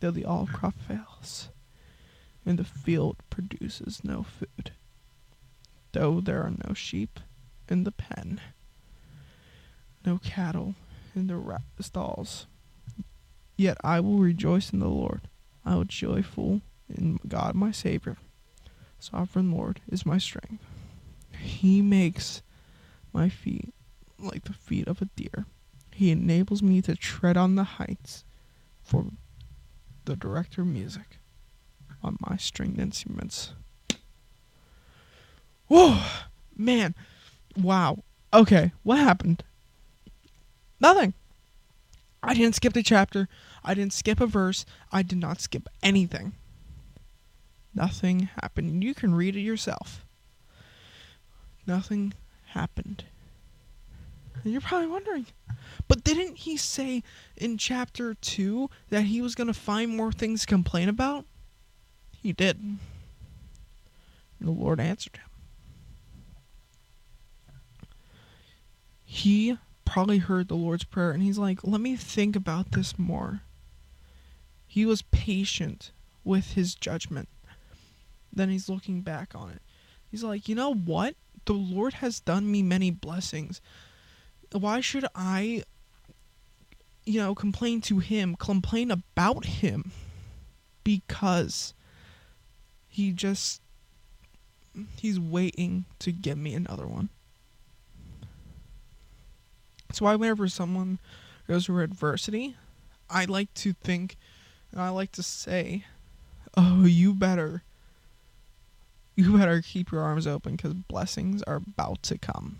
Though 0.00 0.10
the 0.10 0.24
all 0.24 0.46
crop 0.46 0.74
fails, 0.86 1.48
and 2.46 2.58
the 2.58 2.64
field 2.64 3.16
produces 3.30 4.04
no 4.04 4.22
food. 4.22 4.72
Though 5.92 6.20
there 6.20 6.42
are 6.42 6.52
no 6.66 6.74
sheep 6.74 7.20
in 7.68 7.84
the 7.84 7.92
pen, 7.92 8.40
no 10.04 10.18
cattle 10.18 10.74
in 11.14 11.26
the 11.26 11.36
ra- 11.36 11.58
stalls, 11.80 12.46
yet 13.56 13.78
I 13.82 14.00
will 14.00 14.18
rejoice 14.18 14.70
in 14.72 14.80
the 14.80 14.88
Lord. 14.88 15.28
I 15.64 15.74
will 15.74 15.84
joyful 15.84 16.60
in 16.88 17.18
God 17.26 17.54
my 17.54 17.70
Savior. 17.72 18.16
Sovereign 18.98 19.52
Lord 19.52 19.80
is 19.88 20.06
my 20.06 20.18
strength. 20.18 20.64
He 21.38 21.82
makes 21.82 22.42
my 23.12 23.28
feet 23.28 23.72
like 24.18 24.44
the 24.44 24.52
feet 24.52 24.88
of 24.88 25.00
a 25.00 25.06
deer. 25.16 25.46
He 25.92 26.10
enables 26.10 26.62
me 26.62 26.82
to 26.82 26.94
tread 26.94 27.36
on 27.36 27.54
the 27.54 27.64
heights 27.64 28.24
for 28.82 29.06
the 30.04 30.16
director 30.16 30.64
music 30.64 31.18
on 32.02 32.16
my 32.20 32.36
stringed 32.36 32.78
instruments. 32.78 33.52
Whoa, 35.68 36.00
man, 36.56 36.94
wow. 37.56 38.02
Okay, 38.32 38.72
what 38.82 38.98
happened? 38.98 39.44
Nothing. 40.80 41.14
I 42.22 42.34
didn't 42.34 42.56
skip 42.56 42.72
the 42.72 42.82
chapter. 42.82 43.28
I 43.64 43.74
didn't 43.74 43.92
skip 43.92 44.20
a 44.20 44.26
verse. 44.26 44.64
I 44.90 45.02
did 45.02 45.18
not 45.18 45.40
skip 45.40 45.68
anything. 45.82 46.32
Nothing 47.74 48.28
happened. 48.40 48.82
You 48.82 48.94
can 48.94 49.14
read 49.14 49.36
it 49.36 49.40
yourself. 49.40 50.04
Nothing 51.66 52.14
happened. 52.46 53.04
And 54.42 54.52
you're 54.52 54.62
probably 54.62 54.88
wondering, 54.88 55.26
but 55.86 56.04
didn't 56.04 56.36
he 56.38 56.56
say 56.56 57.02
in 57.36 57.58
chapter 57.58 58.14
2 58.14 58.70
that 58.88 59.02
he 59.02 59.20
was 59.20 59.34
going 59.34 59.48
to 59.48 59.54
find 59.54 59.96
more 59.96 60.12
things 60.12 60.42
to 60.42 60.46
complain 60.46 60.88
about? 60.88 61.24
He 62.22 62.32
did. 62.32 62.58
And 62.58 62.78
the 64.40 64.50
Lord 64.50 64.80
answered 64.80 65.16
him. 65.16 65.27
He 69.10 69.56
probably 69.86 70.18
heard 70.18 70.48
the 70.48 70.54
Lord's 70.54 70.84
Prayer 70.84 71.12
and 71.12 71.22
he's 71.22 71.38
like, 71.38 71.60
let 71.64 71.80
me 71.80 71.96
think 71.96 72.36
about 72.36 72.72
this 72.72 72.98
more. 72.98 73.40
He 74.66 74.84
was 74.84 75.00
patient 75.00 75.92
with 76.24 76.52
his 76.52 76.74
judgment. 76.74 77.26
Then 78.30 78.50
he's 78.50 78.68
looking 78.68 79.00
back 79.00 79.34
on 79.34 79.48
it. 79.48 79.62
He's 80.10 80.22
like, 80.22 80.46
you 80.46 80.54
know 80.54 80.74
what? 80.74 81.14
The 81.46 81.54
Lord 81.54 81.94
has 81.94 82.20
done 82.20 82.52
me 82.52 82.62
many 82.62 82.90
blessings. 82.90 83.62
Why 84.52 84.82
should 84.82 85.06
I, 85.14 85.64
you 87.06 87.18
know, 87.18 87.34
complain 87.34 87.80
to 87.82 88.00
him, 88.00 88.36
complain 88.36 88.90
about 88.90 89.46
him? 89.46 89.90
Because 90.84 91.72
he 92.86 93.10
just, 93.10 93.62
he's 94.98 95.18
waiting 95.18 95.86
to 96.00 96.12
give 96.12 96.36
me 96.36 96.52
another 96.52 96.86
one. 96.86 97.08
That's 99.88 100.00
why 100.00 100.14
whenever 100.16 100.48
someone 100.48 100.98
goes 101.46 101.66
through 101.66 101.82
adversity, 101.82 102.56
I 103.08 103.24
like 103.24 103.52
to 103.54 103.72
think 103.72 104.16
and 104.70 104.80
I 104.80 104.90
like 104.90 105.12
to 105.12 105.22
say, 105.22 105.84
"Oh, 106.56 106.84
you 106.84 107.14
better 107.14 107.62
you 109.16 109.36
better 109.36 109.62
keep 109.62 109.90
your 109.90 110.02
arms 110.02 110.26
open 110.26 110.56
cuz 110.56 110.74
blessings 110.74 111.42
are 111.44 111.56
about 111.56 112.02
to 112.04 112.18
come." 112.18 112.58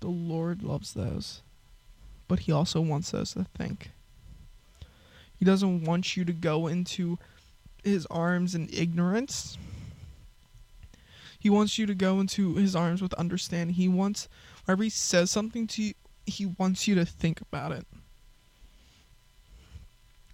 The 0.00 0.08
Lord 0.08 0.64
loves 0.64 0.94
those, 0.94 1.42
but 2.26 2.40
he 2.40 2.52
also 2.52 2.80
wants 2.80 3.14
us 3.14 3.34
to 3.34 3.44
think. 3.44 3.92
He 5.38 5.44
doesn't 5.44 5.84
want 5.84 6.16
you 6.16 6.24
to 6.24 6.32
go 6.32 6.66
into 6.66 7.18
his 7.84 8.06
arms 8.06 8.54
in 8.56 8.68
ignorance. 8.72 9.56
He 11.42 11.50
wants 11.50 11.76
you 11.76 11.86
to 11.86 11.94
go 11.96 12.20
into 12.20 12.54
his 12.54 12.76
arms 12.76 13.02
with 13.02 13.12
understanding. 13.14 13.74
He 13.74 13.88
wants, 13.88 14.28
whenever 14.64 14.84
he 14.84 14.90
says 14.90 15.28
something 15.28 15.66
to 15.66 15.82
you, 15.82 15.94
he 16.24 16.46
wants 16.46 16.86
you 16.86 16.94
to 16.94 17.04
think 17.04 17.40
about 17.40 17.72
it. 17.72 17.84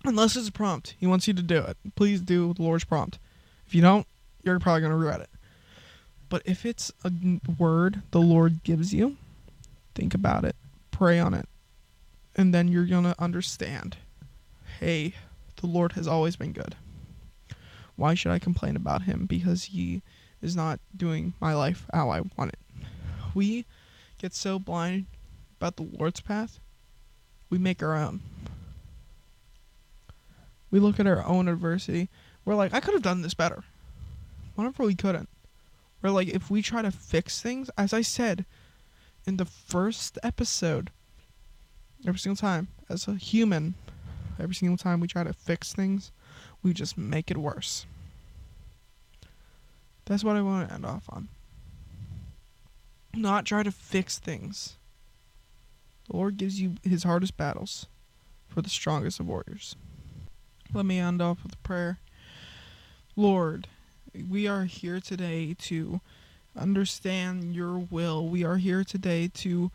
Unless 0.05 0.37
it's 0.37 0.49
a 0.49 0.53
prompt, 0.53 0.97
he 1.01 1.07
wants 1.07 1.27
you 1.27 1.33
to 1.33 1.43
do 1.43 1.61
it. 1.61 1.79
Please 1.97 2.21
do 2.21 2.53
the 2.53 2.61
Lord's 2.61 2.85
prompt. 2.85 3.19
If 3.67 3.75
you 3.75 3.81
don't, 3.81 4.07
you're 4.43 4.61
probably 4.61 4.83
going 4.83 4.91
to 4.91 4.99
regret 4.99 5.23
it. 5.23 5.31
But 6.29 6.43
if 6.45 6.67
it's 6.67 6.93
a 7.03 7.11
word 7.59 8.03
the 8.11 8.21
Lord 8.21 8.63
gives 8.63 8.93
you, 8.93 9.17
think 9.95 10.13
about 10.13 10.45
it, 10.45 10.57
pray 10.91 11.19
on 11.19 11.33
it, 11.33 11.49
and 12.37 12.53
then 12.53 12.69
you're 12.69 12.85
going 12.85 13.05
to 13.05 13.15
understand 13.19 13.97
hey, 14.79 15.15
the 15.57 15.67
Lord 15.67 15.93
has 15.93 16.07
always 16.07 16.37
been 16.37 16.53
good. 16.53 16.77
Why 17.97 18.13
should 18.13 18.31
I 18.31 18.39
complain 18.39 18.77
about 18.77 19.05
him? 19.05 19.25
Because 19.25 19.65
he 19.65 20.03
is 20.43 20.57
not 20.57 20.80
doing 20.97 21.34
my 21.41 21.55
life 21.55 21.86
how 21.93 22.11
I 22.11 22.22
want 22.36 22.53
it. 22.53 22.59
We 23.34 23.64
get 24.18 24.34
so 24.34 24.59
blind 24.59 25.07
about 25.61 25.76
the 25.76 25.82
Lord's 25.82 26.20
path, 26.20 26.61
we 27.51 27.59
make 27.59 27.82
our 27.82 27.95
own. 27.97 28.20
We 30.70 30.80
look 30.80 31.01
at 31.01 31.07
our 31.07 31.24
own 31.26 31.49
adversity. 31.49 32.09
We're 32.45 32.55
like, 32.55 32.74
I 32.74 32.80
could 32.80 32.95
have 32.95 33.03
done 33.03 33.22
this 33.22 33.34
better. 33.34 33.64
Whatever 34.55 34.84
we 34.84 34.95
couldn't. 34.95 35.28
We're 36.03 36.11
like, 36.11 36.28
if 36.28 36.51
we 36.51 36.62
try 36.62 36.82
to 36.82 36.91
fix 36.91 37.41
things, 37.41 37.70
as 37.76 37.93
I 37.93 38.03
said 38.03 38.45
in 39.26 39.36
the 39.36 39.45
first 39.45 40.18
episode, 40.22 40.91
every 42.07 42.18
single 42.18 42.36
time, 42.36 42.68
as 42.89 43.09
a 43.09 43.14
human, 43.14 43.74
every 44.39 44.55
single 44.55 44.76
time 44.76 45.01
we 45.01 45.09
try 45.09 45.24
to 45.24 45.32
fix 45.32 45.72
things, 45.72 46.12
we 46.62 46.72
just 46.72 46.97
make 46.97 47.30
it 47.30 47.36
worse. 47.36 47.86
That's 50.09 50.25
what 50.25 50.37
I 50.37 50.41
want 50.41 50.67
to 50.67 50.75
end 50.75 50.87
off 50.87 51.05
on. 51.11 51.29
Not 53.15 53.45
try 53.45 53.63
to 53.63 53.71
fix 53.71 54.19
things. 54.19 54.79
The 56.09 56.17
Lord 56.17 56.39
gives 56.39 56.59
you 56.59 56.77
his 56.83 57.03
hardest 57.03 57.37
battles 57.37 57.87
for 58.49 58.63
the 58.63 58.71
strongest 58.71 59.21
of 59.21 59.29
warriors. 59.29 59.77
Let 60.73 60.87
me 60.87 60.99
end 60.99 61.21
off 61.21 61.43
with 61.43 61.53
a 61.53 61.59
prayer. 61.59 61.99
Lord, 63.17 63.69
we 64.29 64.49
are 64.49 64.65
here 64.65 64.99
today 64.99 65.55
to 65.59 66.01
understand 66.57 67.55
your 67.55 67.77
will. 67.79 68.27
We 68.27 68.45
are 68.45 68.57
here 68.57 68.85
today 68.85 69.29
to 69.35 69.71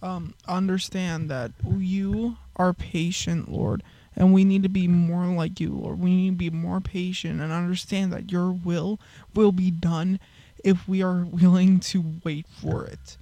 um, 0.00 0.34
understand 0.46 1.28
that 1.30 1.50
you 1.66 2.36
are 2.54 2.72
patient, 2.72 3.50
Lord, 3.50 3.82
and 4.18 4.34
we 4.34 4.44
need 4.44 4.62
to 4.64 4.68
be 4.68 4.86
more 4.86 5.24
like 5.26 5.58
you, 5.60 5.70
Lord. 5.70 6.00
We 6.00 6.14
need 6.14 6.30
to 6.30 6.36
be 6.36 6.50
more 6.50 6.80
patient 6.80 7.40
and 7.40 7.50
understand 7.50 8.12
that 8.12 8.30
your 8.30 8.50
will 8.52 9.00
will 9.34 9.52
be 9.52 9.70
done 9.70 10.20
if 10.62 10.86
we 10.86 11.02
are 11.02 11.24
willing 11.24 11.80
to 11.80 12.04
wait 12.22 12.46
for 12.46 12.84
it. 12.84 13.16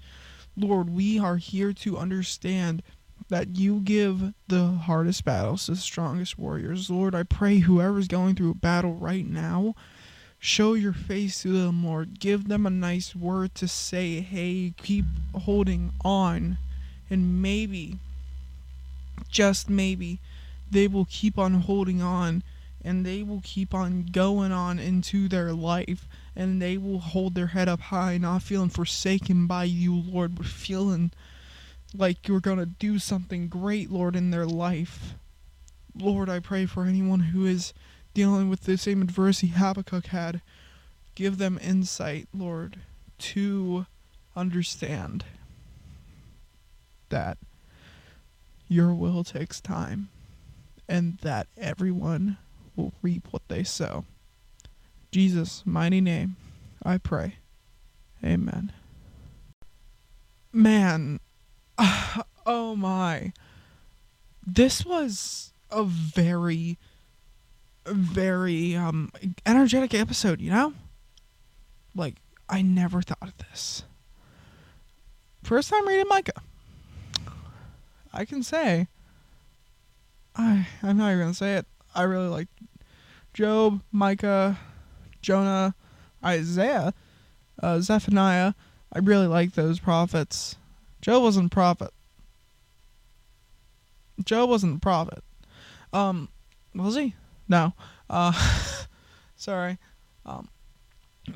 Lord, 0.57 0.91
we 0.91 1.21
are 1.21 1.37
here 1.37 1.73
to 1.75 1.99
understand 1.99 2.83
that 3.29 3.57
you 3.57 3.81
give 3.81 4.33
the 4.49 4.67
hardest 4.67 5.25
battles 5.25 5.67
to 5.67 5.73
the 5.73 5.77
strongest 5.77 6.39
warriors. 6.39 6.91
Lord, 6.91 7.15
I 7.15 7.23
pray 7.23 7.59
whoever's 7.59 8.09
going 8.09 8.35
through 8.35 8.51
a 8.51 8.55
battle 8.55 8.95
right 8.95 9.27
now 9.27 9.77
show 10.39 10.75
your 10.75 10.93
face 10.93 11.43
to 11.43 11.53
them, 11.53 11.85
Lord. 11.85 12.21
Give 12.21 12.49
them 12.49 12.67
a 12.67 12.71
nice 12.71 13.15
word 13.15 13.55
to 13.57 13.69
say, 13.69 14.21
hey, 14.21 14.75
keep 14.77 15.05
holding 15.35 15.93
on. 16.05 16.59
And 17.09 17.41
maybe, 17.43 17.99
just 19.29 19.71
maybe, 19.71 20.21
they 20.71 20.89
will 20.89 21.07
keep 21.09 21.39
on 21.39 21.55
holding 21.55 22.03
on 22.03 22.43
and 22.83 23.05
they 23.05 23.23
will 23.23 23.41
keep 23.43 23.75
on 23.75 24.07
going 24.13 24.53
on 24.53 24.79
into 24.79 25.29
their 25.29 25.53
life 25.53 26.07
and 26.37 26.63
they 26.63 26.77
will 26.77 27.01
hold 27.01 27.35
their 27.35 27.49
head 27.49 27.69
up 27.69 27.81
high, 27.81 28.19
not 28.19 28.43
feeling 28.43 28.69
forsaken 28.69 29.47
by 29.47 29.65
you, 29.65 29.95
Lord, 29.95 30.37
but 30.37 30.47
feeling 30.47 31.11
like 31.95 32.29
you're 32.29 32.41
going 32.41 32.59
to 32.59 32.67
do 32.67 32.99
something 32.99 33.49
great, 33.49 33.91
Lord, 33.91 34.15
in 34.15 34.31
their 34.31 34.47
life. 34.47 35.15
Lord, 35.99 36.29
I 36.29 36.41
pray 36.41 36.67
for 36.67 36.85
anyone 36.85 37.21
who 37.21 37.47
is 37.47 37.73
dealing 38.15 38.49
with 38.49 38.63
the 38.63 38.77
same 38.77 39.03
adversity 39.03 39.49
Habakkuk 39.49 40.07
had. 40.07 40.43
Give 41.15 41.39
them 41.39 41.59
insight, 41.63 42.29
Lord, 42.35 42.81
to 43.19 43.87
understand 44.37 45.25
that 47.09 47.39
your 48.69 48.93
will 48.93 49.25
takes 49.25 49.61
time 49.61 50.09
and 50.89 51.19
that 51.19 51.49
everyone 51.57 52.39
will 52.75 52.93
reap 53.03 53.29
what 53.31 53.43
they 53.49 53.65
sow. 53.65 54.05
Jesus' 55.11 55.63
mighty 55.65 56.01
name, 56.01 56.37
I 56.83 56.99
pray. 56.99 57.37
Amen. 58.25 58.73
Man, 60.53 61.21
oh 62.47 62.77
my. 62.77 63.33
This 64.47 64.85
was 64.85 65.53
a 65.71 65.85
very, 65.85 66.79
very 67.87 68.77
um 68.77 69.11
energetic 69.45 69.95
episode, 69.95 70.41
you 70.41 70.51
know? 70.51 70.75
Like, 71.95 72.17
I 72.49 72.63
never 72.63 73.03
thought 73.03 73.23
of 73.23 73.37
this. 73.39 73.85
First 75.43 75.71
time 75.71 75.87
reading 75.87 76.07
Micah. 76.09 76.43
I 78.13 78.25
can 78.25 78.43
say 78.43 78.89
I 80.37 80.67
I'm 80.83 80.97
not 80.97 81.09
even 81.09 81.21
gonna 81.21 81.35
say 81.35 81.55
it. 81.55 81.67
I 81.95 82.03
really 82.03 82.29
like 82.29 82.49
Job, 83.33 83.83
Micah, 83.93 84.59
Jonah, 85.23 85.75
Isaiah, 86.25 86.95
uh, 87.63 87.81
Zephaniah. 87.81 88.55
I 88.93 88.99
really 89.01 89.27
like 89.27 89.53
those 89.53 89.81
prophets. 89.81 90.57
Job 91.01 91.23
wasn't 91.23 91.47
a 91.47 91.55
prophet. 91.55 91.91
Job 94.25 94.49
wasn't 94.49 94.77
a 94.77 94.81
prophet. 94.81 95.23
Um, 95.93 96.29
was 96.75 96.97
he? 96.97 97.15
No. 97.49 97.75
Uh, 98.09 98.33
sorry. 99.37 99.79
Um, 100.25 100.49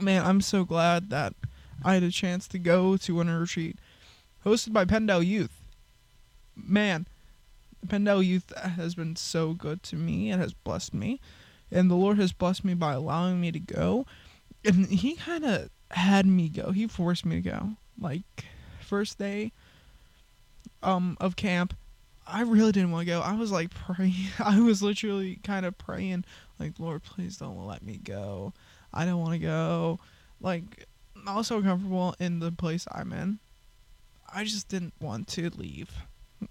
man, 0.01 0.25
I'm 0.25 0.41
so 0.41 0.65
glad 0.65 1.11
that 1.11 1.35
I 1.85 1.95
had 1.95 2.03
a 2.03 2.11
chance 2.11 2.49
to 2.49 2.59
go 2.59 2.97
to 2.97 3.15
Winter 3.15 3.41
Retreat 3.41 3.79
hosted 4.45 4.73
by 4.73 4.85
PennDel 4.85 5.25
Youth. 5.25 5.63
Man, 6.57 7.07
PennDel 7.87 8.25
Youth 8.25 8.53
has 8.57 8.95
been 8.95 9.17
so 9.17 9.55
good 9.55 9.83
to 9.85 9.97
me. 9.97 10.31
and 10.31 10.41
has 10.41 10.53
blessed 10.53 10.95
me. 10.95 11.21
And 11.71 11.91
the 11.91 11.95
Lord 11.95 12.19
has 12.19 12.33
blessed 12.33 12.65
me 12.65 12.75
by 12.75 12.95
allowing 12.95 13.41
me 13.41 13.53
to 13.53 13.61
go. 13.61 14.07
And 14.65 14.87
He 14.87 15.17
kind 15.17 15.45
of 15.45 15.71
had 15.91 16.27
me 16.27 16.49
go. 16.49 16.73
He 16.73 16.87
forced 16.87 17.25
me 17.25 17.37
to 17.37 17.51
go. 17.51 17.71
Like, 17.99 18.23
first 18.81 19.19
day 19.19 19.53
um, 20.83 21.17
of 21.21 21.37
camp, 21.37 21.75
I 22.27 22.43
really 22.43 22.73
didn't 22.73 22.91
want 22.93 23.07
to 23.07 23.13
go. 23.13 23.21
I 23.21 23.35
was 23.35 23.51
like 23.51 23.71
praying. 23.71 24.15
I 24.39 24.61
was 24.61 24.83
literally 24.83 25.37
kind 25.43 25.67
of 25.67 25.77
praying, 25.79 26.25
like, 26.59 26.79
Lord, 26.79 27.03
please 27.03 27.37
don't 27.37 27.67
let 27.67 27.83
me 27.83 27.99
go. 28.03 28.53
I 28.93 29.05
don't 29.05 29.21
want 29.21 29.33
to 29.33 29.39
go. 29.39 29.99
Like, 30.41 30.87
I'm 31.17 31.29
also 31.29 31.61
comfortable 31.63 32.15
in 32.19 32.41
the 32.41 32.53
place 32.53 32.87
I'm 32.91 33.13
in. 33.13 33.39
I 34.33 34.45
just 34.45 34.69
didn't 34.69 34.95
want 35.01 35.29
to 35.29 35.51
leave. 35.51 35.91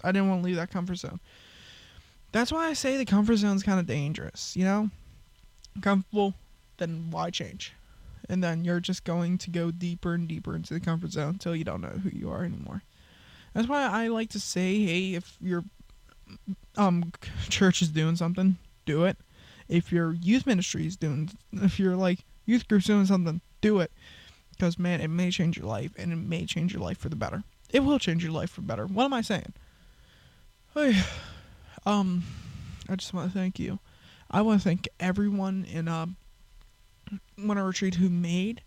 I 0.02 0.12
didn't 0.12 0.28
want 0.28 0.42
to 0.42 0.46
leave 0.46 0.56
that 0.56 0.70
comfort 0.70 0.96
zone. 0.96 1.20
That's 2.32 2.52
why 2.52 2.68
I 2.68 2.74
say 2.74 2.96
the 2.96 3.04
comfort 3.04 3.36
zone 3.36 3.56
is 3.56 3.62
kind 3.62 3.80
of 3.80 3.86
dangerous, 3.86 4.56
you 4.56 4.64
know? 4.64 4.90
Comfortable, 5.80 6.34
then 6.78 7.08
why 7.10 7.30
change? 7.30 7.72
And 8.28 8.42
then 8.44 8.64
you're 8.64 8.80
just 8.80 9.04
going 9.04 9.38
to 9.38 9.50
go 9.50 9.70
deeper 9.70 10.14
and 10.14 10.28
deeper 10.28 10.54
into 10.54 10.72
the 10.74 10.80
comfort 10.80 11.12
zone 11.12 11.30
until 11.30 11.56
you 11.56 11.64
don't 11.64 11.80
know 11.80 11.88
who 11.88 12.10
you 12.10 12.30
are 12.30 12.44
anymore. 12.44 12.82
That's 13.54 13.68
why 13.68 13.82
I 13.82 14.06
like 14.08 14.30
to 14.30 14.40
say, 14.40 14.84
hey, 14.84 15.14
if 15.14 15.36
your 15.40 15.64
um 16.76 17.12
church 17.48 17.82
is 17.82 17.88
doing 17.88 18.16
something, 18.16 18.56
do 18.86 19.04
it. 19.04 19.16
If 19.68 19.92
your 19.92 20.12
youth 20.12 20.46
ministry 20.46 20.86
is 20.86 20.96
doing, 20.96 21.30
if 21.52 21.80
your 21.80 21.96
like 21.96 22.20
youth 22.46 22.68
group's 22.68 22.86
doing 22.86 23.06
something, 23.06 23.40
do 23.60 23.80
it. 23.80 23.90
Because 24.50 24.78
man, 24.78 25.00
it 25.00 25.08
may 25.08 25.30
change 25.30 25.56
your 25.56 25.66
life, 25.66 25.92
and 25.96 26.12
it 26.12 26.16
may 26.16 26.44
change 26.44 26.72
your 26.72 26.82
life 26.82 26.98
for 26.98 27.08
the 27.08 27.16
better. 27.16 27.42
It 27.72 27.80
will 27.80 27.98
change 27.98 28.22
your 28.22 28.32
life 28.32 28.50
for 28.50 28.60
better. 28.60 28.86
What 28.86 29.04
am 29.04 29.14
I 29.14 29.22
saying? 29.22 29.54
Hey, 30.72 31.02
um, 31.84 32.22
I 32.88 32.94
just 32.94 33.12
want 33.12 33.32
to 33.32 33.36
thank 33.36 33.58
you. 33.58 33.80
I 34.30 34.42
want 34.42 34.60
to 34.60 34.64
thank 34.68 34.88
everyone 35.00 35.66
in 35.68 35.88
uh, 35.88 36.06
Winter 37.36 37.64
Retreat 37.64 37.96
who 37.96 38.08
made 38.08 38.62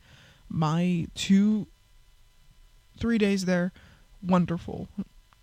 my 0.49 1.08
two, 1.16 1.66
three 2.99 3.18
days 3.18 3.45
there 3.45 3.72
wonderful. 4.22 4.89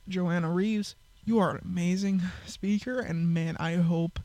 Joanna 0.06 0.50
Reeves, 0.50 0.96
you 1.24 1.38
are 1.38 1.52
an 1.52 1.62
amazing 1.64 2.20
speaker, 2.44 3.00
and 3.00 3.32
man, 3.32 3.56
I 3.58 3.76
hope 3.76 4.20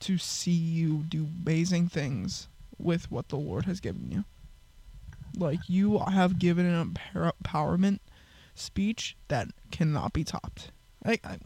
to 0.00 0.16
see 0.16 0.52
you 0.52 1.04
do 1.06 1.28
amazing 1.44 1.88
things 1.88 2.48
with 2.78 3.10
what 3.10 3.28
the 3.28 3.36
Lord 3.36 3.66
has 3.66 3.80
given 3.80 4.10
you. 4.10 4.24
Like, 5.36 5.60
you 5.68 5.98
have 5.98 6.38
given 6.38 6.64
an 6.64 6.96
empowerment 7.14 7.98
speech 8.54 9.14
that 9.28 9.48
cannot 9.70 10.14
be 10.14 10.24
topped. 10.24 10.70
I, 11.06 11.20
I 11.22 11.38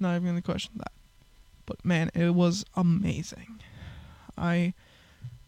not 0.00 0.16
even 0.16 0.26
gonna 0.26 0.42
question 0.42 0.72
that. 0.76 0.92
But 1.66 1.84
man, 1.84 2.10
it 2.14 2.34
was 2.34 2.64
amazing. 2.74 3.60
I 4.36 4.74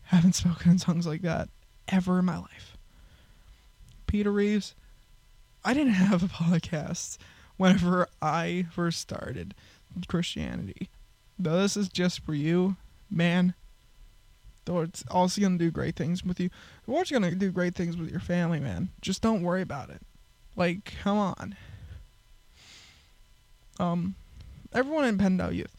haven't 0.05 0.35
spoken 0.35 0.73
in 0.73 0.79
tongues 0.79 1.07
like 1.07 1.23
that 1.23 1.49
ever 1.89 2.21
in 2.21 2.25
my 2.25 2.39
life. 2.39 2.77
Peter 4.07 4.31
Reeves, 4.31 4.75
I 5.65 5.75
didn't 5.75 5.95
have 5.95 6.23
a 6.23 6.29
podcast 6.29 7.19
whenever 7.57 8.09
I 8.23 8.67
first 8.71 9.01
started 9.01 9.55
Christianity. 10.07 10.89
Though 11.39 11.61
this 11.61 11.77
is 11.77 11.89
just 11.89 12.21
for 12.21 12.35
you, 12.35 12.77
man, 13.11 13.55
the 14.65 14.73
Lord's 14.73 15.05
also 15.11 15.41
gonna 15.41 15.59
do 15.59 15.71
great 15.71 15.97
things 15.97 16.25
with 16.25 16.39
you. 16.39 16.51
The 16.87 16.93
Lord's 16.93 17.11
gonna 17.11 17.35
do 17.35 17.51
great 17.51 17.75
things 17.75 17.97
with 17.97 18.11
your 18.11 18.21
family, 18.21 18.61
man. 18.61 18.91
Just 19.01 19.23
don't 19.23 19.43
worry 19.43 19.63
about 19.63 19.91
it. 19.91 20.03
Like, 20.55 20.95
come 21.03 21.19
on 21.19 21.57
um, 23.79 24.15
everyone 24.73 25.05
in 25.05 25.19
PennDel 25.19 25.55
Youth, 25.55 25.75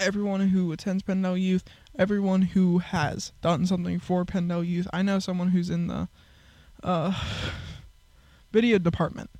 everyone 0.00 0.48
who 0.48 0.72
attends 0.72 1.02
PennDel 1.02 1.40
Youth, 1.40 1.64
everyone 1.98 2.42
who 2.42 2.78
has 2.78 3.32
done 3.42 3.66
something 3.66 3.98
for 3.98 4.24
PennDel 4.24 4.66
Youth. 4.66 4.88
I 4.92 5.02
know 5.02 5.18
someone 5.18 5.48
who's 5.48 5.70
in 5.70 5.86
the 5.86 6.08
uh, 6.82 7.12
video 8.52 8.78
department, 8.78 9.30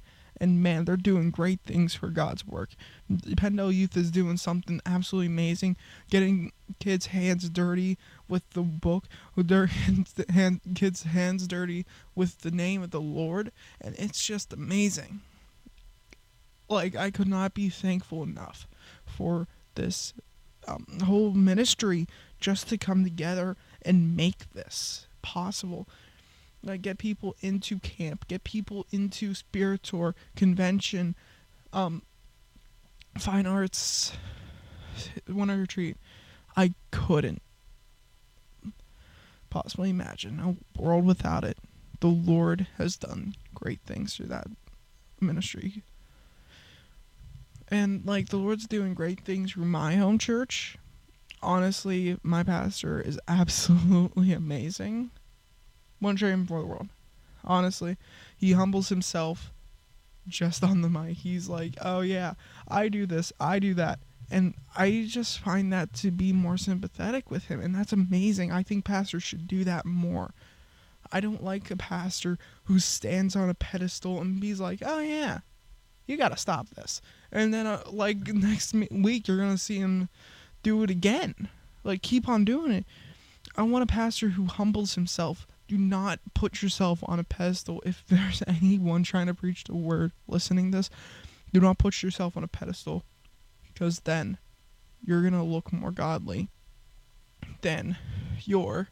and 0.40 0.62
man, 0.62 0.84
they're 0.84 0.96
doing 0.96 1.30
great 1.30 1.60
things 1.64 1.94
for 1.94 2.08
God's 2.08 2.46
work. 2.46 2.70
PennDel 3.10 3.74
Youth 3.74 3.96
is 3.96 4.10
doing 4.10 4.36
something 4.36 4.80
absolutely 4.86 5.28
amazing, 5.28 5.76
getting 6.10 6.52
kids' 6.80 7.06
hands 7.06 7.48
dirty 7.48 7.98
with 8.28 8.48
the 8.50 8.62
book, 8.62 9.04
with 9.34 9.48
their 9.48 9.66
hands, 9.66 10.14
hand, 10.28 10.60
kids' 10.74 11.04
hands 11.04 11.46
dirty 11.46 11.86
with 12.14 12.40
the 12.40 12.50
name 12.50 12.82
of 12.82 12.90
the 12.90 13.00
Lord, 13.00 13.52
and 13.80 13.94
it's 13.98 14.24
just 14.24 14.52
amazing 14.52 15.20
like 16.68 16.96
I 16.96 17.10
could 17.10 17.28
not 17.28 17.54
be 17.54 17.68
thankful 17.68 18.22
enough 18.22 18.66
for 19.04 19.46
this 19.74 20.14
um, 20.66 20.86
whole 21.04 21.32
ministry 21.32 22.06
just 22.40 22.68
to 22.68 22.78
come 22.78 23.04
together 23.04 23.56
and 23.82 24.16
make 24.16 24.52
this 24.52 25.06
possible. 25.22 25.88
Like 26.62 26.82
get 26.82 26.98
people 26.98 27.36
into 27.40 27.78
camp, 27.78 28.26
get 28.26 28.44
people 28.44 28.86
into 28.90 29.34
spirit 29.34 29.82
tour, 29.82 30.14
convention, 30.34 31.14
um, 31.72 32.02
fine 33.18 33.46
arts, 33.46 34.12
winter 35.28 35.58
retreat. 35.58 35.98
I 36.56 36.74
couldn't 36.90 37.42
possibly 39.50 39.90
imagine 39.90 40.40
a 40.40 40.80
world 40.80 41.04
without 41.04 41.44
it. 41.44 41.58
The 42.00 42.08
Lord 42.08 42.66
has 42.78 42.96
done 42.96 43.34
great 43.54 43.80
things 43.86 44.16
through 44.16 44.26
that 44.26 44.48
ministry. 45.20 45.82
And 47.68 48.04
like 48.04 48.28
the 48.28 48.36
Lord's 48.36 48.66
doing 48.66 48.94
great 48.94 49.20
things 49.20 49.52
through 49.52 49.66
my 49.66 49.96
home 49.96 50.18
church. 50.18 50.76
Honestly, 51.42 52.18
my 52.22 52.42
pastor 52.42 53.00
is 53.00 53.18
absolutely 53.28 54.32
amazing. 54.32 55.10
One 55.98 56.16
trade 56.16 56.42
before 56.42 56.60
the 56.60 56.66
world. 56.66 56.88
Honestly, 57.44 57.96
he 58.36 58.52
humbles 58.52 58.88
himself 58.88 59.52
just 60.26 60.64
on 60.64 60.80
the 60.80 60.88
mic. 60.88 61.18
He's 61.18 61.48
like, 61.48 61.74
"Oh 61.82 62.00
yeah, 62.00 62.34
I 62.66 62.88
do 62.88 63.04
this, 63.04 63.32
I 63.38 63.58
do 63.58 63.74
that," 63.74 63.98
And 64.30 64.54
I 64.76 65.06
just 65.08 65.38
find 65.38 65.72
that 65.72 65.92
to 65.94 66.10
be 66.10 66.32
more 66.32 66.56
sympathetic 66.56 67.30
with 67.30 67.44
him. 67.44 67.60
And 67.60 67.74
that's 67.74 67.92
amazing. 67.92 68.52
I 68.52 68.62
think 68.62 68.84
pastors 68.84 69.22
should 69.22 69.46
do 69.46 69.64
that 69.64 69.84
more. 69.84 70.32
I 71.12 71.20
don't 71.20 71.44
like 71.44 71.70
a 71.70 71.76
pastor 71.76 72.38
who 72.64 72.78
stands 72.78 73.36
on 73.36 73.50
a 73.50 73.54
pedestal 73.54 74.20
and 74.20 74.40
be 74.40 74.54
like, 74.54 74.80
oh, 74.84 75.00
yeah, 75.00 75.40
you 76.07 76.16
got 76.16 76.30
to 76.30 76.36
stop 76.36 76.70
this. 76.70 77.00
And 77.32 77.52
then, 77.52 77.66
uh, 77.66 77.82
like, 77.90 78.26
next 78.28 78.74
week, 78.90 79.28
you're 79.28 79.36
going 79.36 79.50
to 79.50 79.59
see 79.59 79.78
him 79.78 80.09
do 80.62 80.82
it 80.82 80.90
again. 80.90 81.48
Like, 81.82 82.02
keep 82.02 82.28
on 82.28 82.44
doing 82.44 82.72
it. 82.72 82.84
I 83.57 83.62
want 83.62 83.84
a 83.84 83.92
pastor 83.92 84.30
who 84.30 84.46
humbles 84.46 84.94
himself. 84.94 85.46
Do 85.68 85.78
not 85.78 86.20
put 86.34 86.62
yourself 86.62 87.00
on 87.05 87.18
a 87.18 87.24
pedestal. 87.24 87.82
If 87.86 88.05
there's 88.09 88.42
anyone 88.46 89.02
trying 89.02 89.26
to 89.26 89.34
preach 89.34 89.64
the 89.64 89.74
word 89.74 90.12
listening 90.28 90.70
this, 90.70 90.90
do 91.52 91.61
not 91.61 91.78
put 91.78 92.02
yourself 92.02 92.36
on 92.36 92.44
a 92.44 92.48
pedestal 92.48 93.05
because 93.72 94.00
then 94.00 94.38
you're 95.05 95.20
going 95.20 95.34
to 95.34 95.42
look 95.42 95.72
more 95.72 95.90
godly 95.90 96.48
than 97.62 97.96
your 98.44 98.88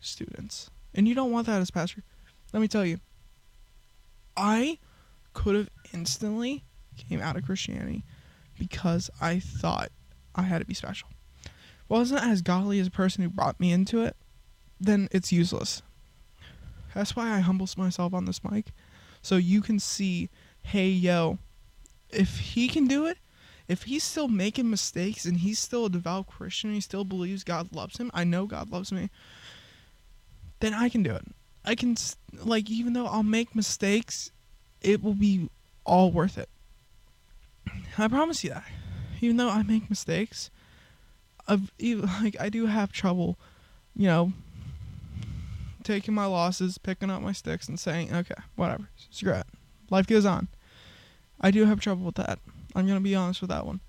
students. 0.00 0.70
And 0.94 1.06
you 1.06 1.14
don't 1.14 1.30
want 1.30 1.46
that 1.46 1.60
as 1.60 1.70
pastor. 1.70 2.02
Let 2.52 2.60
me 2.60 2.68
tell 2.68 2.84
you. 2.84 3.00
I 4.36 4.78
could 5.34 5.56
have 5.56 5.70
instantly 5.92 6.64
came 6.96 7.20
out 7.20 7.36
of 7.36 7.44
Christianity 7.44 8.04
because 8.58 9.10
I 9.20 9.38
thought 9.38 9.90
I 10.34 10.42
had 10.42 10.58
to 10.58 10.64
be 10.64 10.74
special. 10.74 11.08
Wasn't 11.88 12.22
as 12.22 12.42
godly 12.42 12.80
as 12.80 12.88
a 12.88 12.90
person 12.90 13.22
who 13.22 13.30
brought 13.30 13.58
me 13.58 13.72
into 13.72 14.02
it, 14.02 14.16
then 14.80 15.08
it's 15.10 15.32
useless. 15.32 15.82
That's 16.94 17.16
why 17.16 17.34
I 17.34 17.40
humble 17.40 17.68
myself 17.76 18.12
on 18.12 18.24
this 18.24 18.42
mic. 18.44 18.66
So 19.22 19.36
you 19.36 19.60
can 19.60 19.78
see, 19.78 20.28
hey, 20.62 20.88
yo, 20.88 21.38
if 22.10 22.38
he 22.38 22.68
can 22.68 22.86
do 22.86 23.06
it, 23.06 23.18
if 23.68 23.84
he's 23.84 24.04
still 24.04 24.28
making 24.28 24.70
mistakes 24.70 25.24
and 25.24 25.38
he's 25.38 25.58
still 25.58 25.86
a 25.86 25.90
devout 25.90 26.26
Christian, 26.26 26.72
he 26.72 26.80
still 26.80 27.04
believes 27.04 27.44
God 27.44 27.74
loves 27.74 27.98
him. 27.98 28.10
I 28.14 28.24
know 28.24 28.46
God 28.46 28.70
loves 28.70 28.90
me. 28.90 29.10
Then 30.60 30.72
I 30.74 30.88
can 30.88 31.02
do 31.02 31.14
it. 31.14 31.24
I 31.64 31.74
can 31.74 31.96
like 32.32 32.70
even 32.70 32.94
though 32.94 33.06
I'll 33.06 33.22
make 33.22 33.54
mistakes, 33.54 34.32
it 34.80 35.02
will 35.02 35.14
be 35.14 35.50
all 35.88 36.12
worth 36.12 36.38
it. 36.38 36.48
I 37.96 38.06
promise 38.08 38.44
you 38.44 38.50
that. 38.50 38.64
Even 39.20 39.38
though 39.38 39.48
I 39.48 39.62
make 39.62 39.90
mistakes, 39.90 40.50
I've 41.48 41.72
like 42.22 42.36
I 42.38 42.48
do 42.48 42.66
have 42.66 42.92
trouble, 42.92 43.36
you 43.96 44.06
know, 44.06 44.32
taking 45.82 46.14
my 46.14 46.26
losses, 46.26 46.78
picking 46.78 47.10
up 47.10 47.22
my 47.22 47.32
sticks, 47.32 47.68
and 47.68 47.80
saying, 47.80 48.14
okay, 48.14 48.34
whatever, 48.54 48.88
screw 49.10 49.32
it. 49.32 49.46
Life 49.90 50.06
goes 50.06 50.26
on. 50.26 50.48
I 51.40 51.50
do 51.50 51.64
have 51.64 51.80
trouble 51.80 52.04
with 52.04 52.16
that. 52.16 52.38
I'm 52.76 52.86
gonna 52.86 53.00
be 53.00 53.14
honest 53.14 53.40
with 53.40 53.50
that 53.50 53.66
one. 53.66 53.80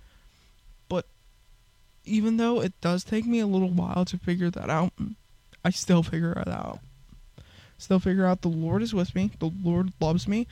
But 0.88 1.06
even 2.06 2.38
though 2.38 2.62
it 2.62 2.80
does 2.82 3.04
take 3.04 3.26
me 3.26 3.40
a 3.40 3.48
little 3.48 3.70
while 3.70 4.06
to 4.06 4.18
figure 4.18 4.50
that 4.50 4.70
out, 4.70 4.94
I 5.64 5.70
still 5.70 6.02
figure 6.02 6.32
it 6.32 6.48
out. 6.48 6.80
Still 7.78 8.00
figure 8.00 8.26
out 8.26 8.42
the 8.42 8.48
Lord 8.50 8.82
is 8.82 8.94
with 8.94 9.14
me, 9.14 9.32
the 9.40 9.52
Lord 9.64 9.94
loves 10.00 10.28
me, 10.28 10.48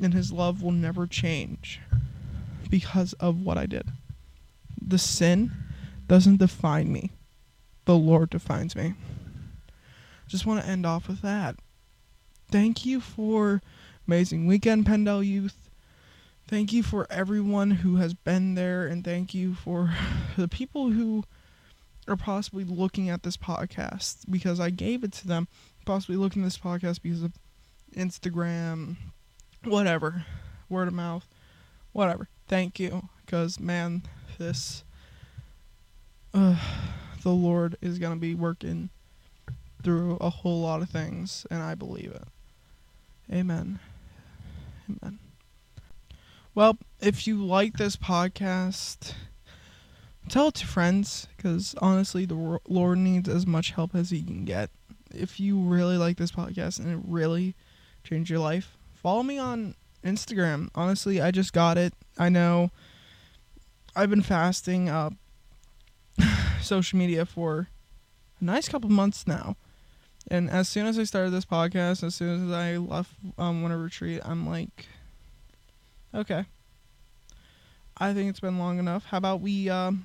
and 0.00 0.14
his 0.14 0.32
love 0.32 0.62
will 0.62 0.72
never 0.72 1.06
change 1.06 1.80
because 2.70 3.12
of 3.14 3.40
what 3.40 3.58
I 3.58 3.66
did. 3.66 3.88
The 4.80 4.98
sin 4.98 5.52
doesn't 6.06 6.38
define 6.38 6.92
me. 6.92 7.10
The 7.84 7.96
Lord 7.96 8.30
defines 8.30 8.76
me. 8.76 8.94
Just 10.28 10.46
want 10.46 10.62
to 10.62 10.68
end 10.68 10.84
off 10.84 11.08
with 11.08 11.22
that. 11.22 11.56
Thank 12.50 12.84
you 12.84 13.00
for 13.00 13.60
amazing 14.06 14.46
weekend, 14.46 14.86
PennDel 14.86 15.26
Youth. 15.26 15.56
Thank 16.48 16.72
you 16.72 16.82
for 16.82 17.06
everyone 17.10 17.72
who 17.72 17.96
has 17.96 18.14
been 18.14 18.54
there, 18.54 18.86
and 18.86 19.04
thank 19.04 19.34
you 19.34 19.54
for 19.54 19.92
the 20.36 20.48
people 20.48 20.90
who 20.90 21.24
are 22.08 22.16
possibly 22.16 22.64
looking 22.64 23.08
at 23.10 23.24
this 23.24 23.36
podcast 23.36 24.30
because 24.30 24.60
I 24.60 24.70
gave 24.70 25.02
it 25.02 25.12
to 25.14 25.26
them. 25.26 25.48
Possibly 25.84 26.16
looking 26.16 26.42
at 26.42 26.46
this 26.46 26.58
podcast 26.58 27.02
because 27.02 27.22
of 27.22 27.32
Instagram, 27.96 28.96
whatever, 29.66 30.24
word 30.68 30.88
of 30.88 30.94
mouth, 30.94 31.26
whatever. 31.92 32.28
Thank 32.48 32.78
you, 32.78 33.08
because 33.24 33.58
man, 33.58 34.02
this 34.38 34.84
uh, 36.32 36.56
the 37.22 37.30
Lord 37.30 37.76
is 37.80 37.98
gonna 37.98 38.16
be 38.16 38.34
working 38.34 38.90
through 39.82 40.16
a 40.20 40.30
whole 40.30 40.62
lot 40.62 40.82
of 40.82 40.90
things, 40.90 41.46
and 41.50 41.62
I 41.62 41.74
believe 41.74 42.10
it. 42.10 42.24
Amen. 43.32 43.78
Amen. 44.88 45.18
Well, 46.54 46.78
if 47.00 47.26
you 47.26 47.44
like 47.44 47.74
this 47.74 47.96
podcast, 47.96 49.12
tell 50.28 50.48
it 50.48 50.54
to 50.54 50.66
friends 50.66 51.28
because 51.36 51.74
honestly, 51.82 52.24
the 52.24 52.58
Lord 52.68 52.98
needs 52.98 53.28
as 53.28 53.46
much 53.46 53.72
help 53.72 53.94
as 53.94 54.10
He 54.10 54.22
can 54.22 54.44
get. 54.44 54.70
If 55.14 55.38
you 55.38 55.58
really 55.58 55.96
like 55.96 56.16
this 56.16 56.32
podcast 56.32 56.78
and 56.78 56.88
it 56.88 56.98
really 57.06 57.54
changed 58.04 58.30
your 58.30 58.40
life, 58.40 58.75
follow 59.06 59.22
me 59.22 59.38
on 59.38 59.72
Instagram. 60.02 60.68
Honestly, 60.74 61.20
I 61.20 61.30
just 61.30 61.52
got 61.52 61.78
it. 61.78 61.94
I 62.18 62.28
know 62.28 62.72
I've 63.94 64.10
been 64.10 64.20
fasting 64.20 64.88
uh, 64.88 65.10
social 66.60 66.98
media 66.98 67.24
for 67.24 67.68
a 68.40 68.44
nice 68.44 68.68
couple 68.68 68.90
months 68.90 69.24
now. 69.28 69.54
And 70.28 70.50
as 70.50 70.68
soon 70.68 70.86
as 70.86 70.98
I 70.98 71.04
started 71.04 71.30
this 71.30 71.44
podcast, 71.44 72.02
as 72.02 72.16
soon 72.16 72.48
as 72.48 72.52
I 72.52 72.78
left 72.78 73.12
um, 73.38 73.62
Winter 73.62 73.78
Retreat, 73.78 74.22
I'm 74.24 74.44
like, 74.44 74.88
okay, 76.12 76.44
I 77.96 78.12
think 78.12 78.28
it's 78.28 78.40
been 78.40 78.58
long 78.58 78.80
enough. 78.80 79.04
How 79.04 79.18
about 79.18 79.40
we 79.40 79.70
um, 79.70 80.04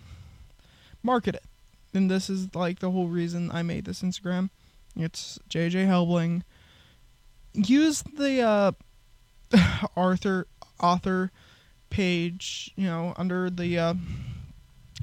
market 1.02 1.34
it? 1.34 1.44
And 1.92 2.12
this 2.12 2.30
is 2.30 2.54
like 2.54 2.78
the 2.78 2.92
whole 2.92 3.08
reason 3.08 3.50
I 3.52 3.64
made 3.64 3.86
this 3.86 4.04
Instagram. 4.04 4.52
It's 4.96 5.40
JJ 5.50 5.88
Helbling. 5.88 6.44
Use 7.54 8.04
the 8.04 8.42
uh, 8.42 8.72
Arthur 9.96 10.48
author 10.80 11.32
page, 11.90 12.72
you 12.76 12.86
know, 12.86 13.14
under 13.18 13.50
the 13.50 13.78
uh, 13.78 13.94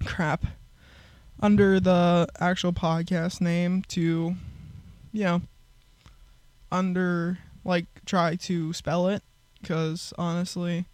crap, 0.04 0.46
under 1.40 1.78
the 1.78 2.28
actual 2.40 2.72
podcast 2.72 3.40
name 3.40 3.82
to, 3.88 4.34
you 5.12 5.24
know, 5.24 5.42
under 6.70 7.38
like 7.64 7.86
try 8.04 8.34
to 8.36 8.72
spell 8.72 9.08
it 9.08 9.22
because 9.60 10.12
honestly, 10.18 10.86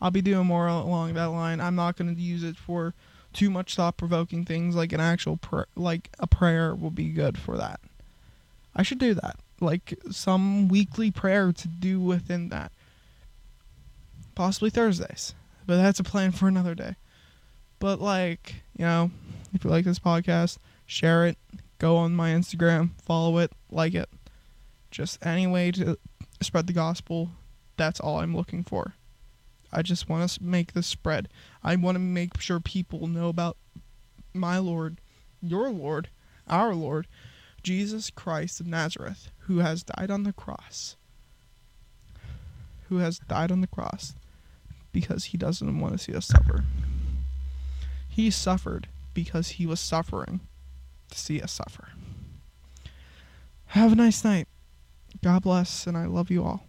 I'll 0.00 0.10
be 0.10 0.22
doing 0.22 0.46
more 0.46 0.68
along 0.68 1.14
that 1.14 1.26
line. 1.26 1.60
I'm 1.60 1.74
not 1.74 1.96
going 1.96 2.14
to 2.14 2.20
use 2.20 2.44
it 2.44 2.56
for 2.56 2.94
too 3.32 3.50
much 3.50 3.74
thought 3.76 3.96
provoking 3.96 4.44
things 4.44 4.74
like 4.74 4.92
an 4.92 5.00
actual 5.00 5.36
pr- 5.36 5.62
like 5.76 6.10
a 6.18 6.26
prayer 6.26 6.74
will 6.74 6.90
be 6.90 7.10
good 7.10 7.38
for 7.38 7.56
that. 7.56 7.80
I 8.74 8.82
should 8.82 8.98
do 8.98 9.14
that. 9.14 9.36
Like 9.60 9.98
some 10.10 10.68
weekly 10.68 11.10
prayer 11.10 11.52
to 11.52 11.68
do 11.68 12.00
within 12.00 12.48
that 12.50 12.70
possibly 14.38 14.70
Thursdays. 14.70 15.34
But 15.66 15.78
that's 15.78 15.98
a 15.98 16.04
plan 16.04 16.30
for 16.30 16.46
another 16.46 16.76
day. 16.76 16.94
But 17.80 18.00
like, 18.00 18.54
you 18.76 18.84
know, 18.84 19.10
if 19.52 19.64
you 19.64 19.70
like 19.70 19.84
this 19.84 19.98
podcast, 19.98 20.58
share 20.86 21.26
it, 21.26 21.36
go 21.78 21.96
on 21.96 22.14
my 22.14 22.30
Instagram, 22.30 22.90
follow 23.02 23.38
it, 23.38 23.50
like 23.68 23.94
it. 23.94 24.08
Just 24.92 25.26
any 25.26 25.48
way 25.48 25.72
to 25.72 25.98
spread 26.40 26.68
the 26.68 26.72
gospel. 26.72 27.32
That's 27.76 27.98
all 27.98 28.20
I'm 28.20 28.36
looking 28.36 28.62
for. 28.62 28.94
I 29.72 29.82
just 29.82 30.08
want 30.08 30.30
to 30.30 30.42
make 30.42 30.72
this 30.72 30.86
spread. 30.86 31.28
I 31.64 31.74
want 31.74 31.96
to 31.96 32.00
make 32.00 32.40
sure 32.40 32.60
people 32.60 33.08
know 33.08 33.28
about 33.28 33.56
my 34.32 34.58
Lord, 34.58 35.00
your 35.42 35.68
Lord, 35.68 36.10
our 36.46 36.76
Lord, 36.76 37.08
Jesus 37.64 38.08
Christ 38.08 38.60
of 38.60 38.68
Nazareth, 38.68 39.32
who 39.40 39.58
has 39.58 39.82
died 39.82 40.12
on 40.12 40.22
the 40.22 40.32
cross. 40.32 40.94
Who 42.88 42.98
has 42.98 43.18
died 43.18 43.50
on 43.50 43.62
the 43.62 43.66
cross 43.66 44.14
because 45.00 45.26
he 45.26 45.38
doesn't 45.38 45.78
want 45.78 45.92
to 45.92 45.98
see 45.98 46.12
us 46.12 46.26
suffer. 46.26 46.64
He 48.08 48.30
suffered 48.30 48.88
because 49.14 49.50
he 49.50 49.64
was 49.64 49.78
suffering 49.78 50.40
to 51.08 51.16
see 51.16 51.40
us 51.40 51.52
suffer. 51.52 51.90
Have 53.66 53.92
a 53.92 53.94
nice 53.94 54.24
night. 54.24 54.48
God 55.22 55.42
bless, 55.42 55.86
and 55.86 55.96
I 55.96 56.06
love 56.06 56.32
you 56.32 56.42
all. 56.42 56.67